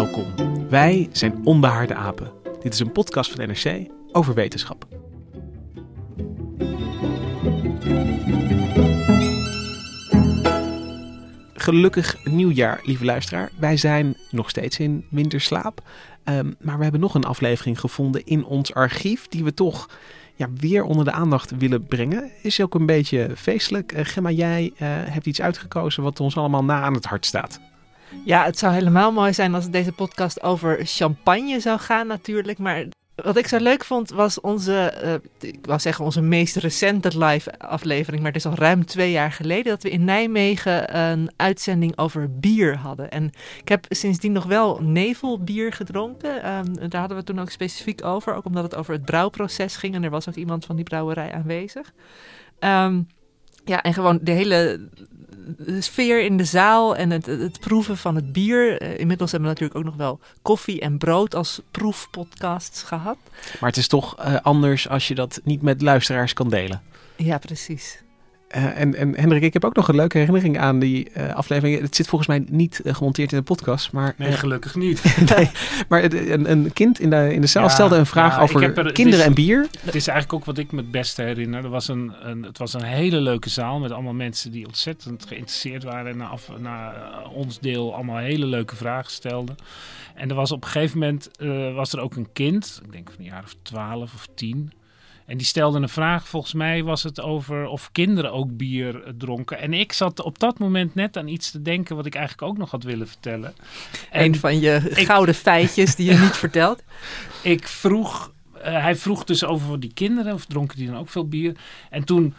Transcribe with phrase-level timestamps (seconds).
[0.00, 0.34] Welkom.
[0.68, 2.32] Wij zijn Onbehaarde Apen.
[2.62, 4.86] Dit is een podcast van NRC over wetenschap.
[11.54, 13.50] Gelukkig nieuwjaar, lieve luisteraar.
[13.58, 15.82] Wij zijn nog steeds in winterslaap.
[16.24, 19.88] Um, maar we hebben nog een aflevering gevonden in ons archief die we toch
[20.34, 22.30] ja, weer onder de aandacht willen brengen.
[22.42, 23.92] Is ook een beetje feestelijk.
[23.92, 27.69] Uh, Gemma, jij uh, hebt iets uitgekozen wat ons allemaal na aan het hart staat.
[28.24, 32.58] Ja, het zou helemaal mooi zijn als deze podcast over champagne zou gaan natuurlijk.
[32.58, 37.18] Maar wat ik zo leuk vond was onze, uh, ik wou zeggen onze meest recente
[37.24, 38.22] live aflevering.
[38.22, 42.38] Maar het is al ruim twee jaar geleden dat we in Nijmegen een uitzending over
[42.38, 43.10] bier hadden.
[43.10, 46.50] En ik heb sindsdien nog wel nevelbier gedronken.
[46.50, 48.34] Um, daar hadden we toen ook specifiek over.
[48.34, 49.94] Ook omdat het over het brouwproces ging.
[49.94, 51.92] En er was ook iemand van die brouwerij aanwezig.
[52.60, 53.08] Um,
[53.64, 54.88] ja, en gewoon de hele
[55.58, 58.82] de sfeer in de zaal en het, het proeven van het bier.
[58.82, 63.16] Uh, inmiddels hebben we natuurlijk ook nog wel koffie en brood als proefpodcasts gehad.
[63.60, 66.82] Maar het is toch uh, anders als je dat niet met luisteraars kan delen.
[67.16, 68.02] Ja, precies.
[68.56, 71.80] Uh, en, en Hendrik, ik heb ook nog een leuke herinnering aan die uh, aflevering.
[71.80, 73.92] Het zit volgens mij niet uh, gemonteerd in de podcast.
[73.92, 75.16] Maar, nee, gelukkig niet.
[75.36, 75.50] nee,
[75.88, 78.62] maar een, een, kind in de, in de zaal ja, stelde een vraag ja, over
[78.62, 79.68] er, kinderen is, en bier.
[79.80, 81.64] Het is eigenlijk ook wat ik me het beste herinner.
[81.64, 85.26] Er was een, een, het was een hele leuke zaal met allemaal mensen die ontzettend
[85.26, 86.10] geïnteresseerd waren.
[86.10, 86.94] En na, af, na
[87.32, 89.56] ons deel allemaal hele leuke vragen stelden.
[90.14, 91.30] En er was op een gegeven moment
[91.74, 94.72] was er ook een kind, ik denk van een jaar of twaalf of tien
[95.30, 99.58] en die stelde een vraag, volgens mij was het over of kinderen ook bier dronken.
[99.58, 102.58] En ik zat op dat moment net aan iets te denken wat ik eigenlijk ook
[102.58, 103.54] nog had willen vertellen.
[104.10, 106.82] En een van je gouden feitjes die je niet vertelt.
[107.42, 111.28] Ik vroeg, uh, hij vroeg dus over die kinderen, of dronken die dan ook veel
[111.28, 111.56] bier.
[111.90, 112.34] En toen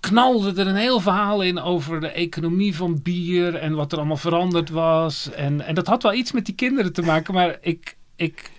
[0.00, 4.16] knalde er een heel verhaal in over de economie van bier en wat er allemaal
[4.16, 5.30] veranderd was.
[5.30, 8.50] En, en dat had wel iets met die kinderen te maken, maar ik, ik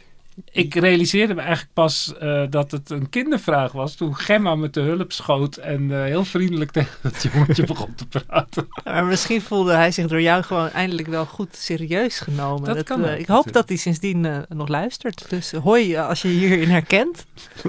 [0.51, 4.79] ik realiseerde me eigenlijk pas uh, dat het een kindervraag was toen Gemma me te
[4.79, 8.67] hulp schoot en uh, heel vriendelijk tegen het jongetje begon te praten.
[8.83, 12.63] Maar misschien voelde hij zich door jou gewoon eindelijk wel goed serieus genomen.
[12.63, 15.25] Dat, dat kan uh, ik hoop dat hij sindsdien nog luistert.
[15.29, 17.25] Dus hoi als je hierin herkent.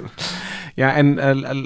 [0.75, 1.15] Ja, en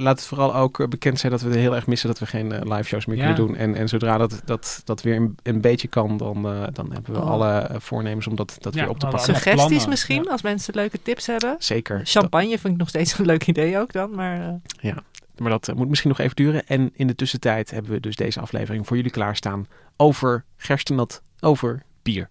[0.02, 2.48] laat het vooral ook bekend zijn dat we het heel erg missen dat we geen
[2.48, 3.24] live shows meer ja.
[3.24, 3.56] kunnen doen.
[3.56, 6.42] En, en zodra dat, dat, dat weer een, een beetje kan, dan,
[6.74, 7.30] dan hebben we oh.
[7.30, 9.36] alle voornemens om dat, dat ja, weer op te pakken.
[9.36, 10.32] Suggesties misschien, ja.
[10.32, 11.56] als mensen leuke tips hebben.
[11.60, 12.02] Zeker.
[12.04, 14.40] Champagne vind ik nog steeds een leuk idee ook dan, maar...
[14.40, 14.54] Uh...
[14.80, 15.04] Ja,
[15.38, 16.68] maar dat uh, moet misschien nog even duren.
[16.68, 19.68] En in de tussentijd hebben we dus deze aflevering voor jullie klaarstaan
[19.98, 22.30] over gerstenat, over bier.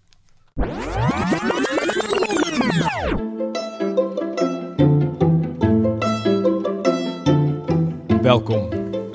[8.21, 8.69] Welkom.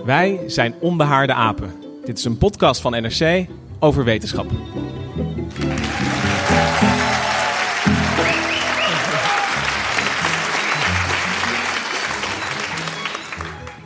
[0.04, 1.72] Wij zijn Onbehaarde Apen.
[2.04, 3.46] Dit is een podcast van NRC
[3.78, 4.46] over wetenschap.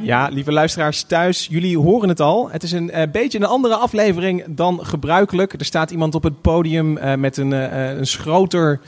[0.05, 2.51] Ja, lieve luisteraars thuis, jullie horen het al.
[2.51, 5.53] Het is een uh, beetje een andere aflevering dan gebruikelijk.
[5.53, 8.81] Er staat iemand op het podium uh, met een, uh, een schroter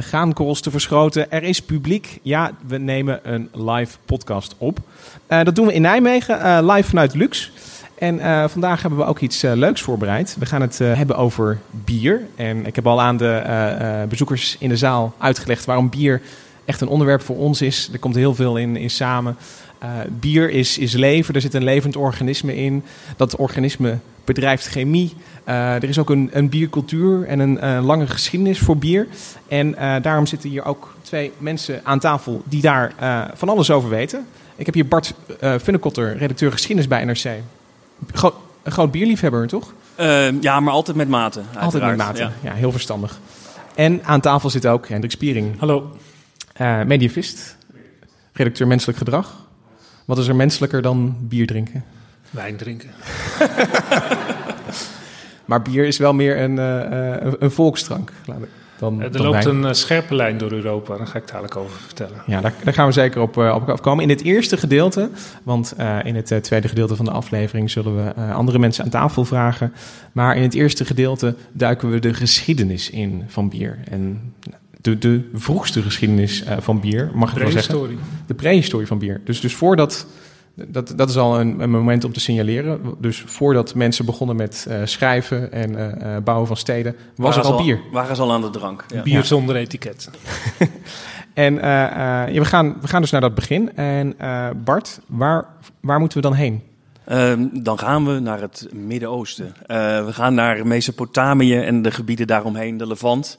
[0.00, 1.30] graankorrels te verschoten.
[1.30, 2.18] Er is publiek.
[2.22, 4.78] Ja, we nemen een live podcast op.
[5.26, 7.52] dat doen we in Nijmegen, live vanuit Lux.
[7.98, 10.36] En vandaag hebben we ook iets leuks voorbereid.
[10.38, 12.20] We gaan het hebben over bier.
[12.36, 16.20] En ik heb al aan de bezoekers in de zaal uitgelegd waarom bier
[16.64, 17.88] echt een onderwerp voor ons is.
[17.92, 19.36] Er komt heel veel in, in samen.
[19.82, 22.84] Uh, bier is, is leven, er zit een levend organisme in.
[23.16, 25.12] Dat organisme bedrijft chemie.
[25.48, 29.06] Uh, er is ook een, een biercultuur en een uh, lange geschiedenis voor bier.
[29.48, 32.92] En daarom zitten hier ook twee mensen aan tafel die daar
[33.34, 34.26] van alles over weten.
[34.56, 37.42] Ik heb hier Bart uh, Funnekotter, redacteur geschiedenis bij NRC.
[38.12, 39.72] Gro een groot bierliefhebber, toch?
[39.94, 41.40] Ehm, ja, maar altijd met mate.
[41.58, 42.18] Altijd met mate.
[42.18, 42.32] Ja.
[42.42, 42.52] Ja.
[42.52, 43.18] heel verstandig.
[43.74, 45.96] En aan tafel zit ook Hendrik Spiering, Hallo.
[46.52, 47.56] eh mediavist,
[48.32, 49.48] redacteur menselijk gedrag.
[50.10, 51.84] Wat is er menselijker dan bier drinken?
[52.30, 52.88] Wijn drinken.
[55.44, 57.50] Maar bier is wel meer een, eh, eh, een,
[58.42, 58.48] ik-
[58.78, 59.62] Dan, Eh, Er dan loopt wijn.
[59.64, 60.96] een scherpe lijn door Europa.
[60.96, 62.22] Daar ga ik dadelijk over vertellen.
[62.26, 64.02] Ja, daar, daar gaan we zeker op, op afkomen.
[64.04, 65.10] In het eerste gedeelte,
[65.42, 65.74] want
[66.04, 69.72] in het tweede gedeelte van de aflevering zullen we andere mensen aan tafel vragen.
[70.12, 73.78] Maar in het eerste gedeelte duiken we de geschiedenis in van bier.
[73.90, 74.32] En
[74.80, 77.98] de, de vroegste geschiedenis eh, van bier, mag ik wel zeggen.
[78.26, 79.20] De prehistorie van bier.
[79.24, 80.06] Dus, dus voordat.
[80.68, 82.80] Dat, dat is al een, een moment om te signaleren.
[82.98, 87.42] Dus voordat mensen begonnen met eh, schrijven en eh, eh, bouwen van steden, was er
[87.42, 87.80] al ze bier.
[87.92, 88.84] Waren ze al aan de drank.
[88.88, 89.02] Ja.
[89.02, 90.10] Bier zonder etiket.
[91.34, 93.76] En eh, eh, ja, we, gaan, we gaan dus naar dat begin.
[93.76, 95.46] En eh, Bart, waar,
[95.80, 96.62] waar moeten we dan heen?
[97.04, 99.54] Ehm, dan gaan we naar het Midden-Oosten.
[99.66, 103.38] Eh, we gaan naar Mesopotamië en de gebieden daaromheen, de Levant.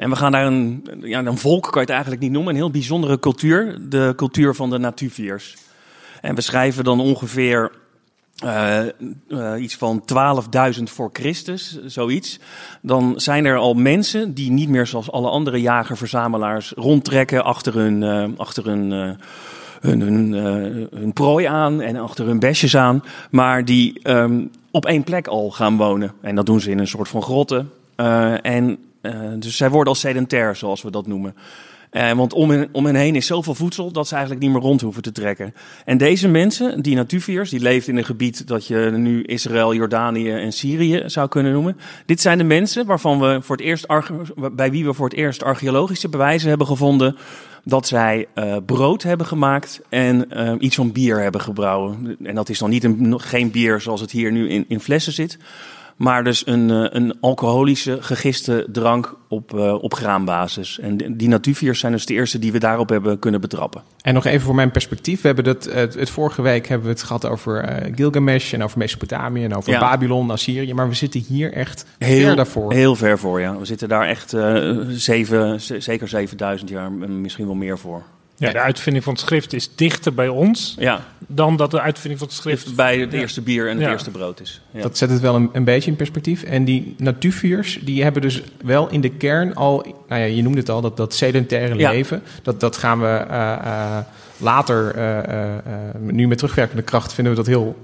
[0.00, 2.60] En we gaan naar een, ja, een volk, kan je het eigenlijk niet noemen, een
[2.60, 3.78] heel bijzondere cultuur.
[3.88, 5.56] De cultuur van de Natuviërs.
[6.20, 7.70] En we schrijven dan ongeveer
[8.36, 10.02] eh, eh, iets van
[10.76, 12.38] 12.000 voor Christus, zoiets.
[12.82, 18.02] Dan zijn er al mensen die niet meer zoals alle andere jager-verzamelaars rondtrekken achter hun,
[18.02, 19.16] eh, achter hun,
[19.80, 23.02] hun, prooi aan en achter hun besjes aan.
[23.30, 26.12] Maar die ehm, op één plek al gaan wonen.
[26.20, 27.70] En dat doen ze in een soort van grotten.
[28.42, 28.78] En
[29.38, 31.34] dus zij worden als sedentair, zoals we dat noemen.
[31.90, 34.62] Eh, want om hen, om hen heen is zoveel voedsel dat ze eigenlijk niet meer
[34.62, 35.54] rond hoeven te trekken.
[35.84, 40.30] En deze mensen, die Natuviërs, die leefden in een gebied dat je nu Israël, Jordanië
[40.30, 41.76] en Syrië zou kunnen noemen.
[42.06, 43.86] Dit zijn de mensen waarvan we voor het eerst
[44.52, 47.16] bij wie we voor het eerst archeologische bewijzen hebben gevonden
[47.64, 52.16] dat zij eh, brood hebben gemaakt en eh, iets van bier hebben gebrouwen.
[52.22, 55.12] En dat is dan niet een, geen bier zoals het hier nu in, in flessen
[55.12, 55.38] zit.
[56.00, 60.78] Maar dus een, eh, een alcoholische, gegiste drank op, eh, op graanbasis.
[60.78, 63.82] En die- Natuviërs zijn dus de eerste die we daarop hebben kunnen betrappen.
[64.02, 65.20] En nog even voor mijn perspectief.
[65.20, 68.62] We hebben dat, het, het vorige week hebben we het gehad over eh, Gilgamesh en
[68.62, 69.80] over Mesopotamië en over Ja.
[69.80, 70.74] Babylon, Assyrië.
[70.74, 72.72] Maar we zitten hier echt Heel, ver daarvoor.
[72.72, 73.56] Heel ver voor, ja.
[73.58, 74.34] We zitten daar echt
[74.88, 78.02] zeven, zeker 7000 jaar, en misschien wel meer voor.
[78.46, 82.18] Ja, de uitvinding van het schrift is dichter bij ons Ja, dan dat de uitvinding
[82.18, 82.74] van het schrift...
[82.74, 83.18] bij het Ja.
[83.18, 83.90] eerste bier en het Ja.
[83.90, 84.60] eerste brood is.
[84.70, 84.82] Ja.
[84.82, 86.42] Dat zet het wel een, een beetje in perspectief.
[86.42, 89.86] En die Natuviërs, die hebben dus wel in de kern al...
[90.08, 91.90] Nou ja, je noemde het al, dat, dat sedentaire Ja.
[91.90, 92.22] leven.
[92.42, 93.98] Dat, dat gaan we eh, eh,
[94.36, 95.54] later, eh,
[96.00, 97.76] nu met terugwerkende kracht, vinden we dat heel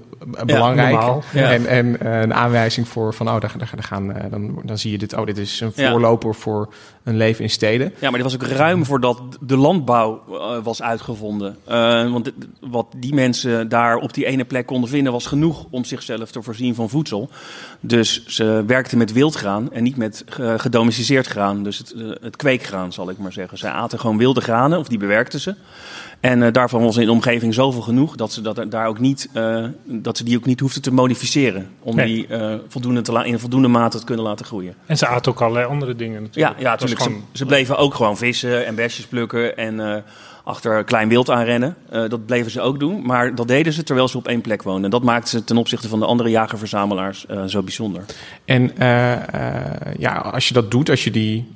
[0.45, 0.91] belangrijk.
[0.91, 1.51] normaal, ja.
[1.51, 4.77] En, en eh, een aanwijzing voor van, oh, daar, daar, daar gaan, eh, dan, dan
[4.77, 5.89] zie je dit, oh, dit is een Ja.
[5.91, 6.73] voorloper voor
[7.03, 7.93] een leven in steden.
[7.99, 11.57] Ja, maar dit was ook ruim voordat de landbouw eh, was uitgevonden.
[11.65, 15.65] Eh, want dit- wat die mensen daar op die ene plek konden vinden was genoeg
[15.69, 17.29] om zichzelf te voorzien van voedsel.
[17.79, 21.63] Dus ze werkten met wildgraan en niet met eh, gedomesticeerd graan.
[21.63, 23.57] Dus het, eh, het kweekgraan zal ik maar zeggen.
[23.57, 25.55] Zij aten gewoon wilde granen of die bewerkten ze.
[26.27, 29.29] En eh, daarvan was in de omgeving zoveel genoeg dat ze, dat daar ook niet,
[29.33, 31.69] eh, dat ze die ook niet hoefden te modificeren.
[31.79, 32.05] Om Nee.
[32.05, 34.73] die eh, voldoende te in voldoende mate te kunnen laten groeien.
[34.85, 36.59] En ze aten ook allerlei andere dingen Ja, natuurlijk.
[36.59, 37.01] ja was natuurlijk.
[37.01, 40.03] Ze, gewoon- ze bleven ook gewoon vissen en besjes plukken en
[40.43, 41.75] achter klein wild aanrennen.
[41.89, 44.89] Dat bleven ze ook doen, maar dat deden ze terwijl ze op één plek woonden.
[44.89, 48.03] Dat maakte ze ten opzichte van de andere jagerverzamelaars zo bijzonder.
[48.45, 48.71] En
[49.97, 51.47] ja, als je dat doet, als je die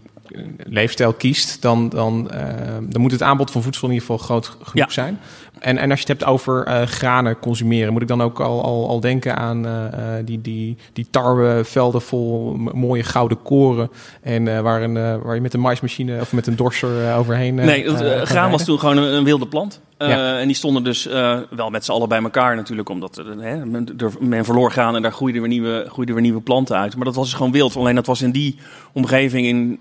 [0.57, 4.47] leefstijl kiest, dan, dan, eh, dan moet het aanbod van voedsel in ieder geval groot
[4.47, 4.89] genoeg Ja.
[4.89, 5.19] zijn.
[5.59, 8.63] En, en als je het hebt over eh, granen consumeren, moet ik dan ook al,
[8.63, 13.91] al, al denken aan eh, eh, die, die, die tarwevelden vol mooie gouden koren.
[14.21, 17.55] En waar, een, waar je met een maismachine of met een dorser overheen.
[17.55, 19.81] nee, dat, graan was toen gewoon een, een wilde plant.
[19.97, 20.39] Ja.
[20.39, 21.03] En die stonden dus
[21.49, 25.01] wel met z'n allen bij elkaar natuurlijk, omdat hè, men, er- men verloor graan en
[25.01, 26.95] daar groeiden weer, nieuwe, groeiden weer nieuwe planten uit.
[26.95, 27.75] Maar dat was dus gewoon wild.
[27.75, 28.57] Alleen dat was in die
[28.93, 29.79] omgeving in,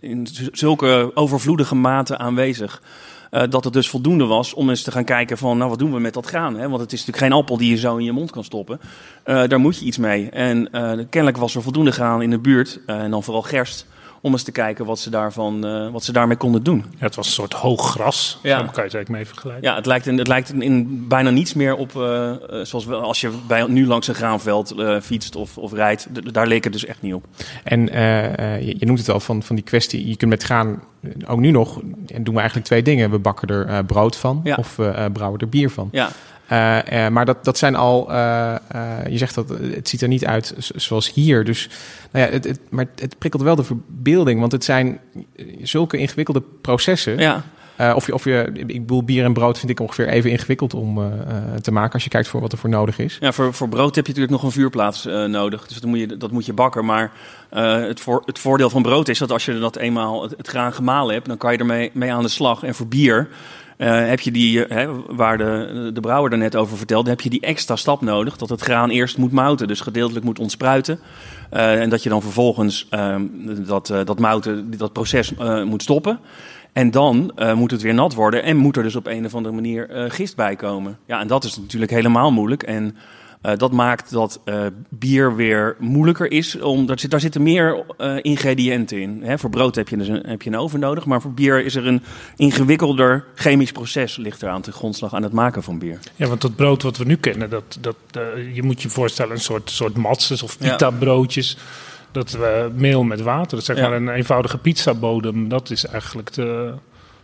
[0.00, 2.82] in zulke overvloedige mate aanwezig.
[3.34, 5.92] Eh, dat het dus voldoende was om eens te gaan kijken van, nou wat doen
[5.92, 6.56] we met dat graan?
[6.56, 6.68] Hè?
[6.68, 8.80] Want het is natuurlijk geen appel die je zo in je mond kan stoppen.
[9.22, 10.30] Eh, daar moet je iets mee.
[10.30, 13.86] En eh, kennelijk was er voldoende graan in de buurt, en dan vooral gerst,
[14.24, 16.84] om eens te kijken wat ze, daarvan, eh, wat ze daarmee konden doen.
[16.90, 18.38] Ja, het was een soort hoog gras.
[18.42, 18.48] Ja.
[18.48, 19.62] Daar kan je het eigenlijk mee vergelijken.
[19.70, 22.94] Ja, het lijkt, in, het lijkt in bijna niets meer op eh, eh, zoals we,
[22.94, 26.08] als je bij, nu langs een graanveld eh, fietst of, of rijdt.
[26.12, 27.24] D- daar leek het dus echt niet op.
[27.64, 30.08] En eh, eh, je, je noemt het al van, van die kwestie.
[30.08, 30.82] Je kunt met graan
[31.26, 31.80] ook nu nog.
[32.06, 33.10] En doen we eigenlijk twee dingen.
[33.10, 34.40] We bakken er eh, brood van.
[34.44, 34.54] Ja.
[34.58, 35.88] Of we eh, brouwen er bier van.
[35.92, 36.08] Ja,
[36.46, 38.12] Eh, eh, maar dat, dat zijn al.
[38.12, 38.54] eh,
[39.08, 41.44] je zegt dat het ziet er niet uit zoals hier.
[41.44, 41.68] Dus,
[42.12, 44.40] nou ja, het, het, maar het prikkelt wel de verbeelding.
[44.40, 45.00] Want het zijn
[45.62, 47.18] zulke ingewikkelde processen.
[47.18, 47.44] ja.
[47.94, 51.12] Of, je, of je, ik bedoel, bier en brood vind ik ongeveer even ingewikkeld om
[51.60, 53.16] te maken als je kijkt voor wat er voor nodig is.
[53.20, 55.66] Ja, voor, voor brood heb je natuurlijk nog een vuurplaats nodig.
[55.66, 56.84] Dus dat moet, je, dat moet je bakken.
[56.84, 57.12] Maar
[57.88, 60.72] het, voor, het voordeel van brood is dat als je dat eenmaal het, het graan
[60.72, 62.62] gemalen hebt, dan kan je ermee mee aan de slag.
[62.62, 63.28] En voor bier
[63.76, 67.30] eh, heb je die, eh, waar de, de brouwer er net over vertelde, heb je
[67.30, 68.36] die extra stap nodig.
[68.36, 70.98] Dat het graan eerst moet mouten, dus gedeeltelijk moet ontspruiten.
[71.50, 73.22] Eh, en dat je dan vervolgens ehm,
[73.66, 75.32] dat, dat mouten, dat proces
[75.64, 76.18] moet stoppen.
[76.72, 79.54] En dan moet het weer nat worden en moet er dus op een of andere
[79.54, 80.98] manier gist bij komen.
[81.06, 82.62] Ja, en dat is natuurlijk helemaal moeilijk.
[82.62, 82.96] En
[83.44, 86.56] eh, dat maakt dat eh, bier weer moeilijker is.
[86.94, 89.22] Zit, daar zitten meer eh, ingrediënten in.
[89.22, 91.04] Hè, voor brood heb je, dus een, heb je een oven nodig.
[91.04, 92.02] Maar voor bier is er een
[92.36, 94.16] ingewikkelder chemisch proces.
[94.16, 95.98] Ligt er aan de grondslag aan het maken van bier.
[96.16, 97.96] Ja, want dat brood wat we nu kennen, dat, dat,
[98.52, 101.56] je moet je voorstellen een soort, soort matzes of pita broodjes.
[102.12, 102.38] Dat
[102.74, 103.88] meel met water, dat zeg Ja.
[103.88, 106.74] maar een eenvoudige pizzabodem, dat is eigenlijk de,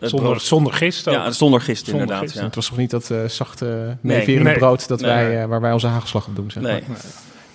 [0.01, 1.15] zonder, zonder gist ook.
[1.15, 2.25] Ja, zonder gist Zonder inderdaad.
[2.25, 2.39] gist.
[2.39, 2.45] Ja.
[2.45, 4.59] Het was toch niet dat eh, zachte, meeverende Nee.
[4.59, 5.11] brood dat Nee.
[5.11, 6.51] wij, eh, waar wij onze hagelslag op doen.
[6.51, 6.97] Zeg Nee, maar.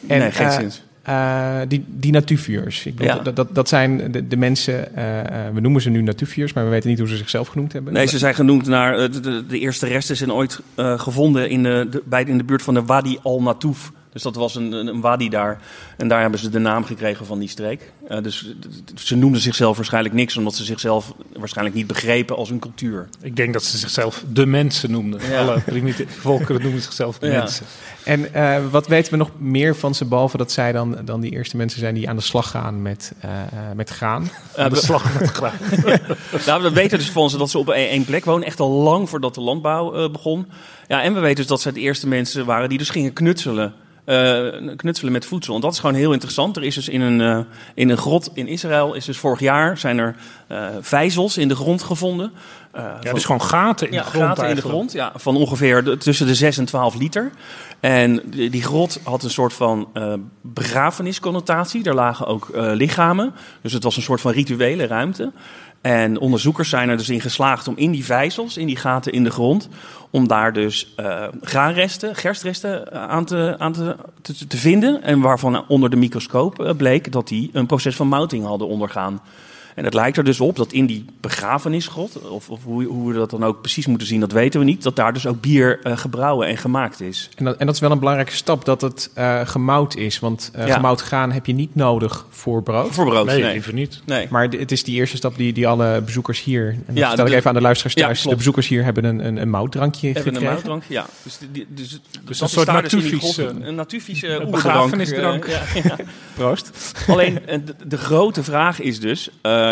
[0.08, 0.72] En, nee geen eh, zin.
[1.04, 2.86] Eh, die, die natuurvuurs.
[2.86, 3.22] Ik bedoel, Ja.
[3.24, 6.64] dat, dat, dat zijn de, de mensen, eh, eh, we noemen ze nu natuurvuurs, maar
[6.64, 7.94] we weten niet hoe ze zichzelf genoemd hebben.
[7.94, 11.64] Nee, ze zijn genoemd naar de, de, de eerste resten zijn ooit eh, gevonden in
[11.64, 13.92] de, de, bij, in de buurt van de Wadi al-Natouf.
[14.16, 15.62] Dus dat was een, een, een wadi daar.
[15.98, 17.92] En daar hebben ze de naam gekregen van die streek.
[18.08, 18.54] Eh, dus
[18.96, 23.10] ze noemden zichzelf waarschijnlijk niks, omdat ze zichzelf waarschijnlijk niet begrepen als een cultuur.
[23.22, 25.30] Ik denk dat ze zichzelf de mensen noemden.
[25.30, 25.40] Ja.
[25.42, 27.38] Alle primitieve volkeren noemen zichzelf de Ja.
[27.40, 27.66] mensen.
[28.04, 31.32] En eh, wat weten we nog meer van ze, behalve dat zij dan, dan die
[31.32, 33.30] eerste mensen zijn die aan de slag gaan met, eh,
[33.76, 34.30] met graan?
[34.56, 35.54] Eh, de slag met graan.
[36.46, 38.48] Nou, we weten dus van ze dat ze op één plek wonen.
[38.48, 40.48] Echt al lang voordat de landbouw eh, begon.
[40.88, 43.74] Ja, en we weten dus dat ze de eerste mensen waren die dus gingen knutselen.
[44.06, 45.56] Eh, knutselen met voedsel.
[45.56, 46.58] En dat is gewoon heel interessant.
[46.58, 47.40] Er is dus in een, eh,
[47.74, 50.16] in een grot in Israël, is dus vorig jaar, zijn er
[50.48, 52.32] eh vijzels in de grond gevonden.
[52.74, 55.36] Ja, van- dus gewoon gaten in ja, de grond gaten in de grond, ja, van
[55.36, 57.32] ongeveer de- tussen de 6 en 12 liter.
[57.80, 59.88] En die, die grot had een soort van
[60.42, 61.84] begrafenisconnotatie.
[61.84, 63.34] Daar lagen ook lichamen.
[63.62, 65.32] Dus het was een soort van rituele ruimte.
[65.86, 69.24] En onderzoekers zijn er dus in geslaagd om in die vijzels, in die gaten in
[69.24, 69.70] de grond,
[70.10, 73.74] om daar dus eh graanresten, gerstresten eh, aan, te, aan
[74.48, 75.04] te vinden.
[75.04, 79.22] En waarvan onder de microscoop eh, bleek dat die een proces van mouting hadden ondergaan.
[79.76, 83.18] En het lijkt er dus op dat in die begrafenisgrot, of, of hoe, hoe we
[83.18, 85.80] dat dan ook precies moeten zien, dat weten we niet, dat daar dus ook bier
[85.84, 87.30] eh, gebrouwen en gemaakt is.
[87.36, 90.20] En dat, en dat is wel een belangrijke stap, dat het eh gemout is.
[90.20, 90.74] Want eh, Ja.
[90.76, 92.94] gemout graan heb je niet nodig voor brood.
[92.94, 93.52] Voor brood, Nee, nee.
[93.52, 94.02] liever niet.
[94.06, 94.28] nee.
[94.30, 96.68] Maar het is die eerste stap die, die alle bezoekers hier...
[96.70, 98.18] En dat Ja, vertel ik even aan de luisteraars Ja, thuis.
[98.18, 98.30] klopt.
[98.32, 100.54] de bezoekers hier hebben een, een, een moutdrankje hebben een gekregen.
[100.54, 101.06] moutdrank, ja.
[101.24, 105.46] Dus, die- dus, dus een soort natuurvies, een, eh, een natuurvies een oerdrank, begrafenisdrank.
[105.48, 105.96] ja, ja.
[106.36, 106.94] Proost.
[107.08, 109.30] Alleen de, de grote vraag is dus.
[109.42, 109.65] eh,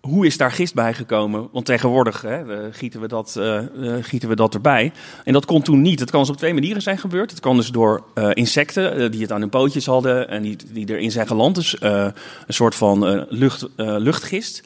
[0.00, 1.48] hoe is daar gist bij gekomen?
[1.52, 4.92] Want tegenwoordig hè, eh, gieten, we dat, eh, eh, gieten we dat erbij.
[5.24, 6.00] En dat kon toen niet.
[6.00, 7.30] Het kan dus op twee manieren zijn gebeurd.
[7.30, 10.56] Het kan dus door eh, insecten eh, die het aan hun pootjes hadden en die,
[10.72, 11.54] die erin zijn geland.
[11.54, 12.06] Dus eh,
[12.46, 14.62] een soort van eh, lucht, eh, luchtgist.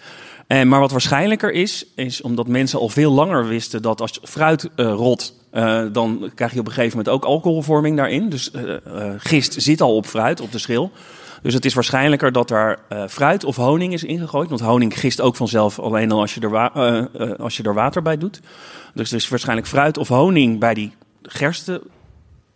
[0.47, 4.69] En, maar wat waarschijnlijker is, is omdat mensen al veel langer wisten dat als fruit
[4.76, 8.28] eh, rot, eh, dan krijg je op een gegeven moment ook alcoholvorming daarin.
[8.28, 10.90] Dus eh, eh, gist zit al op fruit, op de schil.
[11.42, 14.49] Dus het is waarschijnlijker dat daar eh, fruit of honing is ingegooid.
[14.49, 17.62] Want honing gist ook vanzelf alleen al als je er, wa- eh, eh, als je
[17.62, 18.40] er water bij doet.
[18.94, 20.92] Dus er is waarschijnlijk fruit of honing bij die
[21.23, 21.80] gersten,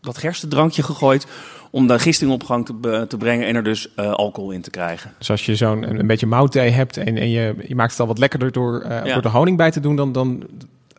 [0.01, 1.27] dat gerstendrankje gegooid.
[1.71, 5.13] Om de gist in opgang te, te brengen en er dus alcohol in te krijgen.
[5.19, 8.01] Dus als je zo'n een, een beetje moutthee hebt en, en je, je maakt het
[8.01, 9.03] al wat lekkerder door, Ja.
[9.13, 10.43] door de honing bij te doen, dan, dan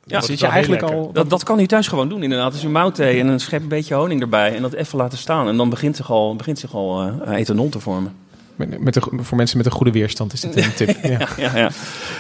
[0.08, 1.10] Ja, zit je eigenlijk al...
[1.14, 2.52] Dat, dat kan hij thuis gewoon doen, inderdaad.
[2.52, 4.56] Dus een moutthee en een schep een beetje honing erbij.
[4.56, 5.48] En dat even laten staan.
[5.48, 8.14] En dan begint zich al, begint zich al eh, ethanol te vormen.
[8.56, 10.98] Met, met de, voor mensen met een goede weerstand is dit een tip.
[11.04, 11.10] Ja.
[11.10, 11.64] Ja, ja, ja.
[11.64, 11.74] Dat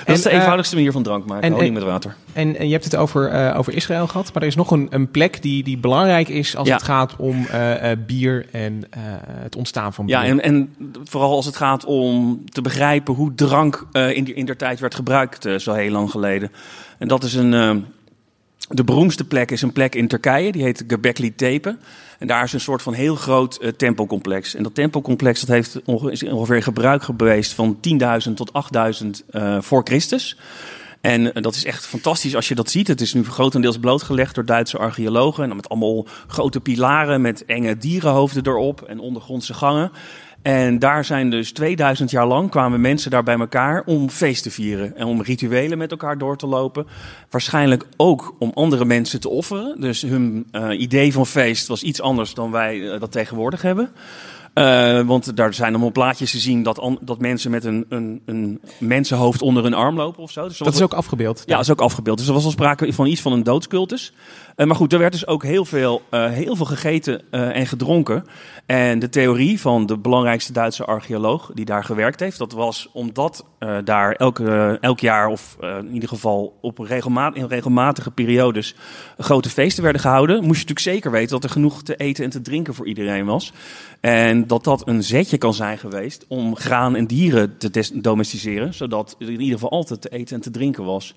[0.06, 1.44] En, is de eh, eenvoudigste manier van drank maken.
[1.44, 2.15] en- honing met water.
[2.34, 4.88] En, en je hebt het over, eh, over Israël gehad, maar er is nog een,
[4.89, 7.48] een plek die, die belangrijk is als het gaat om
[8.08, 8.84] bier en
[9.27, 10.15] het ontstaan van bier.
[10.15, 14.46] Ja, en, en vooral als het gaat om te begrijpen hoe drank in, die, in
[14.46, 16.51] der tijd werd gebruikt, zo heel lang geleden.
[16.98, 17.54] En dat is een.
[17.54, 17.75] eh,
[18.70, 21.78] de beroemdste plek is een plek in Turkije, die heet Göbekli Tepe.
[22.20, 24.56] En daar is een soort van heel groot eh, tempelcomplex.
[24.56, 27.78] En dat tempelcomplex dat heeft is ongeveer gebruik geweest van
[28.28, 28.52] 10.000 tot
[29.04, 30.38] 8.000 eh, voor Christus.
[31.02, 32.88] En dat is echt fantastisch als je dat ziet.
[32.88, 35.50] Het is nu grotendeels blootgelegd door Duitse archeologen.
[35.50, 39.92] En met allemaal grote pilaren met enge dierenhoofden erop en ondergrondse gangen.
[40.46, 44.52] En daar zijn dus 2000 jaar lang kwamen mensen daar bij elkaar om feest te
[44.52, 44.98] vieren.
[44.98, 46.88] En om rituelen met elkaar door te lopen.
[47.30, 49.82] Waarschijnlijk ook om andere mensen te offeren.
[49.82, 53.90] Dus hun eh, idee van feest was iets anders dan wij eh, dat tegenwoordig hebben.
[54.54, 58.22] Eh, want daar zijn allemaal plaatjes te zien dat, an- dat mensen met een, een,
[58.25, 60.48] een mensenhoofd onder hun arm lopen of zo.
[60.48, 61.44] Dus Dat is ook afgebeeld.
[61.46, 62.18] ja, dat is ook afgebeeld.
[62.18, 64.14] Dus er was al sprake van iets van een doodscultus.
[64.55, 67.67] Eh, maar goed, er werd dus ook heel veel, eh, heel veel gegeten eh, en
[67.67, 68.25] gedronken.
[68.65, 73.45] En de theorie van de belangrijkste Duitse archeoloog die daar gewerkt heeft, dat was omdat
[73.83, 76.79] daar elke, elk jaar, of in ieder geval op
[77.33, 78.75] in regelmatige periodes,
[79.17, 82.29] grote feesten werden gehouden, moest je natuurlijk zeker weten dat er genoeg te eten en
[82.29, 83.53] te drinken voor iedereen was.
[84.00, 89.15] En dat dat een zetje kan zijn geweest om graan en dieren te domesticeren, zodat
[89.19, 91.15] er in ieder geval altijd te eten en te drinken was.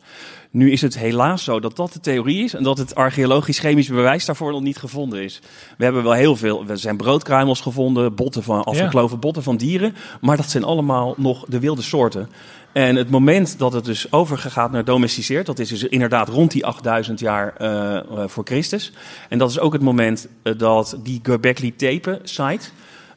[0.50, 4.24] Nu is het helaas zo dat dat de theorie is en dat het archeologisch-chemisch bewijs
[4.24, 5.40] daarvoor nog niet gevonden is.
[5.78, 9.94] We hebben wel heel veel, er zijn broodkruimels gevonden, botten van, afgekloven botten van dieren,
[10.20, 12.28] maar dat zijn allemaal nog de wilde soorten.
[12.72, 16.66] En het moment dat het dus overgaat naar domesticeerd, dat is dus inderdaad rond die
[16.66, 18.92] 8000 jaar eh, eh, voor Christus.
[19.28, 22.68] En dat is ook het moment eh, dat die Göbekli Tepe site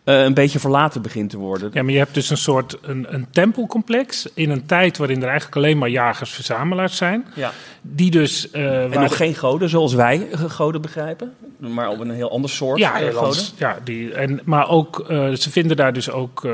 [0.03, 1.69] eh, een beetje verlaten begint te worden.
[1.73, 5.27] Ja, maar je hebt dus een soort een, een tempelcomplex in een tijd waarin er
[5.27, 7.25] eigenlijk alleen maar jagers-verzamelaars zijn.
[7.35, 7.51] Ja.
[7.81, 8.51] Die dus...
[8.51, 12.31] eh, En nog de- geen goden zoals wij eh, goden begrijpen, maar op een heel
[12.31, 13.43] ander soort Ja, goden.
[13.57, 15.03] ja die, en, maar ook,
[15.37, 16.47] ze vinden daar dus ook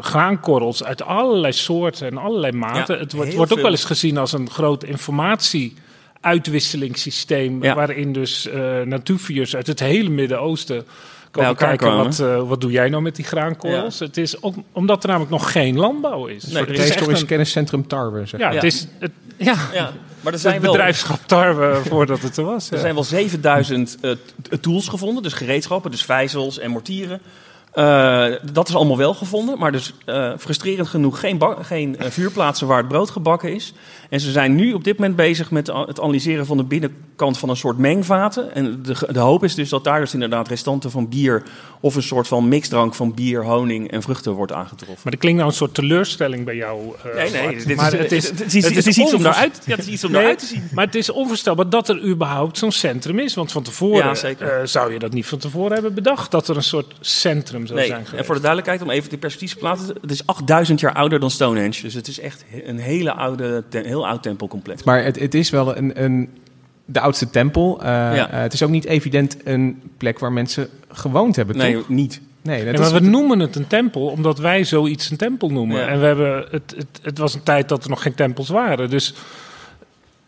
[0.00, 2.94] graankorrels uit allerlei soorten en allerlei maten.
[2.94, 7.62] Ja, het wordt, wordt ook wel eens gezien als een groot informatie-uitwisselingssysteem.
[7.62, 7.74] Ja.
[7.74, 8.48] Waarin dus
[8.84, 10.84] natuurviers uit het hele Midden-Oosten
[11.32, 11.86] komen kijken.
[11.88, 12.04] komen.
[12.04, 13.98] Wat, eh, wat doe jij nou met die graankorrels?
[13.98, 16.44] Het is ook, omdat er namelijk nog geen landbouw is.
[16.46, 18.54] Nee, Het is is echt Prehistorisch een- kenniscentrum Tarwe, zeg Ja, maar.
[18.54, 18.68] het Ja.
[18.68, 19.92] is het, ja, Ja, maar
[20.24, 22.68] er het zijn wel bedrijfschap tarwe voordat het er was.
[22.70, 22.80] Er ja.
[22.80, 27.20] zijn wel 7000 eh, t- tools gevonden, dus gereedschappen, dus vijzels en mortieren.
[27.72, 32.66] Eh, dat is allemaal wel gevonden, maar dus eh, frustrerend genoeg geen, geen eh, vuurplaatsen
[32.66, 33.72] waar het brood gebakken is.
[34.12, 37.48] En ze zijn nu op dit moment bezig met het analyseren van de binnenkant van
[37.48, 38.54] een soort mengvaten.
[38.54, 41.42] En de, de hoop is dus dat daar dus inderdaad restanten van bier
[41.80, 45.00] of een soort van mixdrank van bier, honing en vruchten wordt aangetroffen.
[45.04, 46.80] Maar er klinkt nou een soort teleurstelling bij jou.
[47.04, 49.62] eh, Nee, nee, dit maar is, het is, het is, het is iets om daaruit,
[49.66, 50.68] ja, het is iets om Nee, te zien.
[50.72, 53.34] Maar het is onvoorstelbaar dat er überhaupt zo'n centrum is.
[53.34, 56.30] Want van tevoren Ja, eh, zou je dat niet van tevoren hebben bedacht.
[56.30, 58.26] Dat er een soort centrum zou Nee, zijn en geweest.
[58.26, 59.94] voor de duidelijkheid, om even de perspectief te plaatsen.
[60.00, 61.82] Het is 8000 jaar ouder dan Stonehenge.
[61.82, 64.82] Dus het is echt een hele oude, heel oud tempelcomplex.
[64.82, 66.28] Maar het, het is wel een, een,
[66.84, 67.80] de oudste tempel.
[67.80, 68.30] Eh, Ja.
[68.30, 71.88] eh, het is ook niet evident een plek waar mensen gewoond hebben, Nee, toch?
[71.88, 72.20] niet.
[72.42, 75.48] Nee, dat Nee, is, maar we noemen het een tempel omdat wij zoiets een tempel
[75.50, 75.76] noemen.
[75.76, 75.86] Ja.
[75.86, 78.90] En we hebben het, het, het was een tijd dat er nog geen tempels waren.
[78.90, 79.14] Dus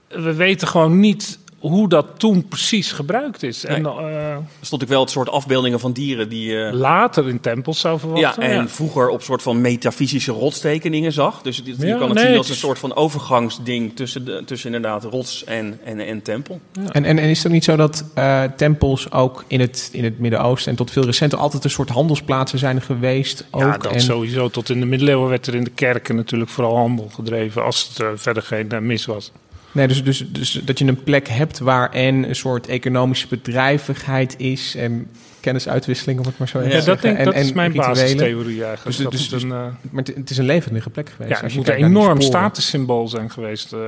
[0.08, 1.38] we weten gewoon niet
[1.70, 3.64] hoe dat toen precies gebruikt is.
[3.64, 6.64] En eh, Er stond ook wel het soort afbeeldingen van dieren die...
[6.64, 8.42] eh, later in tempels zou ja, verwachten.
[8.42, 11.42] en vroeger op soort van metafysische rotstekeningen zag.
[11.42, 14.42] Dus je je Ja, kan het nee, zien als een soort van overgangsding tussen, de,
[14.46, 16.60] tussen inderdaad rots en, en, en tempel.
[16.92, 20.18] en, en, en is het niet zo dat eh, tempels ook in het, in het
[20.18, 23.44] Midden-Oosten en tot veel recenter altijd een soort handelsplaatsen zijn geweest?
[23.50, 23.60] Ook?
[23.60, 24.48] Ja, dat en, sowieso.
[24.48, 27.64] Tot in de middeleeuwen werd er in de kerken natuurlijk vooral handel gedreven.
[27.64, 29.32] Als het verder geen mis was.
[29.74, 34.34] Nee, dus, dus, dus dat je een plek hebt waar en een soort economische bedrijvigheid
[34.38, 35.08] is en
[35.40, 37.08] kennisuitwisseling, om het maar zo even Ja, te dat zeggen.
[37.16, 37.94] denk, en, dat is mijn rituelen.
[37.94, 38.84] basistheorie eigenlijk.
[38.84, 41.40] Dus- Dat dus- het een, eh, Maar het, is een levendige plek geweest.
[41.40, 43.72] ja, het moet een enorm statussymbool zijn geweest.
[43.72, 43.80] Eh,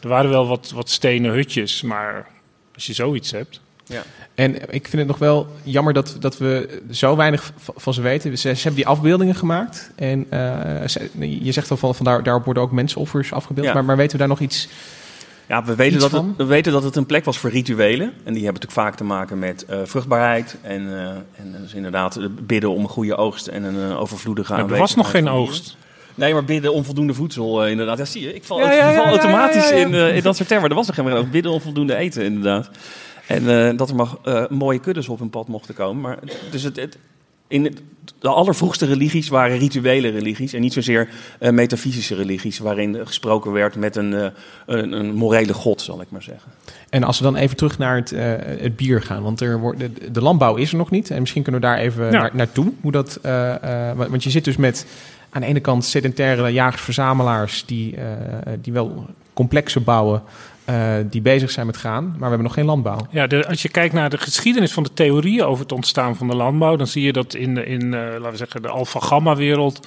[0.00, 2.26] er waren wel wat, wat stenen hutjes, maar
[2.74, 3.60] als je zoiets hebt...
[4.34, 8.38] En ik vind het nog wel jammer dat, dat we zo weinig van ze weten.
[8.38, 9.90] Ze, ze hebben die afbeeldingen gemaakt.
[9.96, 11.10] En eh, ze-
[11.44, 13.66] je zegt al van, van daar, daarop worden ook mensenoffers afgebeeld.
[13.66, 13.72] Ja.
[13.72, 14.68] Maar, maar weten we daar nog iets?
[15.48, 18.06] Ja, we weten, dat het, we weten dat het een plek was voor rituelen.
[18.06, 20.56] En die hebben natuurlijk vaak te maken met eh, vruchtbaarheid.
[20.62, 24.52] En, eh, en dus inderdaad eh, bidden om een goede oogst en een eh, overvloedige
[24.52, 25.76] Maar er was nog geen oogst.
[26.14, 27.98] Nee, maar bidden om voldoende voedsel, inderdaad.
[27.98, 29.86] Ja, zie je, ik val, Ja, ik ja, ja, val automatisch ja, ja, ja.
[29.86, 30.68] In, eh, in dat soort termen.
[30.68, 31.30] Er was nog geen oogst.
[31.30, 32.70] Bidden om voldoende eten, inderdaad.
[33.26, 36.02] En eh, dat er mag, eh, mooie kuddes op hun pad mochten komen.
[36.02, 36.18] Maar,
[36.50, 36.98] dus het, het,
[37.48, 37.76] in
[38.18, 40.52] de allervroegste religies waren rituele religies.
[40.52, 42.58] En niet zozeer eh, metafysische religies.
[42.58, 44.26] Waarin gesproken werd met een, eh,
[44.66, 46.50] een, een morele god, zal ik maar zeggen.
[46.90, 49.22] En als we dan even terug naar het, eh, het bier gaan.
[49.22, 51.10] Want er wordt, de, de landbouw is er nog niet.
[51.10, 52.10] En misschien kunnen we daar even Ja.
[52.10, 52.72] naar, naartoe.
[52.80, 54.86] Hoe dat, eh, eh, want je zit dus met
[55.30, 57.64] aan de ene kant sedentaire jagers-verzamelaars...
[57.66, 58.04] Die, eh,
[58.60, 60.22] die wel complexen bouwen...
[60.64, 62.04] eh, die bezig zijn met graan.
[62.04, 63.06] Maar we hebben nog geen landbouw.
[63.10, 66.28] Ja, de, als je kijkt naar de geschiedenis van de theorieën over het ontstaan van
[66.28, 69.86] de landbouw, dan zie je dat in, in eh, laten we zeggen, de alpha-gamma-wereld.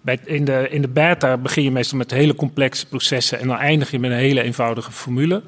[0.00, 3.56] Bij, in, de, in de beta begin je meestal met hele complexe processen en dan
[3.56, 5.42] eindig je met een hele eenvoudige formule.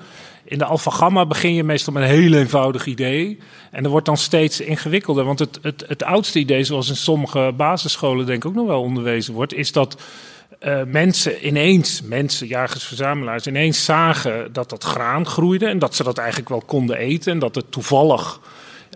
[0.45, 3.39] In de alpha-gamma begin je meestal met een heel eenvoudig idee.
[3.71, 5.25] En dat wordt dan steeds ingewikkelder.
[5.25, 8.83] Want het, het, het oudste idee, zoals in sommige basisscholen denk ik ook nog wel
[8.83, 9.97] onderwezen wordt, is dat
[10.61, 16.03] eh, mensen ineens, mensen, jagers, verzamelaars, ineens zagen dat dat graan groeide en dat ze
[16.03, 18.41] dat eigenlijk wel konden eten en dat het toevallig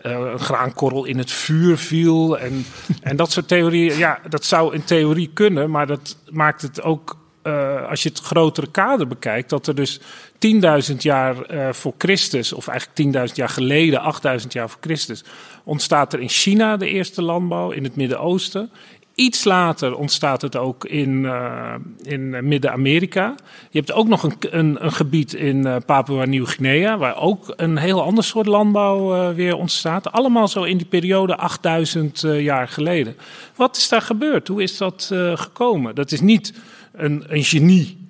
[0.03, 2.38] eh, een graankorrel in het vuur viel.
[2.38, 2.66] En,
[3.03, 7.16] en dat soort theorieën, ja, dat zou in theorie kunnen, maar dat maakt het ook,
[7.42, 10.00] eh, als je het grotere kader bekijkt, dat er dus
[10.38, 11.37] 10.000 jaar
[11.74, 15.24] voor Christus, of eigenlijk 10.000 jaar geleden, 8.000 jaar voor Christus,
[15.64, 18.70] ontstaat er in China de eerste landbouw, in het Midden-Oosten.
[19.14, 23.35] Iets later ontstaat het ook in, eh, in Midden-Amerika.
[23.70, 28.03] Je hebt ook nog een, een, een gebied in uh, Papua-Nieuw-Guinea, waar ook een heel
[28.03, 30.12] ander soort landbouw uh, weer ontstaat.
[30.12, 33.16] Allemaal zo in die periode 8000 jaar geleden.
[33.57, 34.48] Wat is daar gebeurd?
[34.48, 35.94] Hoe is dat gekomen?
[35.94, 36.55] Dat is niet
[36.92, 38.04] een, een genie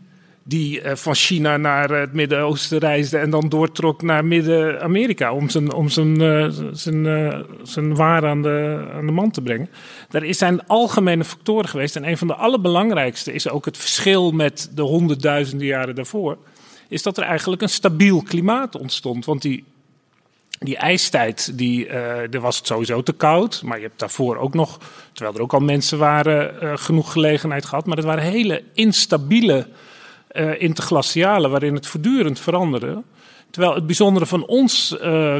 [0.46, 5.72] die uh, van China naar het Midden-Oosten reisde en dan doortrok naar Midden-Amerika om zijn,
[5.72, 9.68] om zijn, uh, zijn, uh, zijn waar aan de, aan de man te brengen.
[10.08, 14.70] Daar zijn algemene factoren geweest en een van de allerbelangrijkste is ook het verschil met
[14.74, 16.38] de honderdduizenden jaren daarvoor.
[16.88, 19.24] Is dat er eigenlijk een stabiel klimaat ontstond.
[19.24, 19.64] Want die,
[20.58, 23.62] die ijstijd, die, er was het sowieso te koud.
[23.62, 24.78] Maar je hebt daarvoor ook nog,
[25.12, 27.86] terwijl er ook al mensen waren, genoeg gelegenheid gehad.
[27.86, 29.66] Maar het waren hele instabiele
[30.34, 33.02] uh, interglaciale, waarin het voortdurend veranderde.
[33.50, 35.36] Terwijl het bijzondere van ons uh,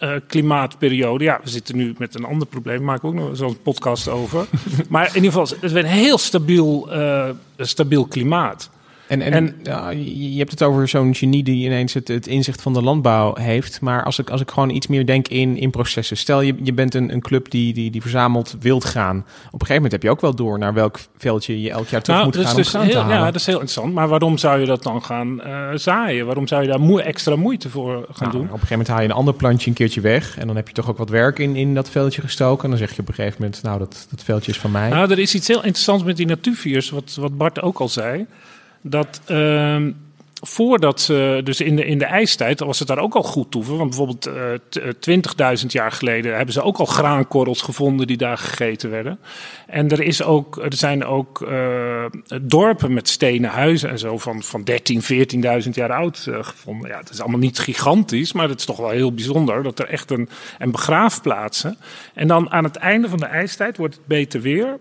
[0.00, 3.62] uh, klimaatperiode, ja, we zitten nu met een ander probleem, maken we ook nog zo'n
[3.62, 4.46] podcast over.
[4.88, 6.88] maar in ieder geval, het is een heel stabiel,
[7.58, 8.70] stabiel klimaat.
[9.08, 12.62] En, en, en ja, je hebt het over zo'n genie die ineens het, het, inzicht
[12.62, 13.80] van de landbouw heeft.
[13.80, 16.16] Maar als ik, als ik gewoon iets meer denk in, in processen.
[16.16, 19.16] Stel je, je bent een, een club die, die, die verzamelt wildgraan.
[19.16, 22.02] Op een gegeven moment heb je ook wel door naar welk veldje je elk jaar
[22.02, 23.16] terug nou, moet gaan dus om heel, te halen.
[23.16, 23.94] Ja, dat is heel interessant.
[23.94, 26.26] Maar waarom zou je dat dan gaan uh, zaaien?
[26.26, 28.40] Waarom zou je daar moe, extra moeite voor gaan nou, doen?
[28.40, 30.38] Op een gegeven moment haal je een ander plantje een keertje weg.
[30.38, 32.64] En dan heb je toch ook wat werk in, in dat veldje gestoken.
[32.64, 34.88] En dan zeg je op een gegeven moment, nou dat, dat veldje is van mij.
[34.88, 38.26] Nou, er is iets heel interessants met die natuurviers, wat, wat Bart ook al zei
[38.90, 39.86] dat uh,
[40.40, 43.64] voordat ze, dus in de, in de ijstijd, was het daar ook al goed toe.
[43.64, 44.28] Want bijvoorbeeld
[45.08, 49.18] uh, 20.000 jaar geleden hebben ze ook al graankorrels gevonden die daar gegeten werden.
[49.66, 52.04] En er, is ook, er zijn ook uh,
[52.42, 55.02] dorpen met stenen huizen en zo van, van 13,
[55.64, 56.90] 14.000 jaar oud gevonden.
[56.90, 59.88] Ja, het is allemaal niet gigantisch, maar het is toch wel heel bijzonder dat er
[59.88, 61.78] echt een, en begraafplaatsen.
[62.14, 64.78] En dan aan het einde van de ijstijd wordt het beter weer.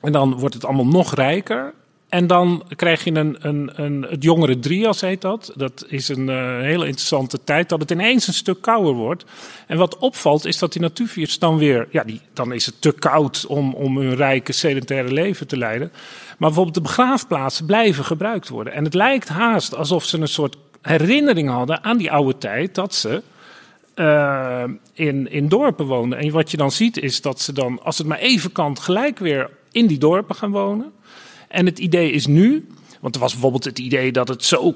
[0.00, 1.74] En dan wordt het allemaal nog rijker.
[2.14, 5.52] En dan krijg je een, een, een, het jongere Drias heet dat.
[5.56, 9.24] Dat is een uh, hele interessante tijd dat het ineens een stuk kouder wordt.
[9.66, 11.88] En wat opvalt is dat die natuurviers dan weer...
[11.90, 15.92] Ja, die, dan is het te koud om, om hun rijke sedentaire leven te leiden.
[16.26, 18.72] Maar bijvoorbeeld de begraafplaatsen blijven gebruikt worden.
[18.72, 22.74] En het lijkt haast alsof ze een soort herinnering hadden aan die oude tijd...
[22.74, 23.22] dat ze
[23.96, 26.18] uh, in, in dorpen woonden.
[26.18, 28.78] En wat je dan ziet is dat ze dan, als het maar even kan...
[28.78, 30.92] gelijk weer in die dorpen gaan wonen...
[31.54, 32.66] En het idee is nu,
[33.00, 34.74] want er was bijvoorbeeld het idee dat het zo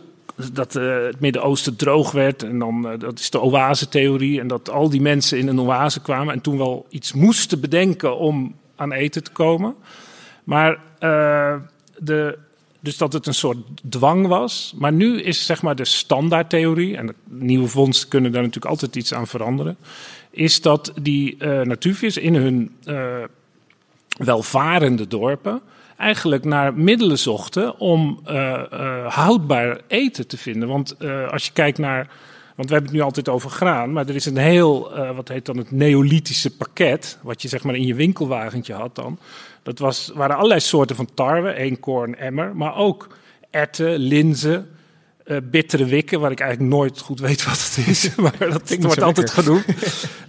[0.53, 2.43] dat uh, het Midden-Oosten droog werd.
[2.43, 4.41] En dan, uh, dat is de oase-theorie.
[4.41, 6.35] En dat al die mensen in een oase kwamen.
[6.35, 9.75] En toen wel iets moesten bedenken om aan eten te komen.
[10.45, 11.55] Maar uh,
[11.97, 12.39] de,
[12.81, 14.75] dus dat het een soort dwang was.
[14.77, 16.97] Maar nu is zeg maar de standaardtheorie.
[16.97, 19.77] En de nieuwe vondsten kunnen daar natuurlijk altijd iets aan veranderen.
[20.31, 22.77] Is dat die natuurvis in hun
[24.19, 25.63] welvarende dorpen
[25.99, 30.69] eigenlijk naar middelen zochten om uh, uh, houdbaar eten te vinden.
[30.69, 32.11] Want uh, als je kijkt naar.
[32.57, 35.47] Want we hebben het nu altijd over graan, maar er is een heel, wat heet
[35.47, 39.19] dan het neolithische pakket, wat je zeg maar in je winkelwagentje had dan.
[39.63, 43.09] Dat was, waren allerlei soorten van tarwe, eenkorn, emmer, maar ook
[43.51, 44.69] erten, linzen,
[45.27, 49.03] uh, bittere wikken, waar ik eigenlijk nooit goed weet wat het is, maar dat wordt
[49.03, 49.65] altijd genoemd.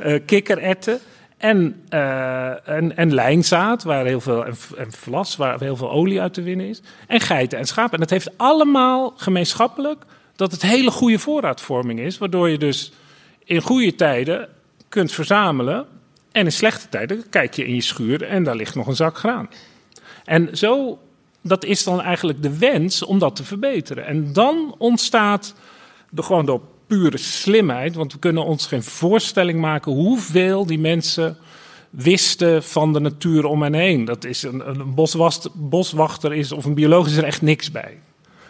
[0.05, 0.99] Uh, kikkererwten.
[1.39, 6.21] En, uh, en, en lijnzaad, waar heel veel, en, en vlas, waar heel veel olie
[6.21, 6.82] uit te winnen is.
[7.08, 7.93] En geiten en schapen.
[7.93, 10.04] En dat heeft allemaal gemeenschappelijk
[10.36, 12.17] dat het hele goede voorraadvorming is.
[12.17, 12.91] Waardoor je dus
[13.43, 14.49] in goede tijden
[14.89, 15.86] kunt verzamelen.
[16.32, 19.17] En in slechte tijden kijk je in je schuur en daar ligt nog een zak
[19.17, 19.49] graan.
[20.25, 20.99] En zo,
[21.41, 24.06] dat is dan eigenlijk de wens om dat te verbeteren.
[24.06, 25.56] En dan ontstaat
[26.10, 27.95] de, gewoon door pure slimheid.
[27.95, 31.38] Want we kunnen ons geen voorstelling maken hoeveel die mensen
[31.89, 34.06] wisten van de natuur om hen heen.
[34.06, 37.97] Dat is een, een boswachter, boswachter is of een bioloog is er echt niks bij.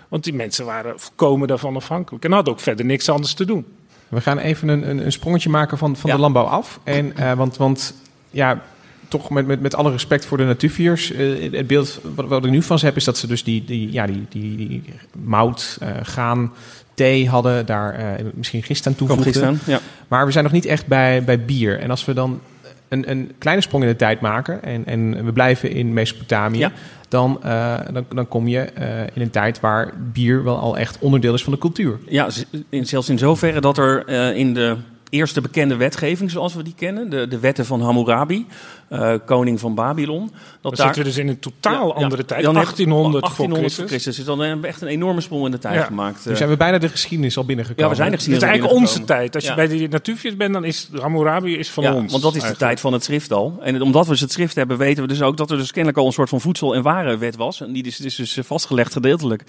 [0.08, 3.66] Want die mensen waren volkomen daarvan afhankelijk en hadden ook verder niks anders te doen.
[4.08, 6.16] We gaan even een, een, een sprongetje maken van, van ja.
[6.16, 6.80] de landbouw af.
[6.84, 7.94] En, uh, want, want
[8.30, 8.62] ja,
[9.10, 11.12] toch met, met, met alle respect voor de natuurviers.
[11.12, 13.66] Uh, het beeld wat, wat ik nu van ze heb is dat ze dus die,
[13.66, 14.84] die, ja, die, die, die
[15.24, 16.52] mout, uh, gaan,
[16.94, 19.60] thee hadden, daar uh, misschien gist aan toevoegden.
[19.66, 19.80] Ja.
[20.08, 21.80] Maar we zijn nog niet echt bij, bij bier.
[21.80, 22.40] En als we dan
[22.88, 26.72] een, een kleine sprong in de tijd maken en, en we blijven in Mesopotamië, ja.
[27.08, 30.98] dan, uh, dan, dan kom je uh, in een tijd waar bier wel al echt
[31.00, 32.00] onderdeel is van de cultuur.
[32.08, 32.28] Ja,
[32.70, 34.76] zelfs in zoverre dat er in de
[35.10, 37.10] eerste bekende wetgeving zoals we die kennen.
[37.10, 38.46] De, de wetten van Hammurabi,
[38.90, 40.32] eh, koning van Babylon.
[40.62, 42.04] Dan zitten we dus in een totaal Ja, ja.
[42.04, 42.44] andere tijd.
[42.44, 44.16] Dan heb- 1800, 1800 voor Christus.
[44.16, 45.84] Dus dan hebben we echt een enorme sprong in de tijd Ja.
[45.84, 46.26] gemaakt.
[46.26, 46.38] Nu eh.
[46.38, 47.84] zijn we bijna de geschiedenis al binnengekomen.
[47.84, 48.38] Ja, we zijn er Dit gezien.
[48.42, 49.36] is eigenlijk onze tijd.
[49.36, 49.56] Als je Ja.
[49.56, 52.12] bij de Natufius bent, dan is Hammurabi is van ja, ons.
[52.12, 53.58] want dat is de tijd van het schrift al.
[53.62, 55.98] En omdat we dus het schrift hebben, weten we dus ook dat er dus kennelijk
[55.98, 57.62] al een soort van voedsel- en warenwet was.
[57.62, 59.44] En die is, is dus vastgelegd gedeeltelijk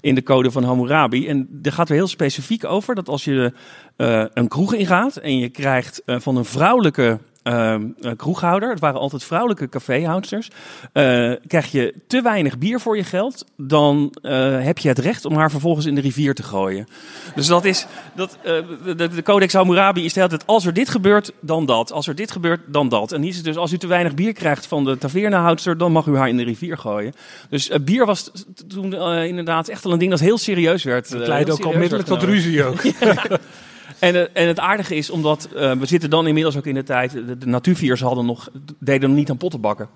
[0.00, 1.28] in de code van Hammurabi.
[1.28, 3.52] En daar gaat er heel specifiek over dat als je
[3.96, 7.76] eh, een kroeg ingaat en je krijgt eh, van een vrouwelijke eh,
[8.16, 10.50] kroeghouder, het waren altijd vrouwelijke caféhoudsters,
[10.92, 15.24] eh, krijg je te weinig bier voor je geld, dan eh, heb je het recht
[15.24, 16.86] om haar vervolgens in de rivier te gooien.
[17.34, 21.66] Dus dat is, dat, de, de Codex Hammurabi is tijd, als er dit gebeurt, dan
[21.66, 21.92] dat.
[21.92, 23.12] Als er dit gebeurt, dan dat.
[23.12, 25.92] En hier is het dus, als u te weinig bier krijgt van de tavernehoudster, dan
[25.92, 27.12] mag u haar in de rivier gooien.
[27.50, 28.30] Dus bier was
[28.68, 31.08] toen inderdaad echt wel een ding dat heel serieus werd.
[31.08, 32.82] Het leidde ook onmiddellijk tot ruzie ook.
[34.04, 36.82] En, eh, en het aardige is, omdat eh, we zitten dan inmiddels ook in de
[36.82, 39.88] tijd, de, de natuurviers hadden nog, deden nog niet aan pottenbakken.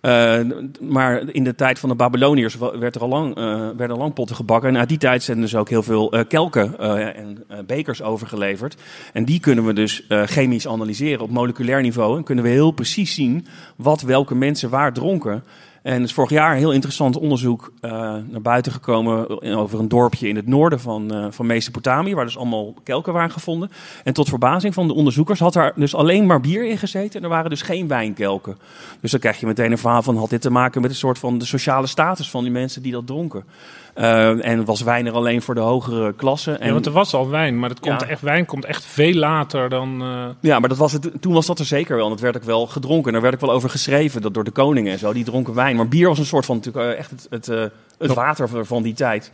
[0.00, 0.40] Eh,
[0.80, 4.36] maar in de tijd van de Babyloniërs werd er al lang, eh, werden lang potten
[4.36, 4.68] gebakken.
[4.68, 6.78] En uit die tijd zijn dus ook heel veel eh, kelken
[7.14, 8.76] en bekers overgeleverd.
[9.12, 12.16] En die kunnen we dus chemisch analyseren op moleculair niveau.
[12.16, 15.44] En kunnen we heel precies zien wat welke mensen waar dronken.
[15.82, 17.90] En is vorig jaar een heel interessant onderzoek eh,
[18.28, 22.38] naar buiten gekomen over een dorpje in het noorden van, eh, van Mesopotamië, waar dus
[22.38, 23.70] allemaal kelken waren gevonden.
[24.04, 27.24] En tot verbazing van de onderzoekers had daar dus alleen maar bier in gezeten en
[27.24, 28.58] er waren dus geen wijnkelken.
[29.00, 31.18] Dus dan krijg je meteen een verhaal van, had dit te maken met een soort
[31.18, 33.44] van de sociale status van die mensen die dat dronken.
[33.94, 36.52] Eh, en was wijn er alleen voor de hogere klasse.
[36.52, 38.06] En, Ja, want er was al wijn, maar het komt Ja.
[38.06, 40.02] echt, wijn komt echt veel later dan...
[40.02, 42.04] eh, Ja, maar dat was het, toen was dat er zeker wel.
[42.04, 43.12] En dat werd ook wel gedronken.
[43.12, 45.12] Daar werd ook wel over geschreven dat door de koningen en zo.
[45.12, 45.76] Die dronken wijn.
[45.76, 48.94] Maar bier was een soort van natuurlijk eh, echt het, het, het water van- die
[48.94, 49.30] tijd.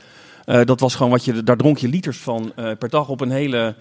[0.64, 3.74] Dat was gewoon wat je, daar dronk je liters van per dag op een hele.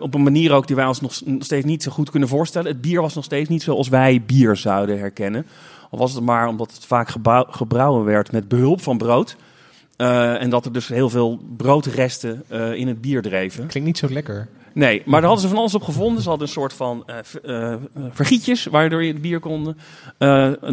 [0.00, 2.72] op een manier ook die wij ons nog steeds niet zo goed kunnen voorstellen.
[2.72, 5.46] Het bier was nog steeds niet zoals wij bier zouden herkennen.
[5.90, 9.36] Al was het maar omdat het vaak gebouw- gebrouwen werd met behulp van brood.
[9.98, 13.66] Eh, en dat er dus heel veel broodresten eh, in het bier dreven.
[13.66, 14.48] Klinkt niet zo lekker.
[14.72, 16.22] Nee, maar daar hadden ze van alles op gevonden.
[16.22, 17.04] Ze hadden een soort van
[17.42, 17.74] eh,
[18.10, 19.76] vergietjes waardoor je het bier kon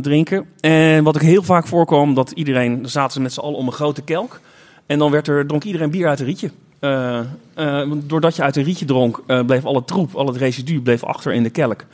[0.02, 0.46] drinken.
[0.60, 3.68] En wat ook heel vaak voorkwam, dat iedereen, dan zaten ze met z'n allen om
[3.68, 4.40] een grote kelk.
[4.86, 6.52] En dan werd er, dronk iedereen bier uit een rietje.
[8.08, 11.44] Doordat je uit een rietje dronk, bleef alle troep, al het residu bleef achter in
[11.44, 11.86] de kelk.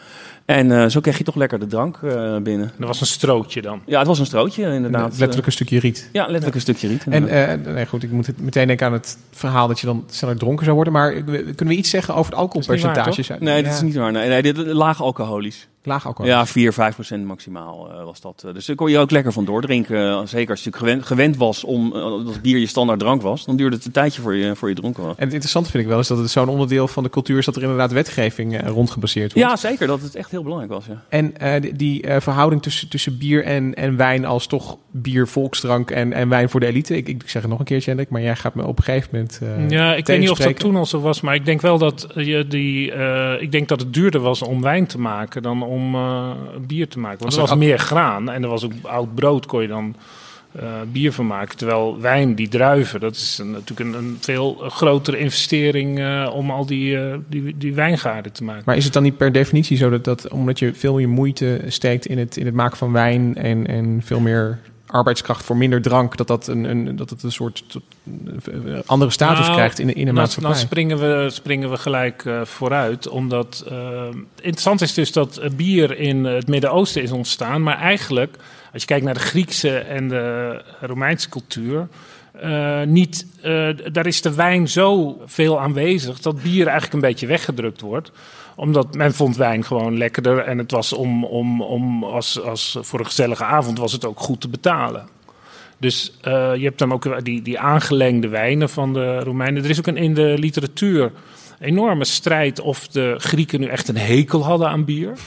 [0.55, 2.71] En eh, zo kreeg je toch lekker de drank eh, binnen.
[2.79, 3.81] er was een strootje dan.
[3.85, 5.17] Ja, het was een strootje inderdaad.
[5.17, 6.09] Letterlijk een stukje riet.
[6.11, 7.03] Ja, letterlijk een stukje riet.
[7.05, 7.65] En inderdaad.
[7.65, 10.37] eh, nee, goed, ik moet het meteen denken aan het verhaal dat je dan sneller
[10.37, 10.93] dronken zou worden.
[10.93, 13.29] Maar kunnen we iets zeggen over het alcoholpercentages?
[13.39, 14.11] nee, dat is niet waar.
[14.11, 15.67] Nee, nee dit laag alcoholisch.
[15.83, 16.31] Laag alcohol.
[16.31, 18.43] Ja, 4, 5 procent maximaal eh, was dat.
[18.47, 19.97] Eh, Dus daar kon je ook lekker van doordrinken.
[19.97, 21.89] Eh, Zeker als je natuurlijk gewend, gewend was om
[22.25, 23.45] dat bier je standaard drank was.
[23.45, 25.11] Dan duurde het een tijdje voor je, voor je dronken was.
[25.15, 27.45] En het interessante vind ik wel is dat het zo'n onderdeel van de cultuur is
[27.45, 29.49] dat er inderdaad wetgeving eh, rond gebaseerd wordt.
[29.49, 29.87] Ja, zeker.
[29.87, 30.85] Dat het echt heel belangrijk was.
[30.85, 31.03] Ja.
[31.09, 35.27] En eh, die, die, eh, verhouding tussen, tussen bier en, en wijn als toch bier
[35.27, 36.95] volksdrank en, en wijn voor de elite.
[36.97, 39.09] Ik, ik zeg het nog een keertje, Hendrik, maar jij gaat me op een gegeven
[39.11, 41.61] moment eh, ja, ik weet niet of dat toen al zo was, maar ik denk
[41.61, 42.91] wel dat je die.
[42.91, 46.29] eh, ik denk dat het duurder was om wijn te maken dan om eh,
[46.67, 47.19] bier te maken.
[47.19, 49.95] Want er was meer graan en er was ook oud brood, kon je dan
[50.51, 51.57] eh, bier van maken.
[51.57, 56.51] Terwijl wijn, die druiven, dat is een- natuurlijk een, een veel grotere investering eh, om
[56.51, 56.97] al die,
[57.29, 58.63] die, die wijngaarden te maken.
[58.65, 61.61] Maar is het dan niet per definitie zo dat, dat omdat je veel meer moeite
[61.67, 64.59] steekt in het, in het maken van wijn en, en veel meer
[64.91, 67.63] arbeidskracht voor minder drank, dat, dat, een, een, dat het een soort
[68.05, 70.51] een andere status Nou, krijgt in, in een dan, maatschappij?
[70.51, 73.07] dan springen we, springen we gelijk eh, vooruit.
[73.07, 77.63] Omdat eh, interessant is dus dat bier in het Midden-Oosten is ontstaan.
[77.63, 78.35] Maar eigenlijk,
[78.73, 81.87] als je kijkt naar de Griekse en de Romeinse cultuur.
[82.31, 83.25] eh, niet,
[83.91, 88.11] daar is de wijn zo veel aanwezig dat bier eigenlijk een beetje weggedrukt wordt
[88.61, 92.99] omdat men vond wijn gewoon lekkerder en het was om, om, om als, als voor
[92.99, 95.07] een gezellige avond was het ook goed te betalen.
[95.77, 99.63] Dus eh, je hebt dan ook die, die aangelengde wijnen van de Romeinen.
[99.63, 101.11] Er is ook een, in de literatuur
[101.59, 105.17] enorme strijd of de Grieken nu echt een hekel hadden aan bier.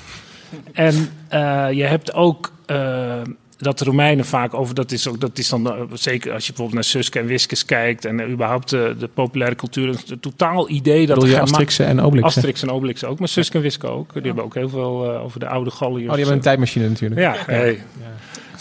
[0.72, 3.22] En eh, je hebt ook eh,
[3.64, 6.52] dat de Romeinen vaak over, dat is, ook, dat is dan eh, zeker als je
[6.52, 10.70] bijvoorbeeld naar Suske en Wiskus kijkt en eh, überhaupt de, de populaire cultuur, een totaal
[10.70, 11.36] idee dat je
[11.84, 12.26] en Obelix?
[12.26, 14.12] Asterix en Obelix ook, maar Suske en Wiske ook.
[14.12, 16.08] Die hebben ook heel veel eh, over de oude Galliërs.
[16.08, 17.20] Oh, die hebben een tijdmachine natuurlijk.
[17.20, 17.82] Ja, hey.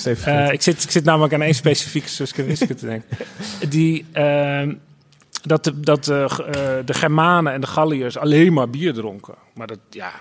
[0.04, 3.18] Eh, ik, zit, ik zit namelijk aan één specifieke Suske en Wiske te denken.
[3.70, 4.74] Die, ehm,
[5.44, 9.36] dat de, dat de, eh, de Germanen en de Galliërs alleen maar bier dronken.
[9.54, 10.12] Maar dat, ja,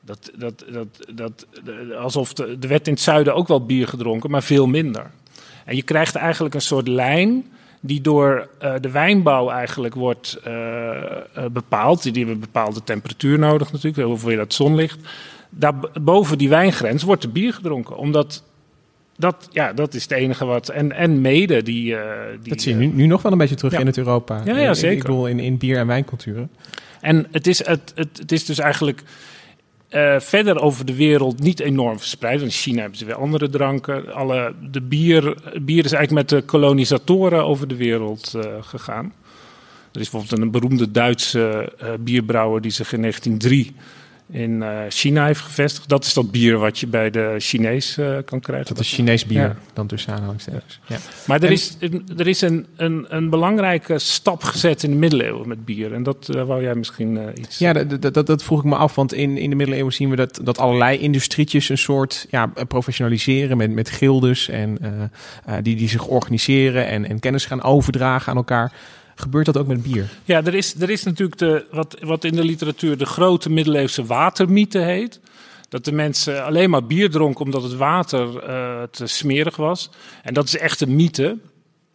[0.00, 1.46] dat, dat, dat, dat,
[1.96, 5.10] alsof de, de werd in het zuiden ook wel bier gedronken, maar veel minder.
[5.64, 7.44] En je krijgt eigenlijk een soort lijn
[7.80, 12.02] die door eh, de wijnbouw eigenlijk wordt eh, eh, bepaald.
[12.02, 14.98] Die hebben een bepaalde temperatuur nodig natuurlijk, hoeveel dat zonlicht.
[15.50, 18.44] Daar boven die wijngrens wordt er bier gedronken, omdat
[19.16, 20.68] dat, ja, dat is het enige wat.
[20.68, 21.96] En, en mede die.
[22.42, 23.78] die Dat zie je nu, nu nog wel een beetje terug ja.
[23.78, 24.42] in het Europa.
[24.44, 24.96] Ja, ja, zeker.
[24.96, 26.50] Ik bedoel, in, in bier- en wijnculturen.
[27.00, 29.02] En het is, het, het, het is dus eigenlijk
[29.90, 32.40] eh, verder over de wereld niet enorm verspreid.
[32.40, 34.14] In China hebben ze weer andere dranken.
[34.14, 35.22] Alle, de bier,
[35.62, 39.12] bier is eigenlijk met de kolonisatoren over de wereld eh, gegaan.
[39.92, 43.74] Er is bijvoorbeeld een beroemde Duitse eh, bierbrouwer die zich in 1903
[44.32, 45.88] in eh, China heeft gevestigd.
[45.88, 48.66] Dat is dat bier wat je bij de Chinees eh, kan krijgen.
[48.74, 49.56] Dat is Chinees bier, Ja.
[49.72, 50.80] dan tussen aanhalingstekens.
[50.86, 50.96] Ja.
[51.26, 54.96] Maar er En- is, een- er is een, een, een belangrijke stap gezet in de
[54.96, 55.92] middeleeuwen met bier.
[55.94, 57.58] En dat eh, wou jij misschien iets...
[57.58, 60.16] Ja, dat, dat, dat, vroeg ik me af, want in, in de middeleeuwen zien we
[60.16, 64.78] dat, dat allerlei industrietjes een soort ja, professionaliseren met, met gildes en
[65.62, 68.72] die, die zich organiseren en, en kennis gaan overdragen aan elkaar.
[69.20, 70.08] Gebeurt dat ook met bier?
[70.24, 74.04] Ja, er is, er is natuurlijk de, wat, wat in de literatuur de grote middeleeuwse
[74.04, 75.20] watermythe heet.
[75.68, 79.90] Dat de mensen alleen maar bier dronken omdat het water eh, te smerig was.
[80.22, 81.38] En dat is echt een mythe.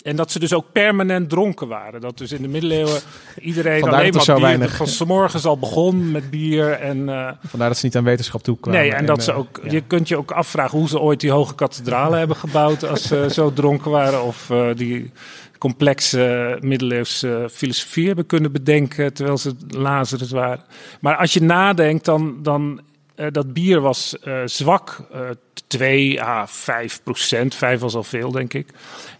[0.01, 2.01] En dat ze dus ook permanent dronken waren.
[2.01, 2.99] Dat dus in de middeleeuwen
[3.41, 4.35] iedereen Vandaar alleen maar er bier...
[4.35, 7.09] zo weinig- Van 's morgens al begon met bier en...
[7.09, 8.81] eh, Vandaar dat ze niet aan wetenschap toekwamen.
[8.81, 9.59] Nee, en dat ze eh, ook.
[9.63, 9.71] ja.
[9.71, 13.27] Je kunt je ook afvragen hoe ze ooit die hoge kathedralen hebben gebouwd als ze
[13.31, 14.23] zo dronken waren.
[14.23, 15.11] Of eh, die
[15.57, 20.63] complexe middeleeuwse filosofie hebben kunnen bedenken terwijl ze Lazarus waren.
[21.01, 22.39] Maar als je nadenkt, dan.
[22.43, 22.81] dan
[23.15, 25.19] eh, dat bier was eh, zwak, eh
[25.67, 27.55] 2 à 5 procent.
[27.55, 28.67] 5 was al veel, denk ik.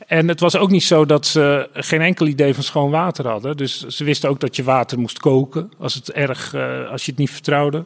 [0.08, 3.58] En het was ook niet zo dat ze geen enkel idee van schoon water hadden.
[3.58, 7.12] Dus ze wisten ook dat je water moest koken als, het erg, eh, als je
[7.12, 7.84] het niet vertrouwde.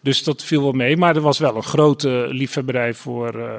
[0.00, 0.96] Dus dat viel wel mee.
[0.96, 3.34] Maar er was wel een grote liefhebberij voor.
[3.40, 3.58] eh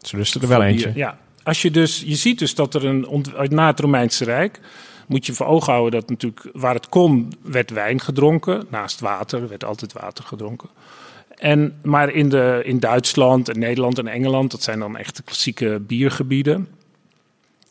[0.00, 0.86] Ze lusten er wel eentje.
[0.86, 0.96] bier.
[0.96, 1.18] Ja.
[1.50, 4.60] Als je dus, je ziet dus dat er een, na het Romeinse Rijk,
[5.06, 8.66] moet je voor ogen houden dat natuurlijk waar het kon, werd wijn gedronken.
[8.68, 10.68] Naast water werd altijd water gedronken.
[11.28, 15.22] En, maar in, de, in Duitsland en Nederland en Engeland, dat zijn dan echt de
[15.22, 16.68] klassieke biergebieden.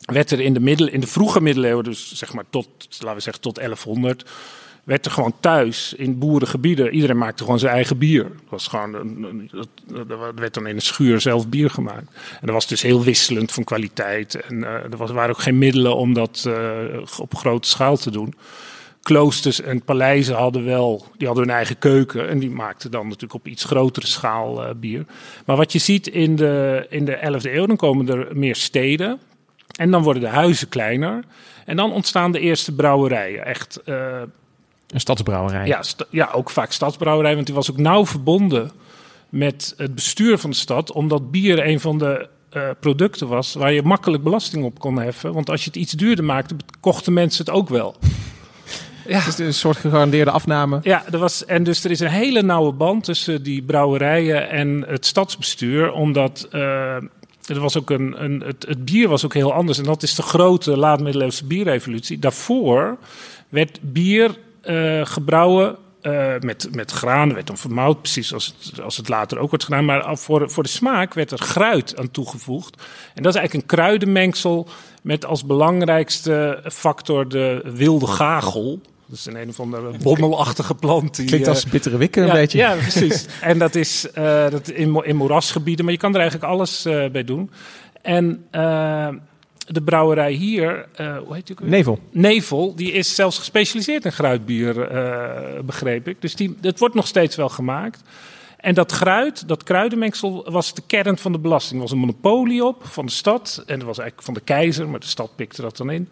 [0.00, 3.22] Werd er in de, middel, in de vroege middeleeuwen, dus zeg maar tot, laten we
[3.22, 4.30] zeggen tot 1100,
[4.84, 8.26] werd er gewoon thuis in boerengebieden, iedereen maakte gewoon zijn eigen bier.
[8.48, 8.92] Was gewoon,
[9.86, 12.14] dat werd dan in een schuur zelf bier gemaakt.
[12.40, 14.34] En dat was dus heel wisselend van kwaliteit.
[14.34, 18.10] En eh, er was, waren ook geen middelen om dat eh, op grote schaal te
[18.10, 18.34] doen.
[19.02, 23.34] Kloosters en paleizen hadden wel, die hadden hun eigen keuken en die maakten dan natuurlijk
[23.34, 25.04] op iets grotere schaal eh, bier.
[25.46, 29.20] Maar wat je ziet in de, in de 11e eeuw, dan komen er meer steden
[29.76, 31.24] en dan worden de huizen kleiner.
[31.64, 33.44] En dan ontstaan de eerste brouwerijen.
[33.44, 33.80] Echt
[34.90, 35.66] Een stadsbrouwerij.
[35.66, 38.70] ja, ja, ook vaak stadsbrouwerij, want die was ook nauw verbonden
[39.28, 43.72] met het bestuur van de stad, omdat bier een van de eh, producten was waar
[43.72, 45.32] je makkelijk belasting op kon heffen.
[45.32, 47.96] Want als je het iets duurder maakte, kochten mensen het ook wel.
[49.06, 49.26] Ja.
[49.26, 50.80] Is een soort gegarandeerde afname.
[50.82, 54.84] Ja, er was, en dus er is een hele nauwe band tussen die brouwerijen en
[54.88, 56.94] het stadsbestuur, omdat eh,
[57.46, 59.78] er was ook een, een, het, het bier was ook heel anders.
[59.78, 62.18] En dat is de grote laat-middeleeuwse bierrevolutie.
[62.18, 62.98] Daarvoor
[63.48, 64.38] werd bier
[65.04, 69.48] gebrouwen eh, met, met graan, werd dan vermouwd, precies als het, als het later ook
[69.48, 69.84] wordt gedaan.
[69.84, 72.82] Maar voor, voor de smaak werd er gruit aan toegevoegd.
[73.14, 74.68] En dat is eigenlijk een kruidenmengsel
[75.02, 78.80] met als belangrijkste factor de wilde gagel.
[79.06, 81.16] Dat is een een of andere bommelachtige plant.
[81.16, 82.58] Die, Klinkt als eh, bittere wikken een ja, beetje.
[82.58, 83.26] Ja, precies.
[83.40, 86.84] en dat is eh, dat in, mo- in moerasgebieden, maar je kan er eigenlijk alles
[86.84, 87.50] eh, bij doen.
[88.02, 89.08] En eh,
[89.72, 91.70] de brouwerij hier, eh, hoe heet die ook weer?
[91.70, 91.98] Nevel.
[92.10, 96.20] Nevel, die is zelfs gespecialiseerd in gruitbier, eh, begreep ik.
[96.20, 98.02] Dus die, dat wordt nog steeds wel gemaakt.
[98.56, 101.74] En dat gruit, dat kruidenmengsel, was de kern van de belasting.
[101.74, 103.62] Er was een monopolie op van de stad.
[103.66, 106.08] En dat was eigenlijk van de keizer, maar de stad pikte dat dan in.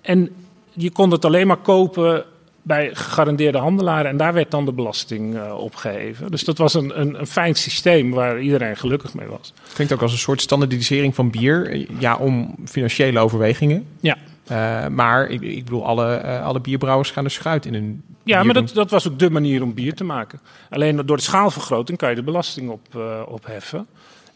[0.00, 0.30] En
[0.72, 2.24] je kon het alleen maar kopen
[2.62, 4.10] bij gegarandeerde handelaren.
[4.10, 6.30] En daar werd dan de belasting eh, opgeheven.
[6.30, 9.52] Dus dat was een, een, een fijn systeem waar iedereen gelukkig mee was.
[9.74, 11.86] Klinkt ook als een soort standaardisering van bier.
[11.98, 13.86] Ja, om financiële overwegingen.
[14.00, 14.16] Ja.
[14.46, 18.42] Eh, maar ik, ik bedoel, alle, eh, alle bierbrouwers gaan er schuit in hun Ja,
[18.42, 20.40] maar dat, dat was ook de manier om bier te maken.
[20.70, 22.96] Alleen door de schaalvergroting kan je de belasting op,
[23.26, 23.86] opheffen.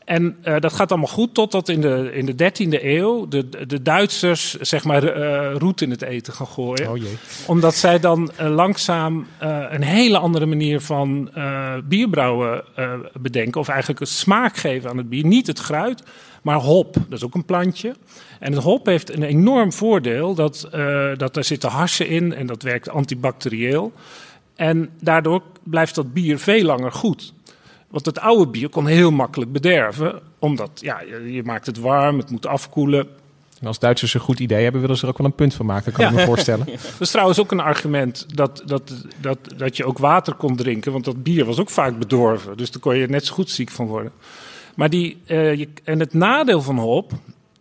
[0.04, 3.82] En eh, dat gaat allemaal goed totdat in de, in de 13e eeuw de, de
[3.82, 6.90] Duitsers zeg maar eh roet in het eten gaan gooien.
[6.90, 7.16] Oh jee.
[7.46, 11.30] Omdat zij dan eh, langzaam een hele andere manier van
[11.84, 12.64] bierbrouwen
[13.20, 13.60] bedenken.
[13.60, 15.24] Of eigenlijk een smaak geven aan het bier.
[15.24, 16.02] Niet het gruit,
[16.42, 16.94] maar hop.
[16.94, 17.94] Dat is ook een plantje.
[18.40, 20.34] En het hop heeft een enorm voordeel.
[20.34, 20.68] Dat,
[21.16, 23.92] dat er zitten harsen in en dat werkt antibacterieel.
[24.56, 27.33] En daardoor blijft dat bier veel langer goed.
[27.94, 30.20] Want het oude bier kon heel makkelijk bederven.
[30.38, 33.06] Omdat ja, je, je maakt het warm, het moet afkoelen.
[33.60, 35.66] En als Duitsers een goed idee hebben, willen ze er ook wel een punt van
[35.66, 36.66] maken, kan ik me voorstellen.
[36.92, 40.92] Dat is trouwens ook een argument dat, dat, dat, dat je ook water kon drinken.
[40.92, 42.56] Want dat bier was ook vaak bedorven.
[42.56, 44.12] Dus daar kon je net zo goed ziek van worden.
[44.74, 47.12] Maar die, eh, je, en het nadeel van hop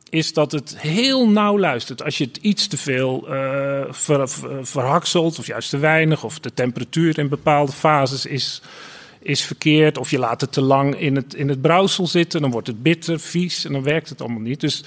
[0.09, 2.03] is dat het heel nauw luistert.
[2.03, 6.53] Als je het iets te veel ver, ver- verhakselt, of juist te weinig, of de
[6.53, 8.61] temperatuur in bepaalde fases is,
[9.23, 12.51] is verkeerd, of je laat het te lang in het, in het brouwsel zitten, dan
[12.51, 14.59] wordt het bitter, vies en dan werkt het allemaal niet.
[14.59, 14.83] Dus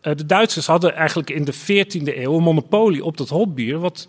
[0.00, 4.08] eh, de Duitsers hadden eigenlijk in de 14e eeuw een monopolie op dat hopbier, wat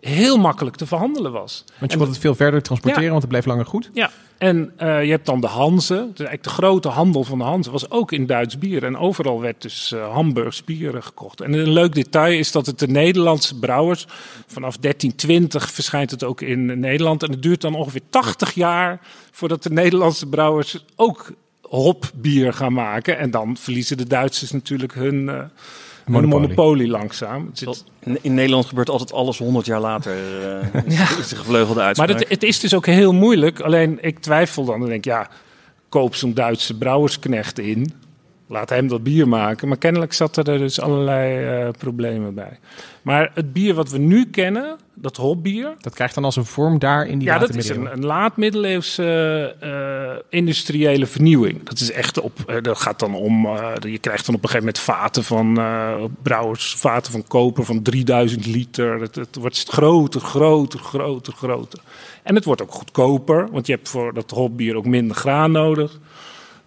[0.00, 1.64] heel makkelijk te verhandelen was.
[1.78, 3.10] Want je kon het veel verder transporteren, Ja.
[3.10, 3.90] want het bleef langer goed.
[3.92, 5.94] Ja, en eh, je hebt dan de Hanze.
[5.94, 8.84] Dus eigenlijk de grote handel van de Hanze was ook in Duits bier.
[8.84, 11.40] En overal werd dus eh Hamburgs bieren gekocht.
[11.40, 14.06] En een leuk detail is dat het de Nederlandse brouwers...
[14.46, 17.22] vanaf 1320 verschijnt het ook in Nederland.
[17.22, 19.00] En het duurt dan ongeveer 80 jaar...
[19.30, 21.32] voordat de Nederlandse brouwers ook
[21.62, 23.18] hopbier gaan maken.
[23.18, 25.28] En dan verliezen de Duitsers natuurlijk hun...
[25.28, 25.40] eh,
[26.08, 26.40] Monopolie.
[26.48, 26.88] monopolie.
[26.88, 27.46] langzaam.
[27.46, 30.12] Het zit- In, in Nederland gebeurt altijd alles 100 jaar later.
[30.72, 32.08] eh is, is de gevleugelde uitspraak.
[32.10, 33.60] Maar het, het is dus ook heel moeilijk.
[33.60, 34.80] Alleen ik twijfel dan.
[34.80, 35.28] Dan denk ja,
[35.88, 37.92] koop zo'n Duitse brouwersknecht in.
[38.48, 39.68] Laat hem dat bier maken.
[39.68, 42.58] Maar kennelijk zat er dus allerlei eh, problemen bij.
[43.02, 45.74] Maar het bier wat we nu kennen, dat hopbier...
[45.80, 49.54] Dat krijgt dan als een vorm daar in die Ja, dat is een, een laat-middeleeuwse
[49.60, 51.62] eh, industriële vernieuwing.
[51.62, 52.38] Dat is echt op.
[52.46, 53.48] eh, dat gaat dan om.
[53.80, 55.54] je krijgt dan op een gegeven moment vaten van
[56.22, 59.00] brouwers, vaten van koper van 3000 liter.
[59.00, 61.78] Het, het wordt groter, groter, groter, groter.
[62.22, 65.98] En het wordt ook goedkoper, want je hebt voor dat hopbier ook minder graan nodig.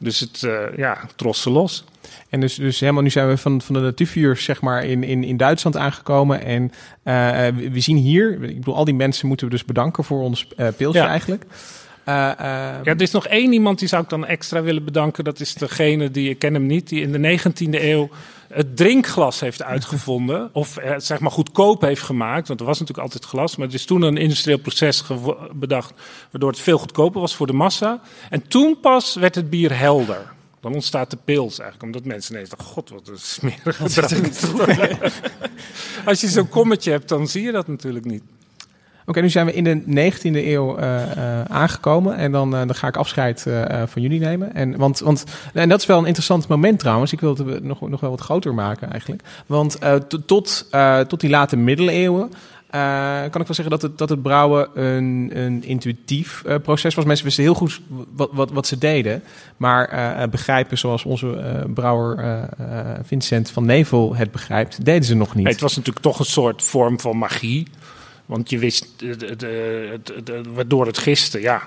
[0.01, 1.83] Dus het, eh, ja, trossen los.
[2.29, 5.23] En dus, dus helemaal nu zijn we van, van de natuurvuurs zeg maar in, in,
[5.23, 6.43] in Duitsland aangekomen.
[6.43, 6.71] En
[7.03, 10.21] eh, eh, we, zien hier, ik bedoel, al die mensen moeten we dus bedanken voor
[10.21, 11.07] ons eh pilsje Ja.
[11.07, 11.45] eigenlijk.
[12.11, 15.23] Eh, eh, Ja, er is nog één iemand die zou ik dan extra willen bedanken.
[15.23, 18.09] Dat is degene die, ik ken hem niet, die in de 19e eeuw
[18.47, 20.49] het drinkglas heeft uitgevonden.
[20.53, 22.47] Of eh, zeg maar goedkoop heeft gemaakt.
[22.47, 23.55] Want er was natuurlijk altijd glas.
[23.55, 25.03] Maar er is toen een industrieel proces
[25.53, 25.93] bedacht.
[26.31, 28.01] Waardoor het veel goedkoper was voor de massa.
[28.29, 30.33] En toen pas werd het bier helder.
[30.59, 31.83] Dan ontstaat de pils eigenlijk.
[31.83, 34.97] Omdat mensen ineens dachten, god wat een smerige drank.
[36.05, 38.23] Als je zo'n kommetje hebt, dan zie je dat natuurlijk niet.
[39.11, 42.15] Oké, nu zijn we in de 19e eeuw eh, eh, aangekomen.
[42.15, 43.45] En dan, eh, dan ga ik afscheid
[43.85, 44.53] van jullie nemen.
[44.53, 47.11] En, want, want, en dat is wel een interessant moment trouwens.
[47.11, 49.23] Ik wil het nog, nog wel wat groter maken eigenlijk.
[49.45, 49.79] Want
[50.25, 50.69] tot,
[51.07, 52.31] tot die late middeleeuwen.
[53.29, 57.05] kan ik wel zeggen dat het, dat het brouwen een, een intuïtief proces was.
[57.05, 57.81] Mensen wisten heel goed
[58.15, 59.23] wat, wat, wat ze deden.
[59.57, 62.47] Maar begrijpen zoals onze brouwer
[63.03, 65.47] Vincent van Nevel het begrijpt, deden ze nog niet.
[65.47, 67.67] Het was natuurlijk toch een soort vorm van magie.
[68.31, 71.61] Want je wist, de, de, de, de- de- waardoor het gisten, ja.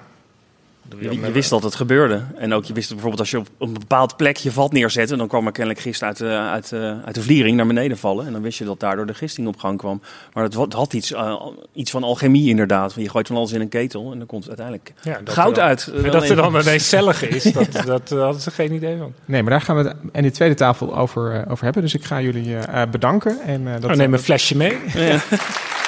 [0.98, 2.22] Je, je wist dat het gebeurde.
[2.36, 5.28] En ook je wist bijvoorbeeld als je op een bepaald plek je vat neerzette, dan
[5.28, 8.26] kwam er kennelijk gist uit de, uit, de- uit de vliering naar beneden vallen.
[8.26, 10.02] En dan wist je dat daardoor de gisting op gang kwam.
[10.32, 12.94] Maar het, het had iets, eh, iets van alchemie inderdaad.
[12.96, 15.54] Je gooit van alles in een ketel en dan komt uiteindelijk Ja, dat goud er
[15.54, 15.90] dan- uit.
[16.04, 19.12] En dat er dan ineens cellige is, dat, dat eh, hadden ze geen idee van.
[19.24, 21.82] Nee, maar daar gaan we het in de tweede tafel over, eh, over hebben.
[21.82, 23.40] Dus ik ga jullie eh, eh, bedanken.
[23.40, 24.76] En, eh, dat, Nou, neem een flesje mee.
[24.94, 25.20] Ja.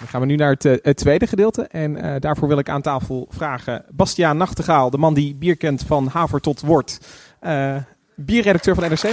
[0.00, 1.62] Dan gaan we nu naar het, eh, tweede gedeelte.
[1.62, 5.82] En eh, daarvoor wil ik aan tafel vragen Bastiaan Nachtegaal, de man die bier kent
[5.86, 7.00] van haver tot wort.
[7.40, 7.76] Eh,
[8.14, 9.02] bierredacteur van NRC?
[9.02, 9.08] Ja.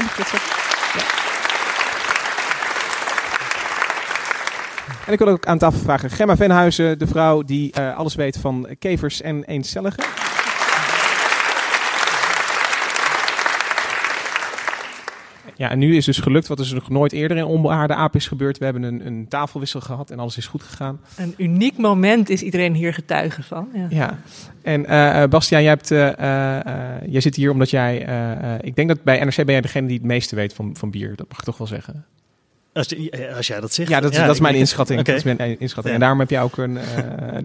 [5.05, 8.67] En ik wil ook aan tafel vragen Gemma Venhuizen, de vrouw die alles weet van
[8.79, 10.03] kevers en eencelligen.
[15.57, 18.27] Ja, en nu is dus gelukt wat er nog nooit eerder in onbehaarde aap is
[18.27, 18.57] gebeurd.
[18.57, 20.99] We hebben een, een tafelwissel gehad en alles is goed gegaan.
[21.17, 23.67] Een uniek moment is iedereen hier getuige van.
[23.73, 23.87] Ja.
[23.89, 24.19] Ja,
[24.61, 27.97] en eh, Bastiaan, jij, hebt, eh, jij zit hier omdat jij...
[28.61, 31.15] ik denk dat bij NRC ben jij degene die het meeste weet van, van bier.
[31.15, 32.05] Dat mag ik toch wel zeggen.
[32.77, 33.89] Als, je- als jij dat zegt.
[33.89, 35.01] Ja, dat, Ja, dat is mijn ik- inschatting.
[35.01, 35.85] Dat is mijn inschatting.
[35.85, 35.93] Ja.
[35.93, 36.83] En daarom heb jij ook een, eh,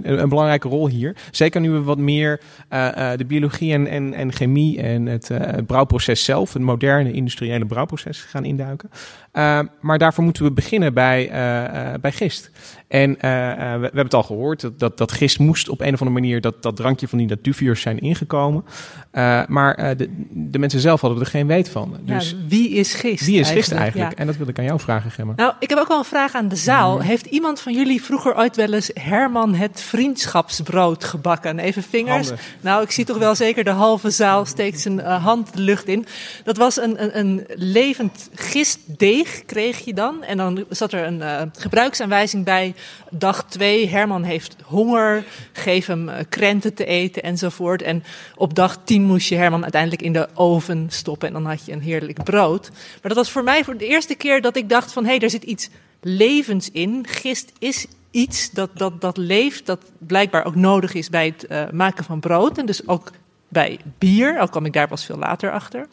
[0.03, 1.17] een, een belangrijke rol hier.
[1.31, 5.31] Zeker nu we wat meer eh, eh, de biologie en, en, en chemie en het,
[5.31, 8.91] eh, het brouwproces zelf, het moderne industriële brouwproces gaan induiken.
[9.33, 11.65] Eh, maar daarvoor moeten we beginnen bij, eh,
[11.95, 12.51] eh, bij gist.
[12.89, 15.81] En eh, eh, we, we hebben het al gehoord, dat, dat, dat gist moest op
[15.81, 18.65] een of andere manier dat, dat drankje van die natuurvuurs zijn ingekomen.
[19.11, 21.97] Eh, maar eh, de, de mensen zelf hadden er geen weet van.
[22.05, 23.27] Ja, Dus wie is gist?
[23.27, 24.11] wie is gist eigenlijk?
[24.13, 24.17] Ja.
[24.19, 26.49] En dat wil ik aan jou vragen, Nou, ik heb ook wel een vraag aan
[26.49, 26.97] de zaal.
[26.97, 27.07] Mhm.
[27.07, 31.59] Heeft iemand van jullie vroeger ooit wel eens Herman het vriendschapsbrood gebakken?
[31.59, 32.29] Even vingers.
[32.29, 32.45] Handen.
[32.61, 35.87] Nou, ik zie toch wel zeker de halve zaal steekt zijn eh, hand de lucht
[35.87, 36.07] in.
[36.45, 40.23] Dat was een, een, een levend gistdeeg, kreeg je dan.
[40.25, 42.75] En dan zat er een eh, gebruiksaanwijzing bij.
[43.11, 45.25] Dag 2, Herman heeft honger.
[45.53, 47.83] Geef hem eh, krenten te eten enzovoort.
[47.83, 48.05] En
[48.37, 51.29] op dag 10 moest je Herman uiteindelijk in de oven stoppen.
[51.29, 52.71] En dan had je een heerlijk brood.
[52.71, 55.05] Maar dat was voor mij voor de eerste keer dat ik dacht van...
[55.13, 55.69] hey, er zit iets
[56.01, 57.07] levens in.
[57.09, 61.71] Gist is iets dat, dat, dat leeft, dat blijkbaar ook nodig is bij het eh,
[61.73, 62.59] maken van brood.
[62.59, 63.11] En dus ook
[63.49, 65.87] bij bier, al kwam ik daar pas veel later achter.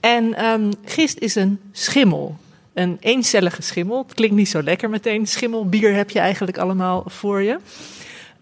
[0.00, 2.36] En ehm, gist is een schimmel.
[2.74, 4.02] Een eencellige schimmel.
[4.02, 5.26] Het klinkt niet zo lekker meteen.
[5.26, 7.58] Schimmelbier heb je eigenlijk allemaal voor je.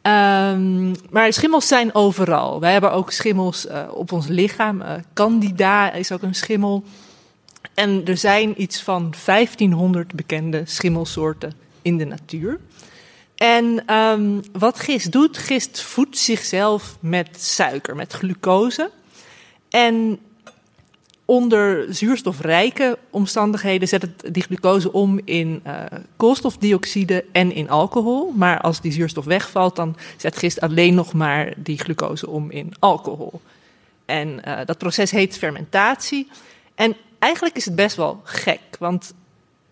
[0.03, 2.61] Ehm, maar schimmels zijn overal.
[2.61, 4.81] Wij hebben ook schimmels eh, op ons lichaam.
[4.81, 6.85] Eh, Candida is ook een schimmel.
[7.75, 11.53] En er zijn iets van 1500 bekende schimmelsoorten
[11.83, 12.61] in de natuur.
[13.35, 18.91] En ehm, wat gist doet, gist voedt zichzelf met suiker, met glucose.
[19.69, 20.19] En
[21.25, 25.85] onder zuurstofrijke omstandigheden zet het die glucose om in eh,
[26.17, 28.33] koolstofdioxide en in alcohol.
[28.37, 32.73] Maar als die zuurstof wegvalt, dan zet gist alleen nog maar die glucose om in
[32.79, 33.41] alcohol.
[34.05, 36.29] En eh, dat proces heet fermentatie.
[36.75, 39.15] En eigenlijk is het best wel gek, want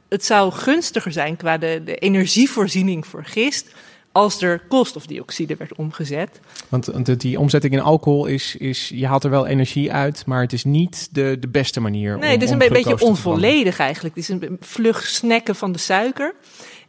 [0.09, 3.74] het zou gunstiger zijn qua de, de energievoorziening voor gist
[4.16, 6.40] als er koolstofdioxide werd omgezet.
[6.68, 10.53] Want, die omzetting in alcohol is, is, je haalt er wel energie uit, maar het
[10.53, 12.18] is niet de, de beste manier.
[12.18, 14.14] Nee, om, het is een beetje onvolledig eigenlijk.
[14.14, 16.34] Het is een vlug snacken van de suiker.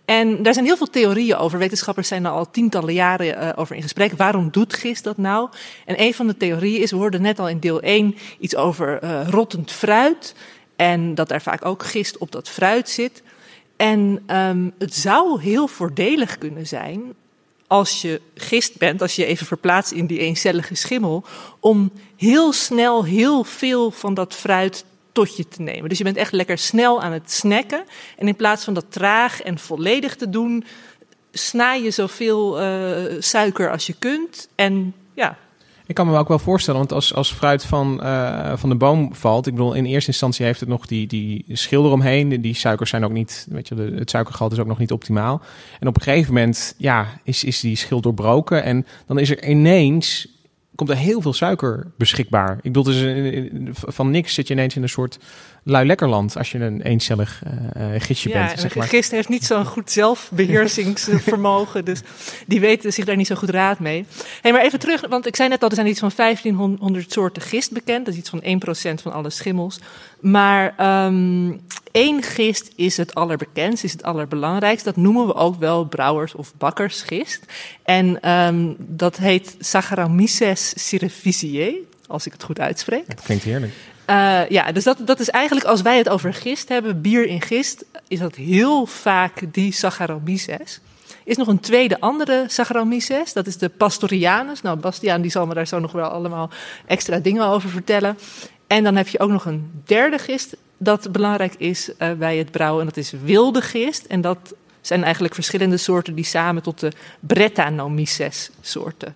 [0.08, 1.60] En daar zijn heel veel theorieën over.
[1.60, 4.12] Wetenschappers zijn er al tientallen jaren eh, over in gesprek.
[4.12, 5.50] Waarom doet gist dat nou?
[5.86, 9.00] En een van de theorieën is, we hoorden net al in deel 1 iets over
[9.00, 10.36] eh, rottend fruit.
[10.76, 13.24] En dat daar vaak ook gist op dat fruit zit.
[13.78, 17.14] En ehm, het zou heel voordelig kunnen zijn
[17.68, 21.24] als je gist bent, als je even verplaatst in die eencellige schimmel,
[21.60, 24.86] om heel snel heel veel van dat fruit
[25.18, 25.90] tot je te nemen.
[25.90, 27.84] Dus je bent echt lekker snel aan het snacken.
[28.18, 30.64] En in plaats van dat traag en volledig te doen,
[31.32, 34.50] snij je zoveel eh, suiker als je kunt.
[34.56, 35.38] En ja,
[35.86, 39.16] Ik kan me ook wel voorstellen, want als, als fruit van, eh, van de boom
[39.16, 42.42] valt, ik bedoel, in eerste instantie heeft het nog die, die schil eromheen.
[42.42, 45.42] Die suikers zijn ook niet, weet je, de, het suikergehalte is ook nog niet optimaal.
[45.80, 49.48] En op een gegeven moment, ja, is, is die schil doorbroken en dan is er
[49.50, 50.28] ineens,
[50.78, 52.58] komt er heel veel suiker beschikbaar.
[52.62, 53.06] Ik bedoel, dus
[53.72, 55.20] van niks zit je ineens in een soort
[55.68, 58.88] lui lekkerland als je een eencellig eh, eh, gistje ja bent, zeg maar.
[58.88, 62.02] gist heeft niet zo'n goed zelfbeheersingsvermogen, dus
[62.46, 64.06] die weten zich daar niet zo goed raad mee.
[64.42, 67.42] Hey, maar even terug, want ik zei net al, er zijn iets van 1500 soorten
[67.42, 68.06] gist bekend.
[68.06, 69.80] Dat is iets van 1% van alle schimmels.
[70.20, 71.52] Maar ehm,
[71.92, 74.86] één gist is het allerbekendst, is het allerbelangrijkst.
[74.86, 77.46] Dat noemen we ook wel brouwers- of bakkersgist.
[77.84, 83.08] En ehm, dat heet Saccharomyces cerevisiae, als ik het goed uitspreek.
[83.08, 83.74] Dat klinkt heerlijk.
[84.08, 87.42] Eh, ja, dus dat, dat is eigenlijk, als wij het over gist hebben, bier in
[87.42, 90.80] gist, is dat heel vaak die Saccharomyces.
[91.24, 94.62] Is nog een tweede andere Saccharomyces, dat is de Pastorianus.
[94.62, 96.50] Nou, Bastiaan die zal me daar zo nog wel allemaal
[96.86, 98.18] extra dingen over vertellen.
[98.68, 102.52] En dan heb je ook nog een derde gist dat belangrijk is eh, bij het
[102.52, 104.06] brouwen, en dat is wilde gist.
[104.06, 109.16] En dat zijn eigenlijk verschillende soorten die samen tot de Brettanomyces soorten.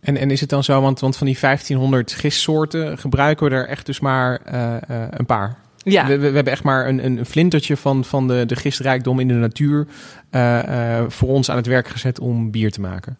[0.00, 3.68] En, en is het dan zo, want, want van die 1500 gistsoorten gebruiken we er
[3.68, 5.56] echt dus maar eh, eh, een paar?
[5.76, 6.06] Ja.
[6.06, 9.28] We, we, we hebben echt maar een, een flintertje van, van de, de gistrijkdom in
[9.28, 9.86] de natuur
[10.30, 13.18] eh, voor ons aan het werk gezet om bier te maken.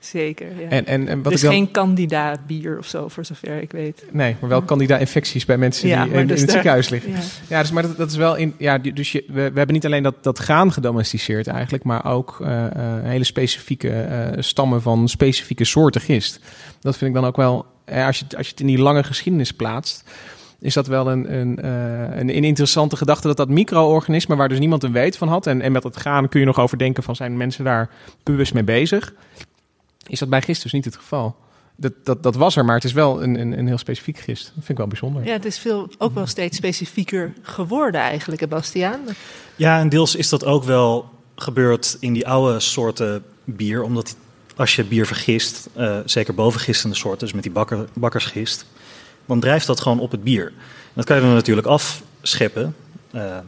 [0.00, 0.68] Zeker, ja.
[0.68, 3.72] En, en, en wat dus ik dan, geen candida bier of zo, voor zover ik
[3.72, 4.04] weet.
[4.12, 7.10] Nee, maar wel candida-infecties bij mensen Ja, die in, dus in het daar- ziekenhuis liggen.
[7.10, 7.18] ja.
[7.48, 8.54] Ja, dus, maar dat, dat is wel in.
[8.58, 12.38] Ja, dus je, we, we hebben niet alleen dat, dat graan gedomesticeerd eigenlijk, maar ook
[12.40, 12.72] eh, eh,
[13.04, 16.40] hele specifieke eh, stammen van specifieke soorten gist.
[16.80, 17.66] Dat vind ik dan ook wel.
[17.86, 20.04] als, je, het- als je het in die lange geschiedenis plaatst.
[20.60, 21.66] Is dat wel een, een,
[22.18, 25.46] een, een interessante gedachte dat dat micro-organisme, waar dus niemand een weet van had.
[25.46, 27.88] En, en met het graan kun je nog overdenken van zijn mensen daar
[28.22, 29.14] bewust mee bezig.
[30.08, 31.36] Is dat bij gist dus niet het geval?
[31.76, 34.44] Dat, dat, dat was er, maar het is wel een, een, een heel specifiek gist.
[34.44, 35.24] Dat vind ik wel bijzonder.
[35.24, 39.00] Ja, het is veel, ook wel steeds specifieker geworden eigenlijk, hè, Bastiaan.
[39.56, 43.82] Ja, en deels is dat ook wel gebeurd in die oude soorten bier.
[43.82, 44.16] Omdat
[44.56, 48.66] als je bier vergist, eh, zeker bovengistende soorten, dus met die bakker, bakkersgist,
[49.26, 50.46] dan drijft dat gewoon op het bier.
[50.46, 52.74] En dat kan je dan natuurlijk afscheppen.
[53.10, 53.38] eh,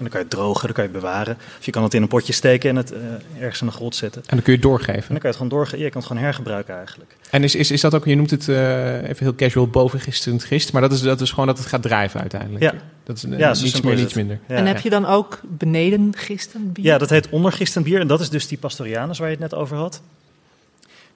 [0.00, 1.36] dan kan je het drogen, dan kan je het bewaren.
[1.58, 3.00] Of je kan het in een potje steken en het eh,
[3.40, 4.22] ergens in een grot zetten.
[4.26, 4.94] En dan kun je het doorgeven.
[4.94, 5.84] En dan kan je het gewoon doorgeven.
[5.84, 7.16] Je kan het gewoon hergebruiken eigenlijk.
[7.30, 10.72] En is, is, is dat ook, je noemt het eh, even heel casual bovengistend gist,
[10.72, 12.62] maar dat is, dat is gewoon dat het gaat drijven uiteindelijk.
[12.62, 12.74] Ja.
[13.04, 14.38] Dat is Ja, niets meer, niets minder.
[14.48, 14.82] Ja, en heb ja.
[14.82, 16.84] je dan ook beneden gisten bier?
[16.84, 18.00] Ja, dat heet ondergistend bier.
[18.00, 20.02] En dat is dus die Pastorianus waar je het net over had.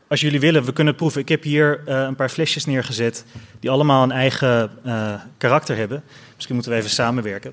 [0.07, 1.20] Als jullie willen, we kunnen het proeven.
[1.20, 3.24] Ik heb hier eh, een paar flesjes neergezet
[3.61, 6.03] die allemaal een eigen eh, karakter hebben.
[6.35, 7.53] Misschien moeten we even samenwerken.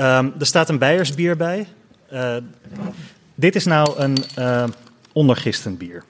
[0.00, 1.66] Ehm, er staat een Beiersbier bij.
[2.08, 2.36] Eh,
[3.34, 4.64] dit is nou een eh,
[5.12, 6.04] ondergistend bier.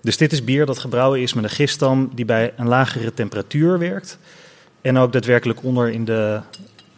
[0.00, 3.78] Dus dit is bier dat gebrouwen is met een giststam die bij een lagere temperatuur
[3.78, 4.18] werkt.
[4.80, 6.40] En ook daadwerkelijk onder in de,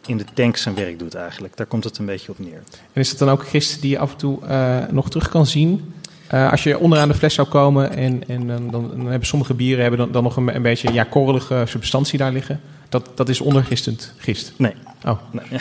[0.07, 1.57] in de tank zijn werk doet eigenlijk.
[1.57, 2.63] Daar komt het een beetje op neer.
[2.93, 5.47] En is dat dan ook gist die je af en toe eh, nog terug kan
[5.47, 5.93] zien?
[6.31, 9.81] Als je onderaan de fles zou komen en, en dan, dan, dan hebben sommige bieren
[9.81, 12.61] hebben dan, dan nog een, een beetje ja, korrelige substantie daar liggen.
[12.89, 14.53] Dat, dat is ondergistend gist.
[14.57, 14.75] Nee.
[15.05, 15.19] Oh.
[15.31, 15.45] Nee.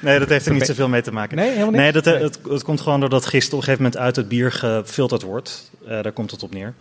[0.00, 1.36] nee, dat heeft er niet zoveel mee te maken.
[1.36, 1.82] Nee, helemaal niks?
[1.82, 2.04] Nee, dat.
[2.04, 5.70] Het, het komt gewoon doordat gist op een gegeven moment uit het bier gefilterd wordt.
[5.88, 6.74] Eh, daar komt het op neer.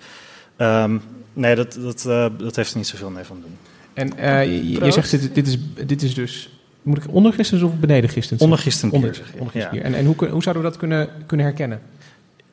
[0.56, 0.98] Ehm,
[1.34, 3.58] nee, dat, dat, eh, dat heeft er niet zoveel mee van doen.
[3.94, 6.50] En eh, je, zegt dit, dit, is, dit is dus.
[6.82, 8.26] Moet ik ondergistend of benedengistend?
[8.40, 8.48] zeggen?
[8.48, 9.40] Ondergistend bier, Onder- zeg je.
[9.40, 9.80] ondergistend Ja.
[9.82, 9.92] bier.
[9.92, 11.82] En, en hoe, hoe zouden we dat kunnen, kunnen herkennen?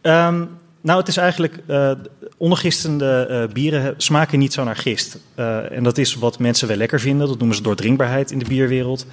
[0.00, 0.44] Ehm,
[0.80, 1.58] nou, het is eigenlijk.
[1.66, 1.90] eh
[2.36, 5.18] ondergistende eh, bieren smaken niet zo naar gist.
[5.34, 7.26] Eh, en dat is wat mensen wel lekker vinden.
[7.28, 9.06] Dat noemen ze doordrinkbaarheid in de bierwereld.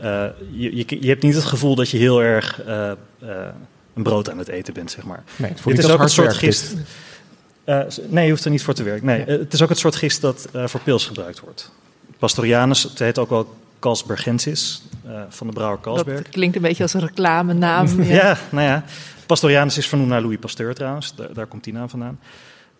[0.00, 2.96] Eh, je, je, je hebt niet het gevoel dat je heel erg eh, eh,
[3.94, 5.22] een brood aan het eten bent, zeg maar.
[5.36, 6.74] Nee, het voelt Dit niet is ook een soort werk, gist.
[7.64, 9.06] Eh, nee, je hoeft er niet voor te werken.
[9.06, 11.70] Nee, het is ook het soort gist dat eh, voor pils gebruikt wordt.
[12.18, 16.16] Pastorianus, het heet ook wel Carlsbergensis, eh, van de brouwer Carlsberg.
[16.22, 17.86] Dat klinkt een beetje als een reclamenaam.
[18.02, 18.14] Ja.
[18.14, 18.38] Ja.
[18.50, 18.84] nou ja.
[19.26, 21.14] Pastorianus is vernoemd naar Louis Pasteur trouwens.
[21.32, 22.20] Daar, komt die naam vandaan.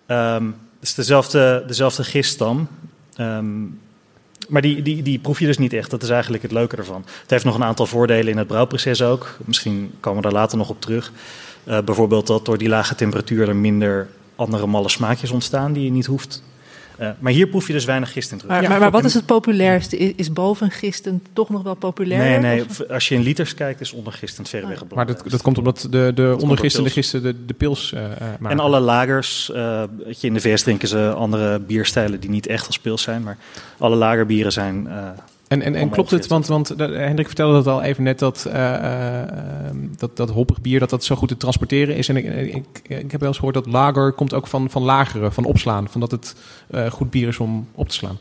[0.06, 2.68] Ehm, het is dezelfde, dezelfde giststam.
[3.14, 3.62] Ehm,
[4.48, 5.90] maar die, die, die proef je dus niet echt.
[5.90, 7.04] Dat is eigenlijk het leuke ervan.
[7.20, 9.36] Het heeft nog een aantal voordelen in het brouwproces ook.
[9.44, 11.12] Misschien komen we daar later nog op terug.
[11.64, 15.90] Eh, bijvoorbeeld dat door die lage temperatuur er minder andere malle smaakjes ontstaan die je
[15.90, 16.42] niet hoeft.
[16.96, 18.52] Eh, maar hier proef je dus weinig gist in terug.
[18.52, 19.96] Maar, maar, maar wat is het populairste?
[19.96, 22.18] Is, is bovengisten toch nog wel populair?
[22.18, 22.64] Nee, nee.
[22.88, 26.12] Als je in liters kijkt, is ondergistend verreweg het Maar dat, dat komt omdat de,
[26.14, 27.06] de ondergistende pils.
[27.06, 28.58] gisten de, de pils eh, eh, maken.
[28.58, 32.66] En alle lagers, eh, je, in de VS drinken ze andere bierstijlen die niet echt
[32.66, 33.36] als pils zijn, maar
[33.78, 34.88] alle lagerbieren zijn.
[35.48, 38.44] En, en, en klopt het, want, want eh, Hendrik vertelde dat al even net, dat,
[38.44, 42.08] eh, eh, ehm, dat, dat hoppig bier dat dat zo goed te transporteren is.
[42.08, 42.24] En ik,
[42.54, 45.88] ik, ik heb wel eens gehoord dat lager komt ook van, van lageren, van opslaan.
[45.88, 46.34] Van dat het
[46.70, 48.18] eh, goed bier is om op te slaan.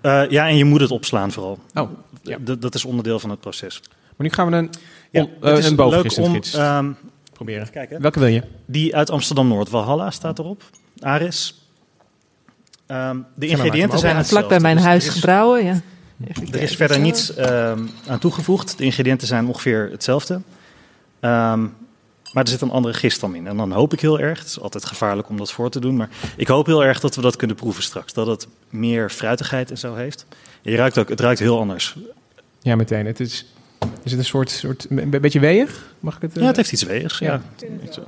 [0.00, 1.58] eh, ja, en je moet het opslaan vooral.
[1.74, 1.90] Oh,
[2.22, 2.38] ja.
[2.58, 3.80] Dat is onderdeel van het proces.
[4.16, 4.70] Maar nu gaan we een,
[5.10, 6.90] Ja, is een leuk bovengistend om gids ehm,
[7.32, 7.60] proberen.
[7.60, 8.00] even kijken.
[8.00, 8.42] Welke wil je?
[8.66, 10.62] Die uit Amsterdam-Noord, Valhalla staat erop.
[11.00, 11.68] Aris.
[12.86, 15.64] Ehm, de ingrediënten zijn vlak bij mijn Dus huis is- gebrouwen.
[15.64, 15.80] Ja.
[16.52, 18.78] Er is verder niets ehm, aan toegevoegd.
[18.78, 20.40] De ingrediënten zijn ongeveer hetzelfde.
[21.20, 21.60] Ehm,
[22.32, 23.46] maar er zit een andere giststam in.
[23.46, 25.96] En dan hoop ik heel erg, het is altijd gevaarlijk om dat voor te doen,
[25.96, 28.12] maar ik hoop heel erg dat we dat kunnen proeven straks.
[28.12, 30.26] Dat het meer fruitigheid en zo heeft.
[30.62, 31.96] En je ruikt ook, het ruikt heel anders.
[32.60, 33.06] Ja, meteen.
[33.06, 33.46] Het is,
[34.02, 35.94] is het een soort, soort een be- beetje weeg?
[36.00, 36.34] Mag ik het?
[36.36, 37.18] eh, Ja, het heeft iets weegs.
[37.18, 37.42] Ja.
[37.58, 38.02] Ja.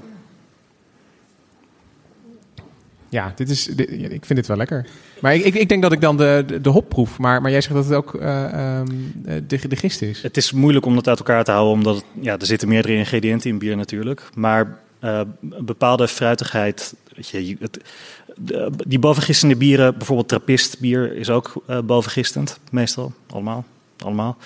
[3.09, 4.87] Ja, dit is, dit- ik vind dit wel lekker.
[5.21, 7.19] Maar ik, ik, denk dat ik dan de, de, hop proef.
[7.19, 8.87] Maar, maar jij zegt dat het ook eh, ehm,
[9.25, 10.23] eh, de, gist is.
[10.23, 13.51] Het is moeilijk om dat uit elkaar te houden, omdat ja, er zitten meerdere ingrediënten
[13.51, 14.29] in bier natuurlijk.
[14.35, 17.57] Maar een bepaalde fruitigheid, weet je,
[18.87, 23.65] die bovengistende bieren, bijvoorbeeld trappist bier is ook eh, bovengistend, meestal, allemaal.
[23.99, 24.37] allemaal.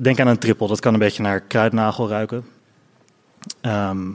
[0.00, 2.44] Denk aan een trippel, dat kan een beetje naar kruidnagel ruiken.
[3.60, 4.08] Ehm,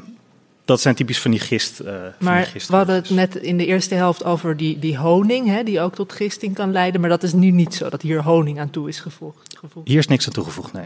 [0.65, 1.79] dat zijn typisch van die gist.
[1.79, 4.79] eh, van die Maar gist- we hadden het net in de eerste helft over die,
[4.79, 7.01] die honing, hè, die ook tot gisting kan leiden.
[7.01, 9.57] Maar dat is nu niet zo, dat hier honing aan toe is gevoegd.
[9.59, 9.87] gevoegd.
[9.87, 10.85] Hier is niks aan toegevoegd, nee.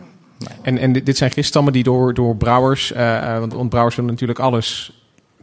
[0.61, 2.91] En, en dit dit zijn giststammen die door, door brouwers...
[2.91, 4.98] eh, eh, want, want brouwers willen natuurlijk alles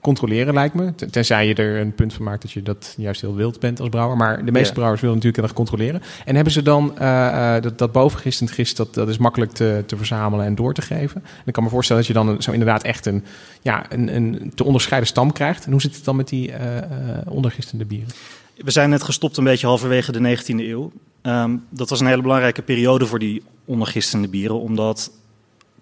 [0.07, 0.95] controleren, lijkt me.
[0.95, 3.81] Ten- Tenzij je er een punt van maakt dat je dat juist heel wild bent
[3.81, 4.17] als brouwer.
[4.17, 4.75] Maar de meeste Ja.
[4.75, 6.03] brouwers willen natuurlijk heel erg controleren.
[6.25, 9.83] En hebben ze dan eh, eh, dat, dat bovengistend gist, dat, dat is makkelijk te,
[9.87, 11.23] te verzamelen en door te geven.
[11.25, 13.25] En ik kan me voorstellen dat je dan zo inderdaad echt een,
[13.63, 15.65] ja, een, een te onderscheiden stam krijgt.
[15.65, 16.83] En hoe zit het dan met die eh,
[17.29, 18.09] ondergistende bieren?
[18.57, 20.93] We zijn net gestopt een beetje halverwege de 19e eeuw.
[21.23, 25.11] Ehm, dat was een hele belangrijke periode voor die ondergistende bieren, omdat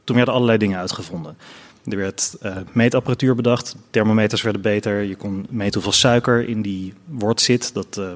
[0.05, 1.37] toen werden allerlei dingen uitgevonden.
[1.85, 6.95] Er werd eh, meetapparatuur bedacht, thermometers werden beter, je kon meten hoeveel suiker in die
[7.05, 8.13] wort zit, dat, eh,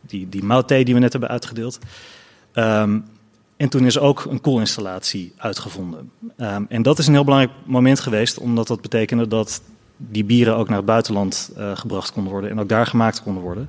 [0.00, 1.78] die, die die we net hebben uitgedeeld.
[2.52, 2.98] Ehm,
[3.56, 6.10] en toen is ook een koelinstallatie uitgevonden.
[6.36, 9.62] Ehm, en dat is een heel belangrijk moment geweest, omdat dat betekende dat
[9.96, 13.42] die bieren ook naar het buitenland eh, gebracht konden worden en ook daar gemaakt konden
[13.42, 13.68] worden.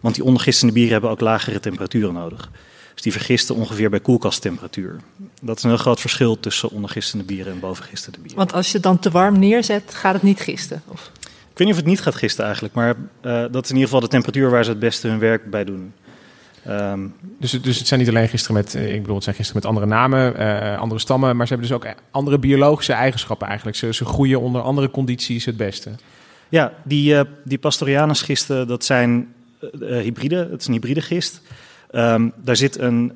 [0.00, 2.50] Want die ondergistende bieren hebben ook lagere temperaturen nodig.
[2.98, 5.00] Dus die vergisten ongeveer bij koelkasttemperatuur.
[5.42, 8.36] Dat is een heel groot verschil tussen ondergistende bieren en bovengistende bieren.
[8.36, 10.82] Want als je het dan te warm neerzet, gaat het niet gisten?
[10.86, 11.10] Of?
[11.22, 13.84] Ik weet niet of het niet gaat gisten eigenlijk, maar uh, dat is in ieder
[13.84, 15.92] geval de temperatuur waar ze het beste hun werk bij doen.
[16.68, 19.70] Um, dus, dus het zijn niet alleen gisteren met, ik bedoel, het zijn gisteren met
[19.70, 23.76] andere namen, uh, andere stammen, maar ze hebben dus ook andere biologische eigenschappen eigenlijk.
[23.76, 25.90] Ze, ze groeien onder andere condities het beste.
[26.48, 29.34] Ja, die, uh, die Pastorianus gisten, dat zijn
[29.80, 31.40] hybride, het is een hybride gist.
[31.92, 33.12] Um, daar zit een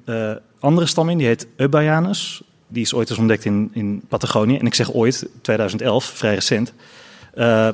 [0.63, 2.43] andere stam in, die heet Eubayanus.
[2.69, 4.57] Die is ooit eens ontdekt in, in Patagonië.
[4.57, 6.73] En ik zeg ooit, 2011, vrij recent.
[7.35, 7.69] Uh,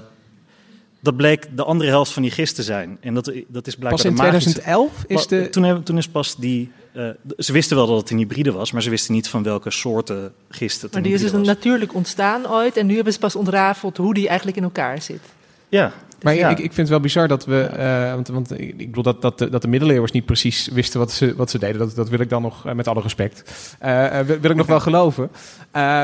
[1.01, 2.99] dat bleek de andere helft van die gist te zijn.
[3.01, 5.49] En dat, dat is blijkbaar pas in 2011 is de...
[5.49, 6.72] Toen, toen is pas die...
[6.94, 9.70] Uh, ze wisten wel dat het een hybride was, maar ze wisten niet van welke
[9.70, 13.36] soorten gist het Maar die is dus natuurlijk ontstaan ooit en nu hebben ze pas
[13.36, 15.20] ontrafeld hoe die eigenlijk in elkaar zit.
[15.68, 15.92] Ja,
[16.22, 16.48] maar ja.
[16.48, 19.38] ik, ik vind het wel bizar dat we, uh, want, want ik bedoel dat, dat,
[19.38, 21.78] de, dat de middeleeuwers niet precies wisten wat ze, wat ze deden.
[21.78, 23.42] Dat, dat wil ik dan nog, uh, met alle respect,
[23.84, 25.30] uh, wil, wil, ik nog wel geloven.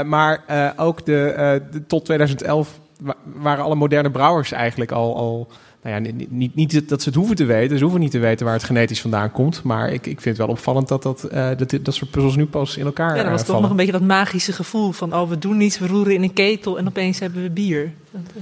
[0.07, 0.45] maar
[0.77, 2.79] ook de, de, tot 2011
[3.25, 5.51] waren alle moderne brouwers eigenlijk al, al
[5.85, 7.77] nou ja, niet, niet, niet, dat ze het hoeven te weten.
[7.77, 9.63] Ze hoeven niet te weten waar het genetisch vandaan komt.
[9.63, 12.47] Maar ik, ik vind het wel opvallend dat, dat, uh, dat, dat soort puzzels nu
[12.47, 15.15] pas in elkaar Ja, dat was uh, toch nog een beetje dat magische gevoel van...
[15.15, 17.93] oh, we doen niets, we roeren in een ketel en opeens hebben we bier.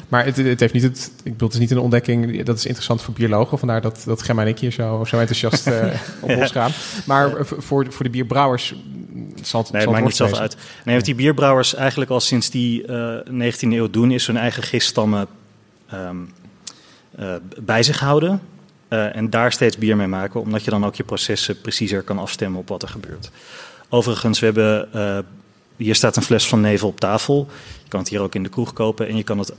[0.08, 1.12] Maar het, het heeft niet het...
[1.16, 2.42] Ik bedoel, het is niet een ontdekking...
[2.42, 3.58] Dat is interessant voor biologen.
[3.58, 5.84] Vandaar dat, dat Gemma en ik hier zo, zo enthousiast uh,
[6.20, 6.70] op losgaan.
[7.06, 8.74] Maar voor, voor de bierbrouwers
[9.42, 10.56] zal het, nee, zal maakt niet zoveel uit.
[10.84, 14.10] Nee, wat die bierbrouwers eigenlijk al sinds die 19e eeuw doen...
[14.10, 15.26] is hun eigen giststammen...
[15.94, 16.41] Um, uh,
[17.60, 18.40] bij zich houden
[18.92, 22.18] uh, en daar steeds bier mee maken, omdat je dan ook je processen preciezer kan
[22.18, 23.30] afstemmen op wat er gebeurt.
[23.88, 25.18] Overigens, we hebben, uh,
[25.76, 27.48] hier staat een fles van Nevel op tafel.
[27.82, 29.52] Je kan het hier ook in de kroeg kopen en je kan het,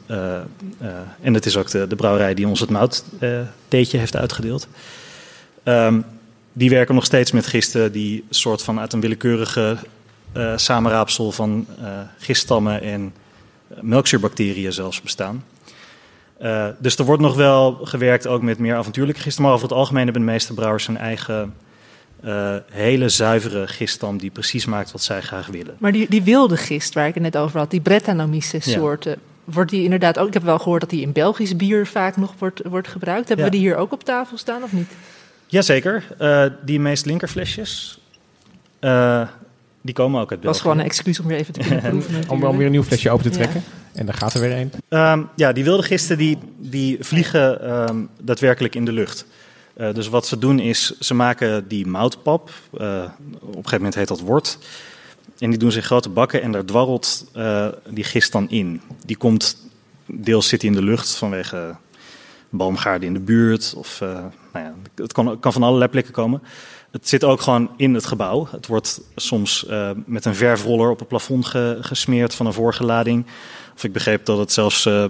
[1.22, 4.68] en het is ook de, de brouwerij die ons het mouttheetje heeft uitgedeeld.
[5.64, 6.05] Um,
[6.53, 9.78] die werken nog steeds met gisten die soort van uit een willekeurige
[10.55, 11.68] samenraapsel van
[12.18, 13.14] giststammen en
[13.82, 15.43] melkzuurbacteriën zelfs bestaan.
[16.42, 19.44] Uh, dus er wordt nog wel gewerkt ook met meer avontuurlijke gisten.
[19.44, 21.54] Maar over het algemeen hebben de meeste brouwers een eigen
[22.26, 25.76] uh, hele zuivere giststam die precies maakt wat zij graag willen.
[25.78, 28.72] Maar die, die wilde gist waar ik het net over had, die Brettanomyces ja.
[28.72, 30.28] soorten, wordt die inderdaad ook...
[30.28, 33.28] Ik heb wel gehoord dat die in Belgisch bier vaak nog wordt, wordt gebruikt.
[33.28, 33.52] Hebben ja.
[33.52, 34.92] we die hier ook op tafel staan of niet?
[35.48, 36.04] Jazeker.
[36.20, 38.02] Uh, die meest linkerflesjes...
[39.82, 40.46] Die komen ook uit België.
[40.46, 42.30] Dat was gewoon een excuus om weer even te kunnen proeven.
[42.30, 43.64] om, om weer een nieuw flesje open te trekken.
[43.66, 43.83] Ja.
[43.94, 44.72] En daar gaat er weer een.
[44.89, 49.26] Um, ja, die wilde gisten die, die vliegen um, daadwerkelijk in de lucht.
[49.78, 52.50] Uh, dus wat ze doen is, ze maken die moutpap.
[52.74, 53.04] Uh,
[53.41, 54.58] op een gegeven moment heet dat wort.
[55.38, 58.82] En die doen ze in grote bakken en daar dwarrelt uh, die gist dan in.
[59.06, 59.58] Die komt,
[60.06, 61.76] deels zit in de lucht vanwege
[62.50, 63.74] boomgaarden in de buurt.
[63.78, 66.44] Of nou ja, het kan, kan van allerlei plekken komen.
[66.91, 68.48] Het zit ook gewoon in het gebouw.
[68.52, 69.66] Het wordt soms
[70.06, 73.26] met een verfroller op het plafond ge gesmeerd van een vorige lading.
[73.76, 75.06] Of ik begreep dat het zelfs uh,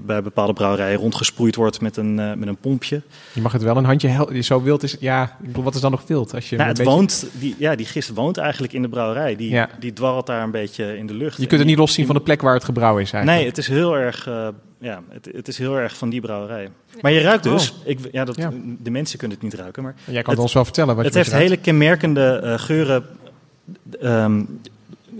[0.00, 3.02] bij bepaalde brouwerijen rondgesproeid wordt met een, uh, met een pompje.
[3.32, 4.44] Je mag het wel een handje helpen.
[4.44, 5.00] Zo wild is het.
[5.00, 6.34] Ja, wat is dan nog wild?
[6.34, 6.92] Als je nou, het beetje...
[6.92, 9.36] woont, die, ja, die gist woont eigenlijk in de brouwerij.
[9.36, 9.68] Die, ja.
[9.78, 11.38] die dwarrelt daar een beetje in de lucht.
[11.38, 13.42] Je kunt het niet loszien van de plek waar het gebrouwen is eigenlijk.
[13.42, 14.48] Nee, het is heel erg, uh,
[14.78, 16.68] ja, het, het, is heel erg van die brouwerij.
[17.00, 17.76] Maar je ruikt dus, oh.
[17.88, 18.52] ik, ja, dat, ja.
[18.78, 19.82] de mensen kunnen het niet ruiken.
[19.82, 20.96] Maar Jij kan het, ons wel vertellen.
[20.96, 23.04] Wat het je heeft hele kenmerkende geuren.
[24.02, 24.60] Um,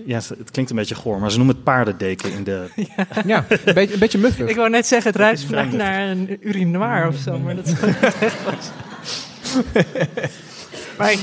[0.08, 2.68] ja, het klinkt een beetje goor, maar ze noemen het paardendeken in de...
[2.96, 4.48] Ja, ja een, beetje, een beetje muffig.
[4.48, 7.72] Ik wou net zeggen, het ruikt vlak naar een urinoir of zo, maar dat is
[7.72, 8.70] gewoon niet echt was.
[10.98, 11.14] maar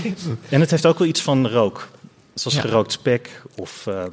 [0.49, 1.87] En het heeft ook wel iets van rook.
[2.33, 2.63] Zoals ja.
[2.63, 4.03] gerookt spek of uh,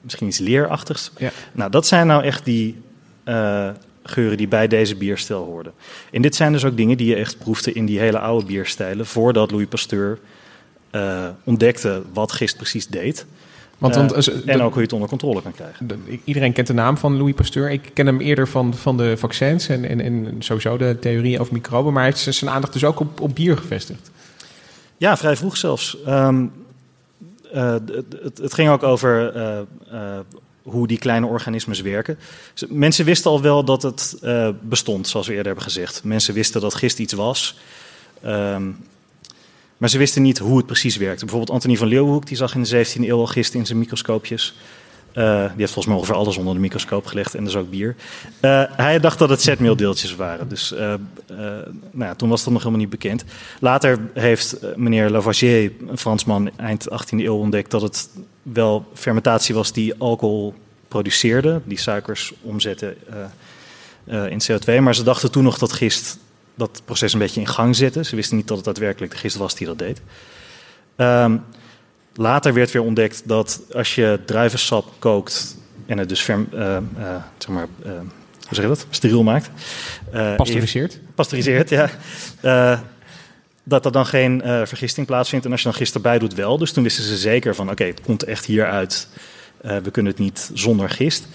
[0.00, 1.10] misschien iets leerachtigs.
[1.16, 1.30] Ja.
[1.52, 2.82] Nou, dat zijn nou echt die
[3.24, 3.68] uh,
[4.02, 5.72] geuren die bij deze bierstijl hoorden.
[6.12, 9.06] En dit zijn dus ook dingen die je echt proefde in die hele oude bierstijlen...
[9.06, 10.18] voordat Louis Pasteur
[10.92, 13.26] uh, ontdekte wat gist precies deed...
[13.80, 15.86] Want, want, uh, en ook hoe je het onder controle kan krijgen.
[15.86, 17.70] De, iedereen kent de naam van Louis Pasteur.
[17.70, 21.52] Ik ken hem eerder van, van de vaccins en, en, en sowieso de theorieën over
[21.52, 21.92] microben.
[21.92, 24.10] Maar hij heeft zijn aandacht dus ook op, op bier gevestigd.
[24.96, 25.96] Ja, vrij vroeg zelfs.
[26.08, 26.52] Um,
[27.54, 29.36] uh, het, het, ging ook over
[29.92, 30.18] uh,
[30.62, 32.18] hoe die kleine organismes werken.
[32.68, 34.18] Mensen wisten al wel dat het
[34.60, 36.04] bestond, zoals we eerder hebben gezegd.
[36.04, 37.58] Mensen wisten dat gist iets was.
[38.26, 38.76] Um,
[39.80, 41.24] maar ze wisten niet hoe het precies werkte.
[41.24, 44.54] Bijvoorbeeld Antonie van Leeuwenhoek, die zag in de 17e eeuw al gist in zijn microscoopjes.
[45.14, 47.96] Uh, die heeft volgens mij ongeveer alles onder de microscoop gelegd en dus ook bier.
[48.40, 50.48] Uh, hij dacht dat het zetmeeldeeltjes waren.
[50.48, 53.24] Dus uh, nou ja, toen was dat nog helemaal niet bekend.
[53.60, 58.08] Later heeft meneer Lavoisier, een Fransman, eind 18e eeuw ontdekt dat het
[58.42, 60.54] wel fermentatie was die alcohol
[60.88, 61.60] produceerde.
[61.64, 62.96] Die suikers omzetten
[64.06, 64.80] in CO2.
[64.80, 66.18] Maar ze dachten toen nog dat gist
[66.60, 68.06] dat proces een beetje in gang zetten.
[68.06, 70.00] Ze wisten niet dat het daadwerkelijk de gist was die dat deed.
[70.96, 71.36] Ehm,
[72.14, 75.56] later werd weer ontdekt dat als je druivensap kookt
[75.86, 76.82] en het dus ferm, eh, eh,
[77.38, 78.86] zeg maar, eh, hoe zeg je dat?
[78.90, 79.50] Steriel maakt.
[80.36, 80.98] Pasteuriseert.
[81.14, 81.90] pasteuriseert, ja.
[83.64, 85.44] Dat er dan geen vergisting plaatsvindt.
[85.44, 86.58] En als je dan gist erbij doet, wel.
[86.58, 89.08] Dus toen wisten ze zeker van, oké, het komt echt hieruit.
[89.60, 91.26] We kunnen het niet zonder gist.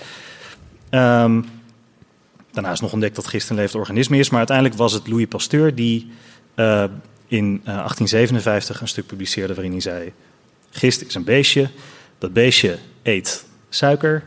[0.89, 1.41] Ehm,
[2.55, 4.29] daarna is nog ontdekt dat gist een levend organisme is.
[4.29, 6.11] Maar uiteindelijk was het Louis Pasteur die
[6.55, 6.83] eh,
[7.27, 10.13] in eh, 1857 een stuk publiceerde waarin hij zei...
[10.71, 11.69] Gist is een beestje.
[12.17, 14.23] Dat beestje eet suiker,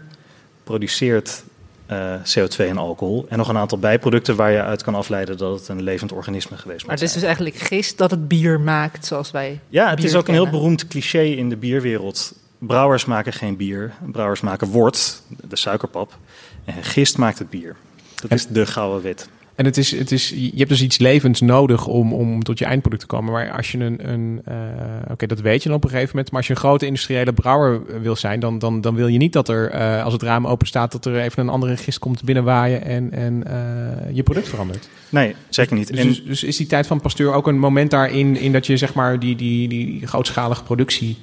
[0.65, 1.43] produceert
[1.87, 3.27] eh, CO2 en alcohol.
[3.29, 6.57] En nog een aantal bijproducten waar je uit kan afleiden dat het een levend organisme
[6.57, 9.61] geweest Maar moet het is dus eigenlijk gist dat het bier maakt zoals wij.
[9.69, 12.35] Ja, het is ook een heel beroemd cliché in de bierwereld.
[12.59, 13.93] Brouwers maken geen bier.
[14.13, 16.17] Brouwers maken wort, de suikerpap.
[16.65, 17.77] En gist maakt het bier.
[18.21, 19.29] Dat is de gouden wet.
[19.59, 22.65] En het is, het is, je hebt dus iets levends nodig om, om tot je
[22.65, 23.33] eindproduct te komen.
[23.33, 26.31] Maar als je een, een eh, oké, dat weet je dan op een gegeven moment.
[26.31, 29.33] Maar als je een grote industriële brouwer wil zijn, dan, dan, dan wil je niet
[29.33, 32.25] dat er, eh, als het raam open staat, dat er even een andere gist komt
[32.25, 34.89] binnenwaaien en, en eh, je product verandert.
[35.09, 35.89] Nee, zeker niet.
[35.89, 38.67] Dus, En dus, dus is die tijd van Pasteur ook een moment daarin in dat
[38.67, 41.19] je zeg maar die, die, die grootschalige productie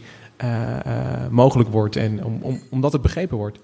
[1.29, 3.59] mogelijk wordt en om, om, omdat het begrepen wordt?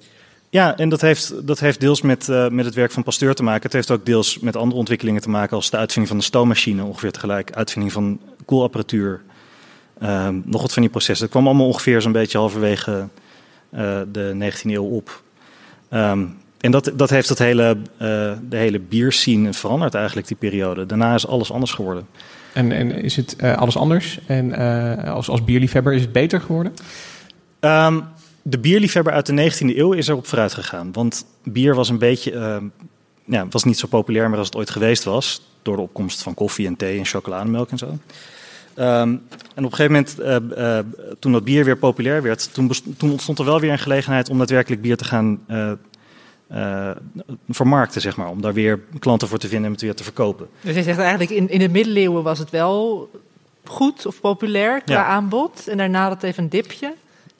[0.52, 3.44] Ja, en dat heeft, dat heeft deels met, eh, met het werk van Pasteur te
[3.44, 3.62] maken.
[3.62, 6.84] Het heeft ook deels met andere ontwikkelingen te maken, als de uitvinding van de stoommachine,
[6.84, 9.22] ongeveer tegelijk, uitvinding van koelapparatuur.
[10.00, 11.26] Ehm, nog wat van die processen.
[11.26, 13.08] Het kwam allemaal ongeveer zo'n beetje halverwege
[13.70, 15.22] eh, de 19e eeuw op.
[15.90, 16.26] Ehm,
[16.60, 18.08] en dat, dat heeft het hele, eh,
[18.50, 20.86] de hele bierscene veranderd eigenlijk, die periode.
[20.86, 22.08] Daarna is alles anders geworden.
[22.54, 24.20] En, en is het alles anders?
[24.26, 24.56] En
[25.06, 26.74] als, als bierliefhebber is het beter geworden?
[27.60, 28.00] Ehm,
[28.42, 30.92] de bierliefhebber uit de 19e eeuw is erop vooruit gegaan.
[30.92, 32.66] Want bier was een beetje, ehm,
[33.26, 35.42] ja, was niet zo populair meer als het ooit geweest was.
[35.62, 37.98] Door de opkomst van koffie en thee en chocolademelk en zo.
[38.74, 39.10] Ehm,
[39.56, 40.86] en op een gegeven moment, eh, eh,
[41.20, 44.38] toen dat bier weer populair werd, toen, toen ontstond er wel weer een gelegenheid om
[44.38, 45.40] daadwerkelijk bier te gaan
[47.50, 48.30] vermarkten, zeg maar.
[48.30, 50.48] Om daar weer klanten voor te vinden en het weer te verkopen.
[50.62, 53.10] Dus je zegt eigenlijk in, in de middeleeuwen was het wel
[53.66, 55.06] goed of populair qua Ja.
[55.06, 55.68] aanbod.
[55.68, 56.94] En daarna had het even een dipje.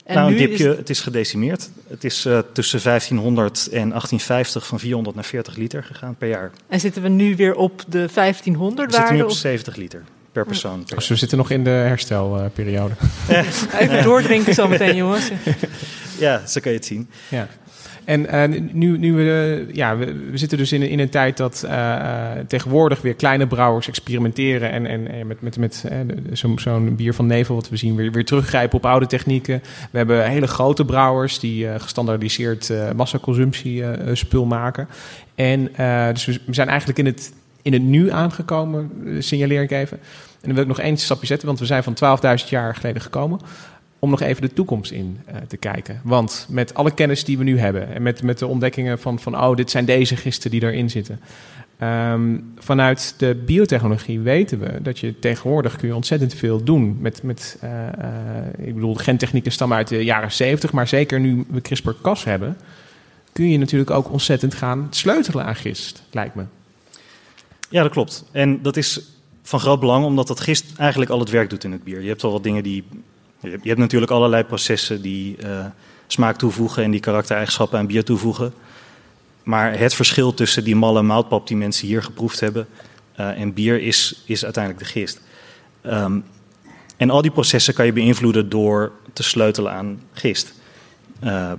[0.04, 1.70] En nou, een nu dipje, is het is gedecimeerd.
[1.88, 6.50] Het is eh, tussen 1500 en 1850 van 400 naar 40 liter gegaan per jaar.
[6.68, 9.24] En zitten we nu weer op de 1500 We zitten nu waarde?
[9.24, 10.84] op of- 70 liter per persoon.
[10.84, 12.94] Per Dus we zitten nog in de herstelperiode.
[13.78, 15.30] Even doordrinken zometeen, jongens.
[16.18, 17.08] Ja, zo kan je het zien.
[17.28, 17.48] Ja.
[18.04, 21.62] En eh, nu, nu we, eh, ja, we, zitten dus in, in een tijd dat
[21.68, 25.84] eh, tegenwoordig weer kleine brouwers experimenteren en, en, met, met, met
[26.32, 29.62] zo'n zo'n bier van Nevel, wat we zien, weer, weer teruggrijpen op oude technieken.
[29.90, 34.88] We hebben hele grote brouwers die gestandaardiseerd massaconsumptie spul maken.
[35.34, 35.70] En
[36.12, 37.32] dus we zijn eigenlijk in het,
[37.62, 39.98] in het nu aangekomen, signaleer ik even.
[40.40, 43.02] En dan wil ik nog één stapje zetten, want we zijn van 12.000 jaar geleden
[43.02, 43.40] gekomen
[44.02, 46.00] om nog even de toekomst in eh, te kijken.
[46.04, 49.36] Want met alle kennis die we nu hebben en met, met de ontdekkingen van, van,
[49.36, 51.20] oh, dit zijn deze gisten die erin zitten.
[51.78, 56.96] Ehm, vanuit de biotechnologie weten we dat je tegenwoordig kun je ontzettend veel doen.
[57.00, 61.44] Met, met, eh, eh, ik bedoel, gentechnieken stammen uit de jaren 70, maar zeker nu
[61.48, 62.56] we CRISPR-Cas hebben,
[63.32, 66.44] kun je natuurlijk ook ontzettend gaan sleutelen aan gist, lijkt me.
[67.68, 68.24] Ja, dat klopt.
[68.32, 69.00] En dat is
[69.42, 72.00] van groot belang, omdat dat gist eigenlijk al het werk doet in het bier.
[72.00, 72.84] Je hebt wel wat dingen die.
[73.42, 75.66] Je hebt, natuurlijk allerlei processen die eh,
[76.06, 78.54] smaak toevoegen en die karaktereigenschappen aan bier toevoegen.
[79.42, 82.66] Maar het verschil tussen die malle moutpap die mensen hier geproefd hebben
[83.12, 85.20] eh, en bier is, is uiteindelijk de gist.
[85.80, 86.18] Ehm,
[86.96, 90.54] en al die processen kan je beïnvloeden door te sleutelen aan gist.
[91.20, 91.52] Eh,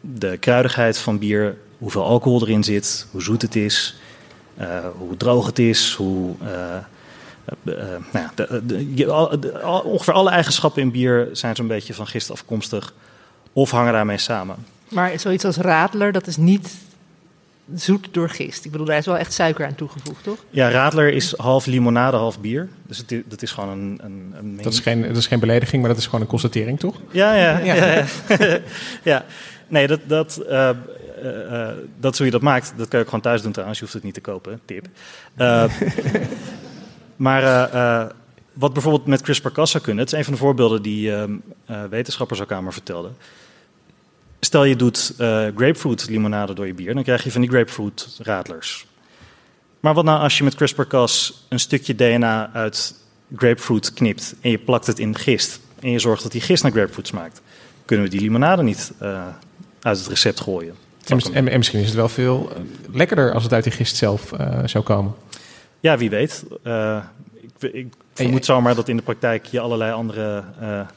[0.00, 3.96] de kruidigheid van bier, hoeveel alcohol erin zit, hoe zoet het is,
[4.96, 6.34] hoe droog het is, hoe.
[7.62, 7.78] Nou
[8.12, 11.94] ja, de- de- je- al- de- al- ongeveer alle eigenschappen in bier zijn zo'n beetje
[11.94, 12.92] van gist afkomstig
[13.52, 14.56] of hangen daarmee samen.
[14.88, 16.74] Maar zoiets als radler, dat is niet
[17.74, 18.64] zoet door gist.
[18.64, 20.38] Ik bedoel, daar is wel echt suiker aan toegevoegd, toch?
[20.50, 22.68] Ja, Radler is half limonade, half bier.
[22.86, 25.80] Dus het, dat is gewoon een, een, een Dat is, geen, dat is geen belediging,
[25.82, 27.00] maar dat is gewoon een constatering, toch?
[27.10, 27.74] Ja, ja, ja.
[27.74, 28.04] ja,
[28.38, 28.58] ja.
[29.02, 29.24] Ja.
[29.68, 30.74] Nee, dat, dat, eh, eh,
[31.68, 32.72] eh, dat is hoe je dat maakt.
[32.76, 33.78] Dat kan je ook gewoon thuis doen trouwens.
[33.78, 34.86] Je hoeft het niet te kopen, tip.
[37.16, 38.10] Maar eh, eh,
[38.52, 40.04] wat bijvoorbeeld met CRISPR-Cas zou kunnen...
[40.04, 41.32] het is een van de voorbeelden die ehm,
[41.66, 43.16] eh, wetenschappers elkaar maar vertelden.
[44.40, 45.14] Stel je doet
[45.56, 46.94] grapefruit limonade door je bier...
[46.94, 48.86] dan krijg je van die grapefruit radlers.
[49.80, 52.94] Maar wat nou als je met CRISPR-Cas een stukje DNA uit
[53.36, 54.34] grapefruit knipt...
[54.40, 55.60] en je plakt het in gist...
[55.80, 57.40] en je zorgt dat die gist naar grapefruit smaakt...
[57.84, 58.92] kunnen we die limonade niet
[59.80, 60.74] uit het recept gooien.
[61.06, 62.52] En, mis- en, en misschien is het wel veel
[62.92, 64.32] lekkerder als het uit die gist zelf
[64.64, 65.14] zou komen.
[65.84, 66.44] Ja, wie weet.
[66.62, 67.04] Eh,
[67.60, 70.44] ik, ik, Je moet zomaar dat in de praktijk je allerlei andere,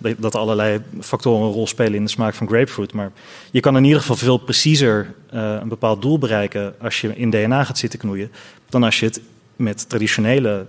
[0.02, 2.94] uh, dat allerlei factoren een rol spelen in de smaak van grapefruit.
[2.94, 3.12] Maar
[3.52, 7.30] je kan in ieder geval veel preciezer uh, een bepaald doel bereiken als je in
[7.30, 8.32] DNA gaat zitten knoeien,
[8.70, 9.22] dan als je het
[9.56, 10.66] met traditionele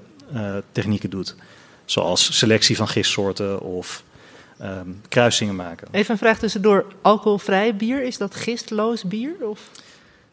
[0.72, 1.36] technieken doet.
[1.84, 4.02] Zoals selectie van gistsoorten of
[4.62, 5.88] um, kruisingen maken.
[5.90, 6.84] Even een vraag tussendoor.
[7.02, 9.34] Alcoholvrij bier, is dat gistloos bier?
[9.40, 9.70] Of?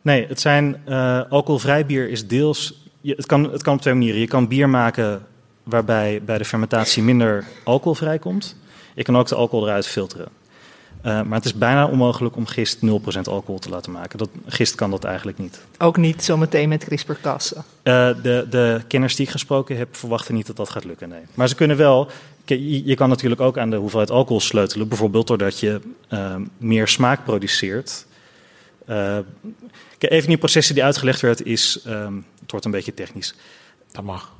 [0.02, 0.86] Nee, het zijn,
[1.30, 2.84] alcoholvrij bier is deels...
[3.06, 4.20] Je, het, kan, het kan op twee manieren.
[4.20, 5.26] Je kan bier maken
[5.64, 8.56] waarbij bij de fermentatie minder alcohol vrijkomt.
[8.96, 10.28] Je kan ook de alcohol eruit filteren.
[10.98, 12.88] Uh, maar het is bijna onmogelijk om gist 0%
[13.24, 14.18] alcohol te laten maken.
[14.18, 15.62] Dat, gist kan dat eigenlijk niet.
[15.78, 17.58] Ook niet zometeen met CRISPR-Cassen?
[17.58, 17.64] Uh,
[18.22, 21.22] de, de kenners die ik gesproken heb verwachten niet dat dat gaat lukken, nee.
[21.34, 22.10] Maar ze kunnen wel...
[22.46, 24.88] Je, je kan natuurlijk ook aan de hoeveelheid alcohol sleutelen.
[24.88, 28.06] Bijvoorbeeld doordat je uh, meer smaak produceert.
[30.00, 31.86] even die processen die uitgelegd werd is...
[32.46, 33.36] het wordt een beetje technisch.
[33.92, 34.34] Dat mag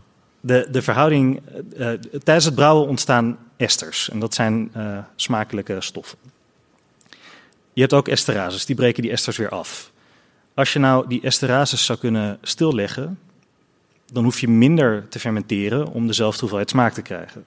[0.46, 1.42] de, de verhouding.
[1.78, 1.92] Uh,
[2.24, 4.10] tijdens het brouwen ontstaan esters.
[4.10, 6.18] En dat zijn uh, smakelijke stoffen.
[7.74, 9.92] Je hebt ook esterases, die breken die esters weer af.
[10.54, 13.20] Als je nou die esterases zou kunnen stilleggen,
[14.06, 17.46] dan hoef je minder te fermenteren om dezelfde hoeveelheid smaak te krijgen.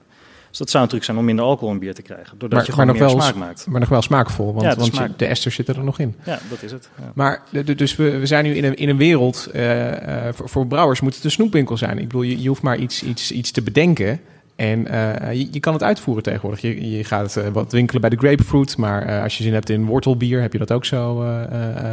[0.49, 2.37] Dus dat zou natuurlijk zijn om minder alcohol in bier te krijgen.
[2.37, 3.65] Doordat maar, je gewoon meer wel, smaak maakt.
[3.67, 6.15] Maar nog wel smaakvol, want, Ja, de want smaak- de esters zitten er nog in.
[6.23, 6.89] Ja, dat is het.
[6.99, 7.11] Ja.
[7.13, 7.41] Maar
[7.75, 11.01] dus we, we zijn nu in een, in een wereld, eh, eh, voor, voor brouwers
[11.01, 11.97] moet het een snoepwinkel zijn.
[11.97, 14.19] Ik bedoel, je, je hoeft maar iets, iets, iets te bedenken
[14.55, 16.61] en eh, je, je kan het uitvoeren tegenwoordig.
[16.61, 19.85] Je, je gaat eh, wat winkelen bij de grapefruit, maar als je zin hebt in
[19.85, 21.25] wortelbier, heb je dat ook zo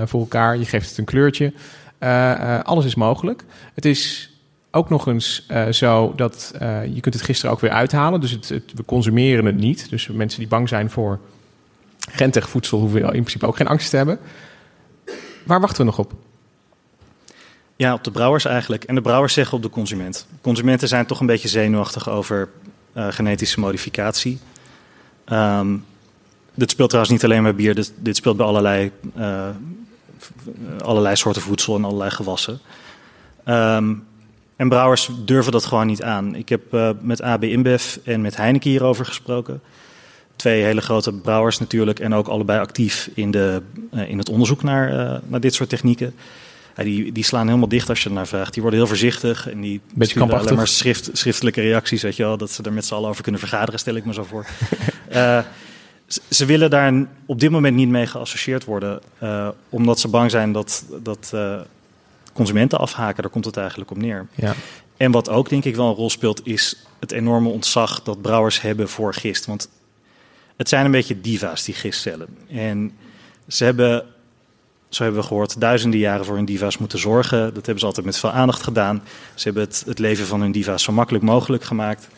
[0.05, 0.59] voor elkaar.
[0.59, 1.53] Je geeft het een kleurtje.
[2.63, 3.45] Alles is mogelijk.
[3.75, 4.31] Het is
[4.77, 8.21] ook nog eens eh, zo dat eh, je kunt het gisteren ook weer uithalen.
[8.21, 9.91] Dus het, we consumeren het niet.
[9.91, 11.21] Dus mensen die bang zijn voor
[12.11, 14.19] gentig voedsel hoeven in principe ook geen angst te hebben.
[15.45, 16.13] Waar wachten we nog op?
[17.77, 18.85] Ja, op de brouwers eigenlijk.
[18.85, 20.27] En de brouwers zeggen op de consument.
[20.41, 22.49] Consumenten zijn toch een beetje zenuwachtig over
[22.93, 24.39] eh, genetische modificatie.
[25.25, 25.77] Ehm,
[26.55, 28.91] dit speelt trouwens niet alleen bij bier, dit, speelt bij allerlei,
[30.79, 32.61] allerlei soorten voedsel en allerlei gewassen.
[33.45, 33.95] Ehm,
[34.57, 36.35] en brouwers durven dat gewoon niet aan.
[36.35, 39.61] Ik heb eh, met AB InBev en met Heineken hierover gesproken.
[40.37, 44.63] Twee hele grote brouwers natuurlijk en ook allebei actief in, de, eh, in het onderzoek
[44.63, 46.15] naar, eh, naar dit soort technieken.
[46.75, 48.53] Die, die slaan helemaal dicht als je ernaar vraagt.
[48.53, 52.37] Die worden heel voorzichtig en die Beetje alleen maar schrift, schriftelijke reacties, weet je wel.
[52.37, 54.47] Dat ze er met z'n allen over kunnen vergaderen, stel ik me zo voor.
[56.29, 59.01] Ze- willen daar op dit moment niet mee geassocieerd worden,
[59.69, 61.33] omdat ze bang zijn dat, dat
[62.37, 63.23] consumenten afhaken.
[63.23, 64.27] Daar komt het eigenlijk op neer.
[64.35, 64.55] Ja.
[64.97, 68.61] En wat ook denk ik wel een rol speelt, is het enorme ontzag dat brouwers
[68.61, 69.47] hebben voor gist.
[69.47, 69.69] Want
[70.57, 72.29] het zijn een beetje diva's, die gistcellen.
[72.49, 72.93] En
[73.49, 74.05] ze hebben,
[74.89, 77.39] zo hebben we gehoord, duizenden jaren voor hun diva's moeten zorgen.
[77.39, 79.03] Dat hebben ze altijd met veel aandacht gedaan.
[79.35, 82.09] Ze hebben het, het leven van hun diva's zo makkelijk mogelijk gemaakt.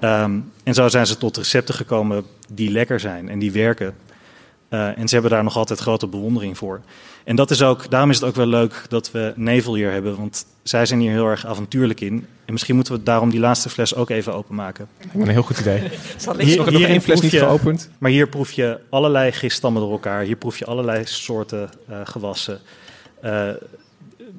[0.00, 3.94] Ehm, en zo zijn ze tot recepten gekomen die lekker zijn en die werken.
[4.76, 6.80] Eh, en ze hebben daar nog altijd grote bewondering voor.
[7.24, 10.16] En dat is ook, daarom is het ook wel leuk dat we Nevel hier hebben.
[10.16, 12.26] Want zij zijn hier heel erg avontuurlijk in.
[12.44, 14.88] En misschien moeten we daarom die laatste fles ook even openmaken.
[15.14, 15.90] Een heel goed idee.
[16.16, 17.90] Zal ik Hier, nog, één fles niet je- geopend.
[17.98, 20.22] Maar hier proef je allerlei giststammen door elkaar.
[20.22, 22.60] Hier proef je allerlei soorten eh, gewassen.
[23.20, 23.48] Eh,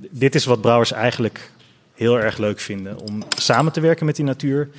[0.09, 1.51] dit is wat brouwers eigenlijk
[1.93, 2.99] heel erg leuk vinden.
[2.99, 4.69] Om samen te werken met die natuur.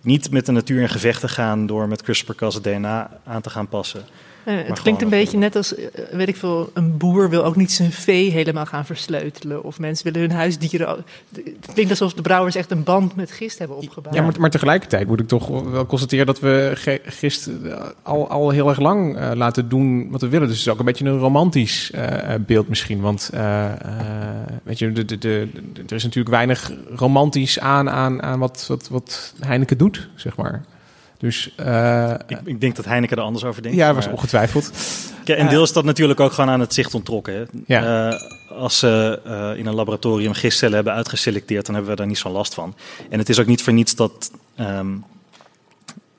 [0.00, 3.50] Niet met de natuur in gevecht te gaan door met CRISPR-Cas het DNA aan te
[3.50, 4.04] gaan passen.
[4.48, 7.56] Eh, het klinkt een beetje net als, eh, weet ik veel, een boer wil ook
[7.56, 9.64] niet zijn vee helemaal gaan versleutelen.
[9.64, 10.88] Of mensen willen hun huisdieren.
[11.34, 14.14] Het klinkt alsof de brouwers echt een band met gist hebben opgebouwd.
[14.14, 16.72] Ja, maar, maar tegelijkertijd moet ik toch wel constateren dat we
[17.04, 20.48] gist eh, al, al heel erg lang laten doen wat we willen.
[20.48, 21.92] Dus het is ook een beetje een romantisch
[22.46, 23.00] beeld misschien.
[23.00, 23.30] Want
[24.62, 28.64] weet je, de, de, de, de- er is natuurlijk weinig romantisch aan, aan, aan wat,
[28.68, 30.64] wat, wat Heineken doet, zeg maar.
[31.18, 33.78] Dus eh, Ik, ik denk dat Heineken er anders over denkt.
[33.78, 34.70] ja, dat was ongetwijfeld.
[35.24, 37.34] En deels is dat natuurlijk ook gewoon aan het zicht ontrokken.
[37.34, 37.44] Hè?
[37.66, 38.10] Ja.
[38.10, 38.20] Eh,
[38.56, 42.32] als ze eh, in een laboratorium gistcellen hebben uitgeselecteerd, dan hebben we daar niet zo'n
[42.32, 42.74] last van.
[43.08, 44.30] En het is ook niet voor niets dat.
[44.56, 44.86] ehm,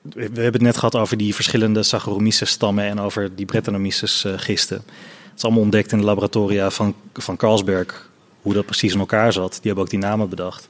[0.01, 4.77] we hebben het net gehad over die verschillende Saccharomyces-stammen en over die Brettanomyces-gisten.
[4.77, 8.09] Het is allemaal ontdekt in de laboratoria van, van Carlsberg,
[8.41, 9.51] hoe dat precies in elkaar zat.
[9.51, 10.69] Die hebben ook die namen bedacht.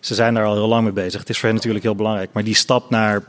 [0.00, 1.20] Ze zijn daar al heel lang mee bezig.
[1.20, 2.30] Het is voor hen natuurlijk heel belangrijk.
[2.32, 3.22] Maar die stap naar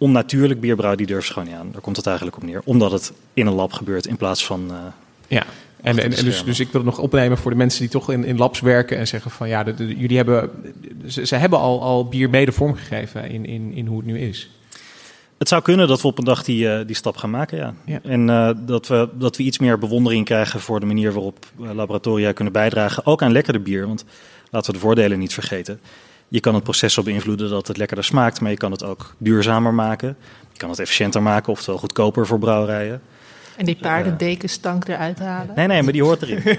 [0.00, 1.68] onnatuurlijk bierbrouwen, die durven ze gewoon niet aan.
[1.72, 2.60] Daar komt het eigenlijk op neer.
[2.64, 4.64] Omdat het in een lab gebeurt in plaats van...
[4.70, 4.76] eh,
[5.28, 5.44] Ja.
[5.82, 8.10] En, en, en dus, dus ik wil het nog opnemen voor de mensen die toch
[8.12, 10.50] in, in labs werken en zeggen van ja, de, de- jullie hebben,
[11.06, 14.50] ze, ze hebben al, al bier mede vormgegeven in, in, in hoe het nu is.
[15.38, 17.74] Het zou kunnen dat we op een dag die, eh, die stap gaan maken, ja.
[17.84, 18.00] Ja.
[18.02, 22.32] En eh, dat, we, dat we iets meer bewondering krijgen voor de manier waarop laboratoria
[22.32, 23.06] kunnen bijdragen.
[23.06, 24.04] Ook aan lekkerder bier, want
[24.50, 25.80] laten we de voordelen niet vergeten.
[26.30, 29.14] Je kan het proces zo beïnvloeden dat het lekkerder smaakt, maar je kan het ook
[29.18, 30.16] duurzamer maken.
[30.52, 33.00] Je kan het efficiënter maken, oftewel goedkoper voor brouwerijen.
[33.56, 35.54] En die paardendekenstank eruit halen.
[35.56, 36.42] Nee, nee, maar die hoort erin.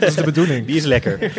[0.00, 0.66] Dat is de bedoeling.
[0.66, 1.22] Die is lekker.
[1.22, 1.30] Eh,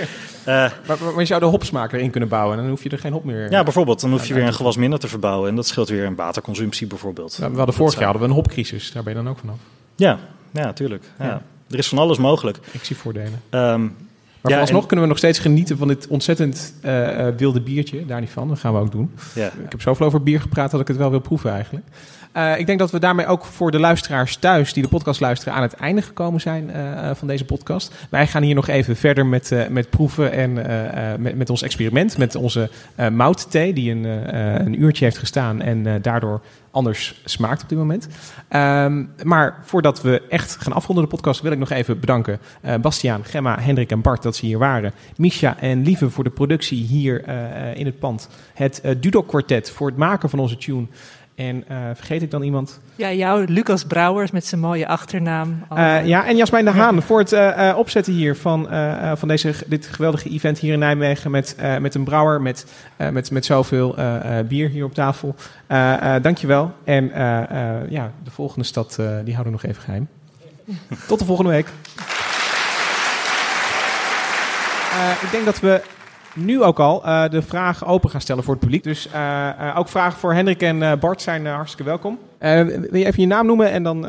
[0.46, 3.00] Maar, maar, maar je zou de hopsmaak erin kunnen bouwen en dan hoef je er
[3.00, 3.52] geen hop meer...
[3.52, 5.50] ja, bijvoorbeeld, dan hoef je weer een gewas minder te verbouwen.
[5.50, 7.38] En dat scheelt weer in waterconsumptie bijvoorbeeld.
[7.40, 8.92] Ja, we hadden vorig jaar hadden we een hopcrisis.
[8.92, 9.56] Daar ben je dan ook vanaf.
[9.96, 10.20] Ja,
[10.52, 11.04] ja, natuurlijk.
[11.20, 11.26] Ja.
[11.26, 11.42] Ja.
[11.70, 12.58] Er is van alles mogelijk.
[12.72, 13.42] Ik zie voordelen.
[13.50, 13.88] Ehm,
[14.42, 17.62] Maar Ja, vooralsnog en- kunnen we nog steeds genieten van dit ontzettend eh, eh, wilde
[17.62, 18.06] biertje.
[18.06, 19.12] Daar niet van, dat gaan we ook doen.
[19.36, 19.46] ja.
[19.46, 21.86] Ik heb zoveel over bier gepraat dat ik het wel wil proeven eigenlijk.
[22.32, 25.54] Eh, ik denk dat we daarmee ook voor de luisteraars thuis die de podcast luisteren
[25.54, 26.72] aan het einde gekomen zijn
[27.16, 27.94] van deze podcast.
[28.10, 30.54] Wij gaan hier nog even verder met, met proeven en
[31.22, 32.18] met, met ons experiment.
[32.18, 32.70] Met onze
[33.12, 34.04] moutthee die een,
[34.66, 38.08] een uurtje heeft gestaan en daardoor anders smaakt op dit moment.
[38.48, 42.76] Ehm, maar voordat we echt gaan afronden de podcast wil ik nog even bedanken eh,
[42.76, 44.94] Bastiaan, Gemma, Hendrik en Bart dat ze hier waren.
[45.18, 48.30] Misha en Lieve voor de productie hier eh, eh, in het pand.
[48.54, 50.88] Het Dudok Quartet voor het maken van onze tune.
[51.36, 52.80] En eh, vergeet ik dan iemand?
[52.96, 55.64] Ja, jou, Lucas Brouwers met zijn mooie achternaam.
[55.70, 59.18] Eh, ja, en Jasmijn de Haan voor het eh, eh, opzetten hier van, eh, eh,
[59.18, 61.32] van deze, dit geweldige event hier in Nijmegen.
[61.32, 62.66] Met, eh, met een brouwer, met,
[62.98, 65.36] eh, met, met zoveel eh, eh, bier hier op tafel.
[65.68, 66.74] Eh eh dankjewel.
[66.84, 70.08] En eh, eh, ja, de volgende stad eh, die houden we nog even geheim.
[71.08, 71.68] Tot de volgende week.
[74.92, 75.82] Eh, ik denk dat we
[76.36, 78.84] nu ook al eh, de vragen open gaan stellen voor het publiek.
[78.84, 82.20] Dus eh, eh, ook vragen voor Hendrik en Bart zijn hartstikke welkom.
[82.40, 83.72] Wil je even je naam noemen?
[83.72, 84.02] En dan,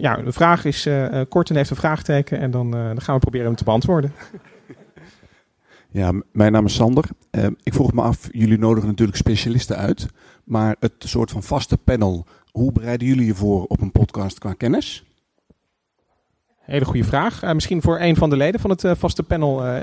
[0.00, 0.88] ja, de vraag is
[1.28, 2.38] kort en heeft een vraagteken.
[2.38, 4.12] En dan, dan gaan we proberen hem te beantwoorden.
[5.92, 7.04] Ja, mijn naam is Sander.
[7.62, 10.06] Ik vroeg me af, jullie nodigen natuurlijk specialisten uit.
[10.44, 14.52] Maar het soort van vaste panel, hoe bereiden jullie je voor op een podcast qua
[14.52, 15.04] kennis?
[16.70, 17.42] Hele goede vraag.
[17.42, 19.82] Eh, misschien voor een van de leden van het eh, vaste panel, eh,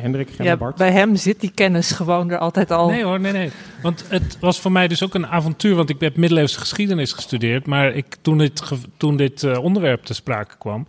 [0.00, 0.76] Hendrik en Ja, Bart.
[0.76, 2.88] bij hem zit die kennis gewoon er altijd al.
[2.88, 3.50] Nee hoor, nee, nee.
[3.82, 7.66] Want het was voor mij dus ook een avontuur, want ik heb middeleeuwse geschiedenis gestudeerd.
[7.66, 8.62] Maar ik, toen dit,
[8.96, 10.86] toen dit eh, onderwerp te sprake kwam,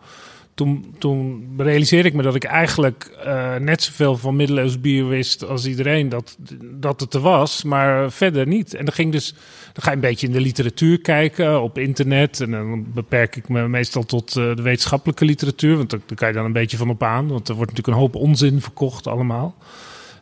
[0.53, 5.47] toen, toen realiseerde ik me dat ik eigenlijk eh, net zoveel van middeleeuws bier wist
[5.47, 8.73] als iedereen dat, dat het er was, maar verder niet.
[8.73, 9.33] En dan ging dus,
[9.73, 12.41] dan ga je een beetje in de literatuur kijken op internet.
[12.41, 16.27] En dan beperk ik me meestal tot eh, de wetenschappelijke literatuur, want daar, daar kan
[16.27, 17.27] je dan een beetje van op aan.
[17.27, 19.55] Want er wordt natuurlijk een hoop onzin verkocht allemaal.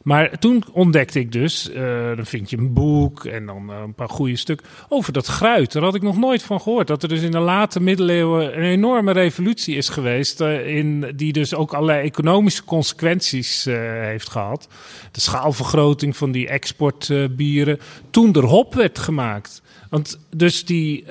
[0.08, 1.84] Maar toen ontdekte ik dus, eh,
[2.16, 5.72] dan vind je een boek en dan eh, een paar goede stukken over dat gruit.
[5.72, 6.88] Daar had ik nog nooit van gehoord.
[6.88, 10.42] Dat er dus in de late middeleeuwen een enorme revolutie is geweest.
[10.42, 13.64] eh, in, die dus ook allerlei economische consequenties
[14.00, 14.68] heeft gehad.
[15.12, 17.80] De schaalvergroting van die exportbieren.
[18.10, 19.62] toen er hop werd gemaakt.
[19.90, 21.06] Want dus die,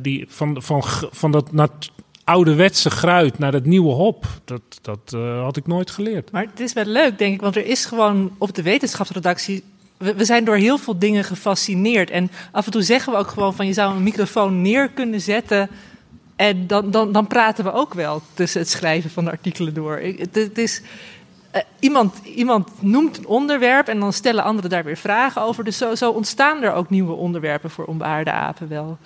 [0.00, 1.90] die van, van, van dat nat-
[2.24, 6.30] ouderwetse gruit naar dat nieuwe hop, dat, dat eh, had ik nooit geleerd.
[6.30, 9.62] Maar het is wel leuk, denk ik, want er is gewoon op de wetenschapsredactie.
[9.96, 12.10] We, zijn door heel veel dingen gefascineerd.
[12.10, 15.20] En af en toe zeggen we ook gewoon van je zou een microfoon neer kunnen
[15.20, 15.68] zetten.
[16.36, 19.98] En dan, dan, dan praten we ook wel tussen het schrijven van de artikelen door.
[19.98, 20.82] Het, het is.
[21.50, 25.64] eh, iemand, iemand noemt een onderwerp en dan stellen anderen daar weer vragen over.
[25.64, 28.98] Dus zo, zo ontstaan er ook nieuwe onderwerpen voor onbehaarde apen wel.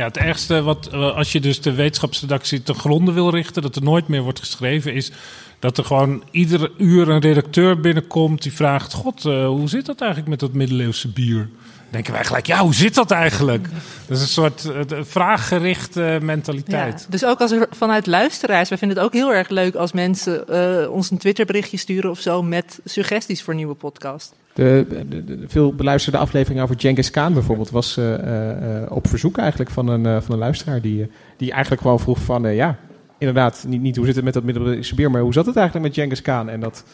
[0.00, 3.76] Ja, het ergste wat eh, als je dus de wetenschapsredactie ten gronde wil richten, dat
[3.76, 5.12] er nooit meer wordt geschreven, is
[5.58, 10.00] dat er gewoon ieder uur een redacteur binnenkomt die vraagt: God, eh, hoe zit dat
[10.00, 11.48] eigenlijk met dat middeleeuwse bier?
[11.90, 13.68] Denken wij gelijk, ja, hoe zit dat eigenlijk?
[14.06, 17.00] Dat is een soort eh, vraaggerichte mentaliteit.
[17.00, 19.92] Ja, dus ook als er vanuit luisteraars, wij vinden het ook heel erg leuk als
[19.92, 24.34] mensen eh, ons een Twitterberichtje sturen of zo met suggesties voor nieuwe podcast.
[24.52, 29.70] De, de, de veel beluisterde aflevering over Genghis Khan bijvoorbeeld was eh, op verzoek eigenlijk
[29.70, 32.78] van een, eh, van een luisteraar die, die eigenlijk gewoon vroeg van ja,
[33.18, 34.44] inderdaad, niet, niet hoe zit het met dat
[34.96, 36.48] bier, maar hoe zat het eigenlijk met Genghis Khan?
[36.48, 36.84] En dat,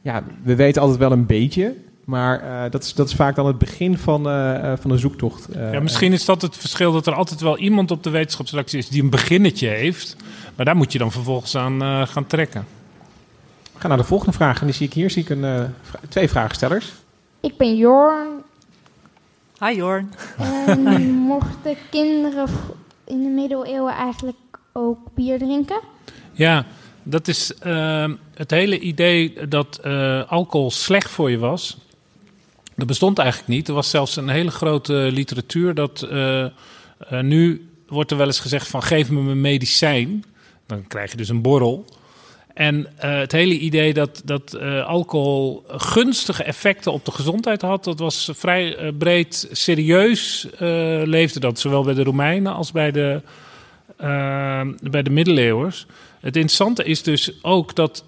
[0.00, 1.74] ja, we weten altijd wel een beetje,
[2.12, 4.98] maar eh, dat, is, dat is vaak dan het begin van, eh, eh, van een
[4.98, 5.48] zoektocht.
[5.48, 8.78] Eh, Ja, misschien is dat het verschil dat er altijd wel iemand op de wetenschapsredactie
[8.78, 10.16] is die een beginnetje heeft.
[10.56, 12.66] Maar daar moet je dan vervolgens aan eh, gaan trekken.
[13.72, 15.60] We gaan naar de volgende vraag en die zie ik hier, zie ik een, eh,
[16.08, 16.92] twee vraagstellers.
[17.40, 18.28] Ik ben Jorn.
[19.60, 20.12] Hi Jorn.
[20.66, 20.80] En
[21.34, 22.46] mochten kinderen
[23.04, 24.36] in de middeleeuwen eigenlijk
[24.72, 25.80] ook bier drinken?
[26.32, 26.64] Ja,
[27.02, 31.78] dat is eh, het hele idee dat eh, alcohol slecht voor je was.
[32.76, 33.68] Dat bestond eigenlijk niet.
[33.68, 36.50] Er was zelfs een hele grote literatuur dat eh, eh,
[37.20, 40.24] nu wordt er wel eens gezegd van geef me mijn medicijn.
[40.66, 41.84] Dan krijg je dus een borrel.
[42.54, 47.98] En eh, het hele idee dat, dat alcohol gunstige effecten op de gezondheid had, dat
[47.98, 50.46] was vrij breed serieus.
[51.04, 53.22] leefde dat zowel bij de Romeinen als bij de,
[54.90, 55.86] bij de middeleeuwers.
[56.20, 58.04] Het interessante is dus ook dat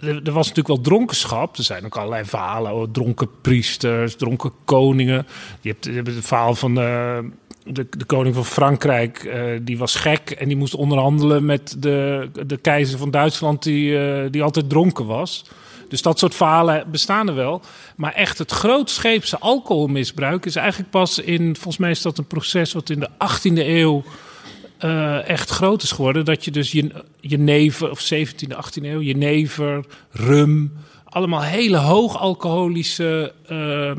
[0.00, 1.56] er, was natuurlijk wel dronkenschap.
[1.56, 5.26] Er zijn ook allerlei verhalen over dronken priesters, dronken koningen.
[5.60, 7.18] Je hebt, je het verhaal van eh,
[7.64, 9.18] de, de koning van Frankrijk.
[9.18, 13.62] eh, die was gek en die moest onderhandelen met de, de keizer van Duitsland...
[13.62, 15.44] Die, eh, die altijd dronken was.
[15.88, 17.62] Dus dat soort verhalen bestaan er wel.
[17.96, 21.54] Maar echt het grootscheepse alcoholmisbruik is eigenlijk pas in...
[21.54, 24.02] Volgens mij is dat een proces wat in de 18e eeuw
[24.80, 26.24] eh, echt groot is geworden.
[26.24, 26.90] Dat je dus je,
[27.20, 30.72] jenever, of 17e, 18e eeuw, jenever, rum...
[31.04, 33.90] allemaal hele hoog alcoholische eh,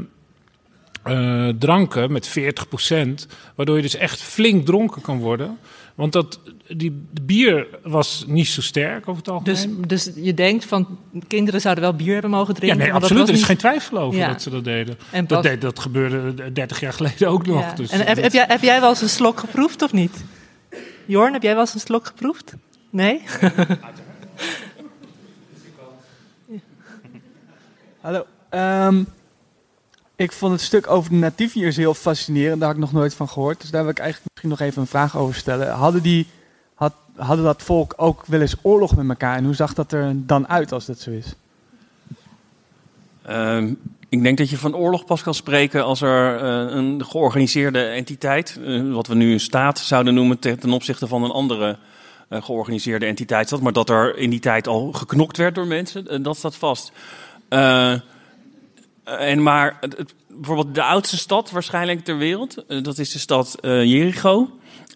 [1.04, 5.58] eh, dranken met 40% Waardoor je dus echt flink dronken kan worden.
[5.96, 9.88] Want dat, die bier was niet zo sterk over het Dus, algemeen.
[9.88, 10.98] dus je denkt van
[11.28, 12.78] kinderen zouden wel bier hebben mogen ja, drinken.
[12.78, 13.28] nee, maar dat absoluut.
[13.28, 14.28] Er is niet- geen twijfel over Ja.
[14.28, 14.98] dat ze dat deden.
[15.12, 17.60] En dat, deed, dat gebeurde 30 jaar geleden ook nog.
[17.62, 17.74] Ja.
[17.74, 20.24] Dus en heb, heb, jij, heb jij wel eens een slok geproefd of niet?
[21.12, 22.54] Jorn, heb jij wel eens een slok geproefd?
[22.90, 23.22] Nee?
[28.02, 28.26] Hallo.
[28.50, 29.04] Ehm,
[30.16, 32.60] ik vond het stuk over de Nativiërs heel fascinerend.
[32.60, 33.62] Daar had ik nog nooit van gehoord.
[33.62, 35.72] Dus daar wil ik eigenlijk misschien nog even een vraag over stellen.
[35.72, 36.28] Hadden, die,
[36.74, 39.38] had, hadden dat volk ook wel eens oorlog met elkaar?
[39.38, 41.36] En hoe zag dat er dan uit als dat zo is?
[43.22, 43.74] Ehm,
[44.12, 48.60] ik denk dat je van oorlog pas kan spreken als er eh, een georganiseerde entiteit,
[48.66, 51.78] eh, wat we nu een staat zouden noemen, te- ten opzichte van een andere
[52.30, 53.62] eh, georganiseerde entiteit zat.
[53.62, 56.92] Maar dat er in die tijd al geknokt werd door mensen, dat staat vast.
[59.04, 59.80] En maar
[60.28, 64.50] bijvoorbeeld de oudste stad waarschijnlijk ter wereld, dat is de stad Jericho.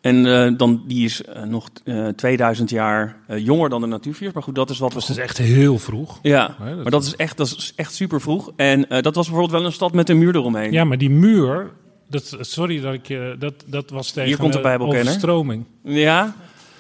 [0.06, 4.34] En eh, dan, die is eh, nog eh, 2000 jaar eh, jonger dan de natuurvirus.
[4.34, 5.00] Maar goed, dat is wat we...
[5.00, 6.20] Dat is echt heel vroeg.
[6.22, 8.52] Ja, dat maar dat is echt, dat is echt super vroeg.
[8.56, 10.72] En eh, dat was bijvoorbeeld wel een stad met een muur eromheen.
[10.72, 11.72] Ja, maar die muur,
[12.10, 15.06] dat, sorry dat ik je, dat, dat was tegen Hier komt de Bijbelkenner.
[15.08, 15.66] overstroming.
[15.84, 16.36] Ja.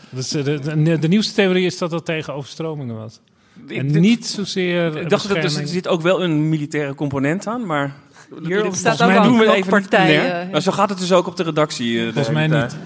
[0.09, 3.19] Dus de, de, de, de nieuwste theorie is dat dat tegen overstromingen was.
[3.67, 4.97] En dit- niet zozeer.
[4.97, 5.73] Ik dacht dat er bescherming.
[5.73, 7.95] zit ook wel een militaire component aan, maar
[8.43, 11.11] hier Er staat ook mij doen we even niet eh, Maar zo gaat het dus
[11.11, 12.03] ook op de redactie.
[12.03, 12.77] Volgens mij niet.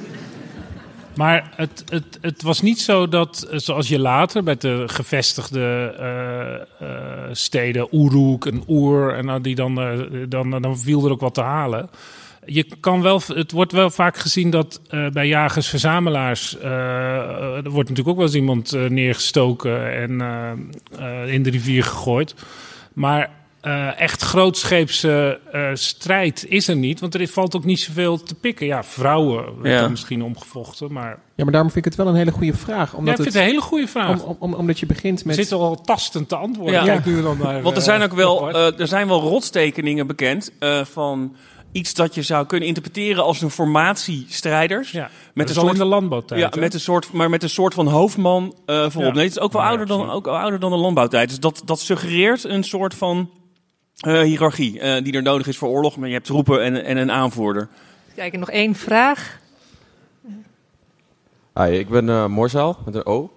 [1.16, 5.96] Maar het, het, het was niet zo dat, eh, zoals je later met de gevestigde
[6.00, 9.76] eh, eh, steden, Uruk en Oer, en nou, die dan,
[10.30, 11.90] dan, dan viel er ook wat te halen.
[12.46, 14.82] Je kan wel, het wordt wel vaak gezien dat
[15.14, 16.58] bij jagers-verzamelaars.
[16.60, 20.12] er wordt natuurlijk ook wel eens iemand neergestoken en
[21.28, 22.36] in de rivier gegooid.
[22.94, 28.24] Maar eh, echt grootscheepse eh, strijd is er niet, want er valt ook niet zoveel
[28.24, 28.66] te pikken.
[28.66, 29.84] Ja, vrouwen werden Ja.
[29.84, 32.94] er misschien omgevochten, maar Ja, maar daarom vind ik het wel een hele goede vraag.
[32.94, 34.10] Omdat ja, ik vind het een hele goede vraag.
[34.10, 35.36] Om, om, om- omdat je begint met...
[35.36, 36.74] zitten al tastend te antwoorden.
[36.74, 36.84] Ja.
[36.86, 40.08] Kijk nu dan naar, Want er eh, zijn ook wel, eh, er zijn wel rotstekeningen
[40.08, 41.36] bekend eh, van
[41.72, 44.92] iets dat je zou kunnen interpreteren als een formatie strijders.
[44.92, 46.60] Ja, met een soort in de landbouwtijd, Ja, hè?
[46.60, 48.94] met een soort, maar met een soort van hoofdman eh voorop.
[48.94, 49.12] Ja.
[49.12, 51.30] Nee, het is ook wel Ja, ouder, dan, ook wel ouder dan de landbouwtijd.
[51.30, 53.30] Dus dat, dat suggereert een soort van
[54.00, 55.98] eh, hiërarchie eh, die er nodig is voor oorlog.
[55.98, 57.68] Maar je hebt troepen en, en een aanvoerder.
[58.16, 59.40] Kijk, nog één vraag.
[61.54, 63.32] Hi, ik ben eh Morzaal met een O.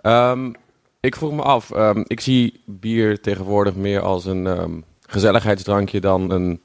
[0.00, 0.52] Ehm,
[1.00, 6.30] ik vroeg me af, ehm, ik zie bier tegenwoordig meer als een ehm, gezelligheidsdrankje dan
[6.30, 6.62] een.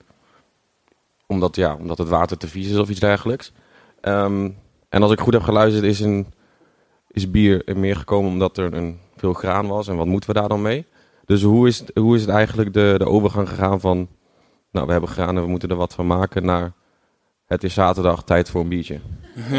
[1.26, 3.52] Omdat, ja, omdat het water te vies is of iets dergelijks.
[4.02, 4.50] Ehm,
[4.90, 6.34] en als ik goed heb geluisterd, is, een,
[7.12, 9.88] is bier er meer gekomen omdat er een, veel graan was.
[9.88, 10.86] En wat moeten we daar dan mee?
[11.28, 14.08] Dus hoe is, hoe is het eigenlijk de, de overgang gegaan van.
[14.72, 16.46] Nou, we hebben graan en we moeten er wat van maken.
[16.46, 16.74] naar.
[17.46, 19.00] Het is zaterdag, tijd voor een biertje.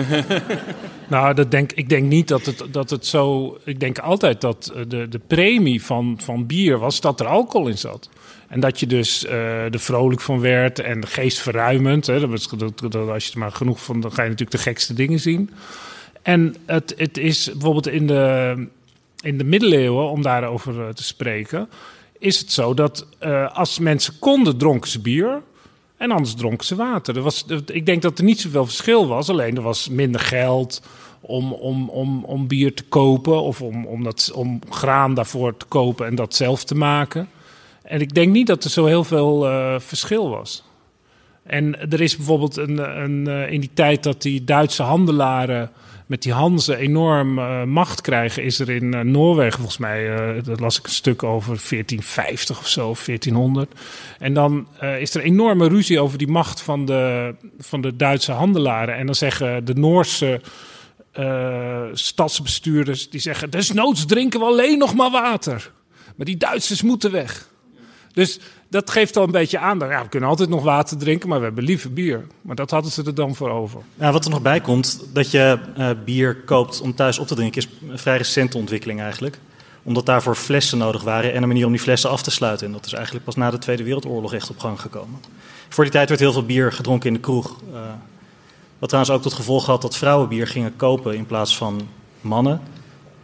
[1.09, 3.57] Nou, dat denk, ik denk niet dat het, dat het zo...
[3.65, 7.69] Ik denk altijd dat eh, de, de premie van, van bier was dat er alcohol
[7.69, 8.09] in zat.
[8.49, 12.07] En dat je dus eh er vrolijk van werd en geestverruimend.
[12.07, 14.01] Hè, dat, dat- als je er maar genoeg van...
[14.01, 15.51] dan ga je natuurlijk de gekste dingen zien.
[16.23, 18.69] En het, het is bijvoorbeeld in de,
[19.23, 21.69] in de middeleeuwen, om daarover eh, te spreken...
[22.19, 25.43] is het zo dat eh, als mensen konden, dronken ze bier...
[25.99, 27.17] En anders dronken ze water.
[27.17, 29.29] Er was, ik denk dat er niet zoveel verschil was.
[29.29, 30.83] Alleen er was minder geld
[31.21, 33.43] om, om, om, om bier te kopen.
[33.43, 37.29] Of om, om, dat, om graan daarvoor te kopen en dat zelf te maken.
[37.83, 40.65] En ik denk niet dat er zo heel veel eh, verschil was.
[41.43, 45.71] En er is bijvoorbeeld een, een, in die tijd dat die Duitse handelaren
[46.09, 50.45] met die Hanzen enorm eh, macht krijgen, is er in eh, Noorwegen volgens mij, eh
[50.45, 53.73] dat las ik een stuk over 1450 of zo, of 1400.
[54.19, 54.67] En dan
[54.99, 58.97] is er enorme ruzie over die macht van de, van de Duitse handelaren.
[58.97, 60.41] En dan zeggen de Noorse
[61.93, 65.73] stadsbestuurders, die zeggen, desnoods drinken we alleen nog maar water.
[66.17, 67.49] Maar die Duitsers moeten weg.
[68.13, 68.39] Dus
[68.69, 69.79] dat geeft al een beetje aan.
[69.79, 72.27] Ja, we kunnen altijd nog water drinken, maar we hebben liever bier.
[72.43, 73.81] Maar dat hadden ze er dan voor over.
[73.95, 77.35] Nou, wat er nog bij komt, dat je eh, bier koopt om thuis op te
[77.35, 79.39] drinken, is een vrij recente ontwikkeling eigenlijk.
[79.83, 82.67] Omdat daarvoor flessen nodig waren en een manier om die flessen af te sluiten.
[82.67, 85.21] En dat is eigenlijk pas na de Tweede Wereldoorlog echt op gang gekomen.
[85.69, 87.57] Voor die tijd werd heel veel bier gedronken in de kroeg.
[87.73, 87.81] Uh,
[88.79, 91.89] wat trouwens ook tot gevolg had dat vrouwen bier gingen kopen in plaats van
[92.21, 92.61] mannen.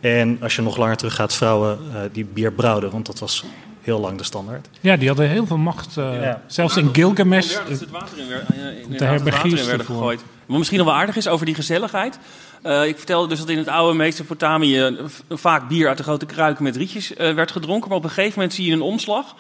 [0.00, 3.44] En als je nog langer terug gaat, vrouwen uh, die bier brouwden, want dat was
[3.84, 4.68] heel lang de standaard.
[4.80, 5.96] Ja, die hadden heel veel macht.
[5.96, 6.42] Uh, ja.
[6.46, 7.54] Zelfs in Gilgamesh.
[7.68, 10.24] Dat het water in, uh, de water in werden gegooid.
[10.46, 12.18] Wat misschien nog wel aardig is over die gezelligheid.
[12.62, 14.96] Uh, ik vertelde dus dat in het oude Mesopotamië
[15.28, 17.88] vaak bier uit de grote kruiken met rietjes werd gedronken.
[17.88, 19.34] Maar op een gegeven moment zie je een omslag.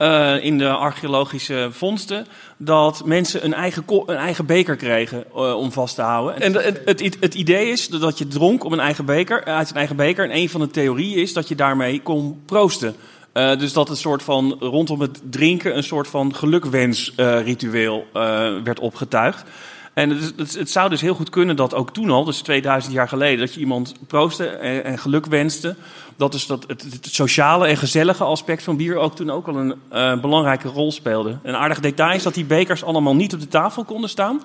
[0.00, 2.26] Uh, in de archeologische vondsten,
[2.56, 6.40] dat mensen een eigen, een eigen beker kregen uh, om vast te houden.
[6.40, 9.76] En het, het, het, idee is dat je dronk om een eigen beker, uit een
[9.76, 10.24] eigen beker.
[10.24, 12.94] En een van de theorieën is dat je daarmee kon proosten.
[13.34, 18.06] Uh, dus dat een soort van rondom het drinken een soort van gelukwensritueel
[18.64, 19.44] werd opgetuigd.
[19.94, 23.08] En het, het, zou dus heel goed kunnen dat ook toen al, dus 2000 jaar
[23.08, 25.76] geleden, dat je iemand proostte en, en geluk wenste.
[26.16, 30.20] Dat dus dat het, sociale en gezellige aspect van bier ook toen ook al een
[30.20, 31.38] belangrijke rol speelde.
[31.42, 34.42] Een aardig detail is dat die bekers allemaal niet op de tafel konden staan.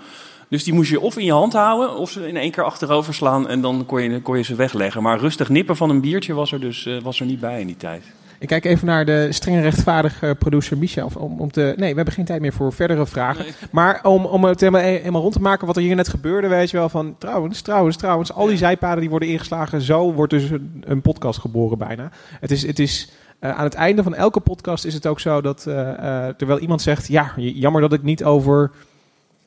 [0.50, 3.14] Dus die moest je of in je hand houden, of ze in één keer achterover
[3.14, 5.02] slaan en dan kon je, kon je ze wegleggen.
[5.04, 7.78] Maar rustig nippen van een biertje was er dus was er niet bij in die
[7.78, 8.04] tijd.
[8.40, 11.12] Ik kijk even naar de streng rechtvaardige producer Michel.
[11.18, 13.46] Om, om te, nee, we hebben geen tijd meer voor verdere vragen.
[13.72, 16.70] Maar om, om het helemaal, helemaal rond te maken wat er hier net gebeurde, weet
[16.70, 16.90] je wel.
[16.90, 18.34] Van trouwens, trouwens, trouwens.
[18.34, 19.82] Al die zijpaden die worden ingeslagen.
[19.82, 22.12] Zo wordt dus een, een podcast geboren bijna.
[22.40, 25.42] Het is, het is uh, aan het einde van elke podcast is het ook zo
[25.42, 27.08] dat uh, uh, terwijl iemand zegt...
[27.08, 28.72] Ja, jammer dat ik niet over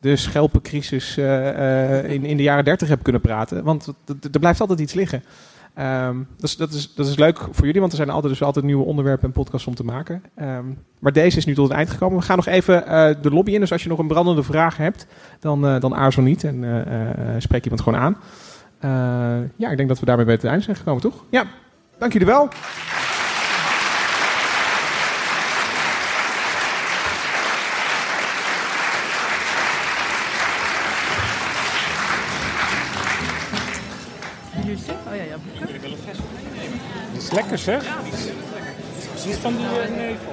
[0.00, 3.64] de schelpencrisis in, in de jaren dertig heb kunnen praten.
[3.64, 3.92] Want
[4.32, 5.22] er blijft altijd iets liggen.
[5.80, 8.42] Um, dat, is, dat, is, dat is leuk voor jullie, want er zijn altijd, dus
[8.42, 10.22] altijd nieuwe onderwerpen en podcasts om te maken.
[10.40, 12.18] Um, maar deze is nu tot het eind gekomen.
[12.18, 13.60] We gaan nog even uh, de lobby in.
[13.60, 15.06] Dus als je nog een brandende vraag hebt,
[15.40, 16.80] dan, uh, dan aarzel niet en uh,
[17.38, 18.16] spreek iemand gewoon aan.
[19.56, 21.24] ja, ik denk dat we daarmee bij het eind zijn gekomen, toch?
[21.30, 21.44] Ja,
[21.98, 22.48] dank jullie wel.
[37.32, 37.84] Lekker zeg.
[39.10, 40.32] Precies van die uh, nevel.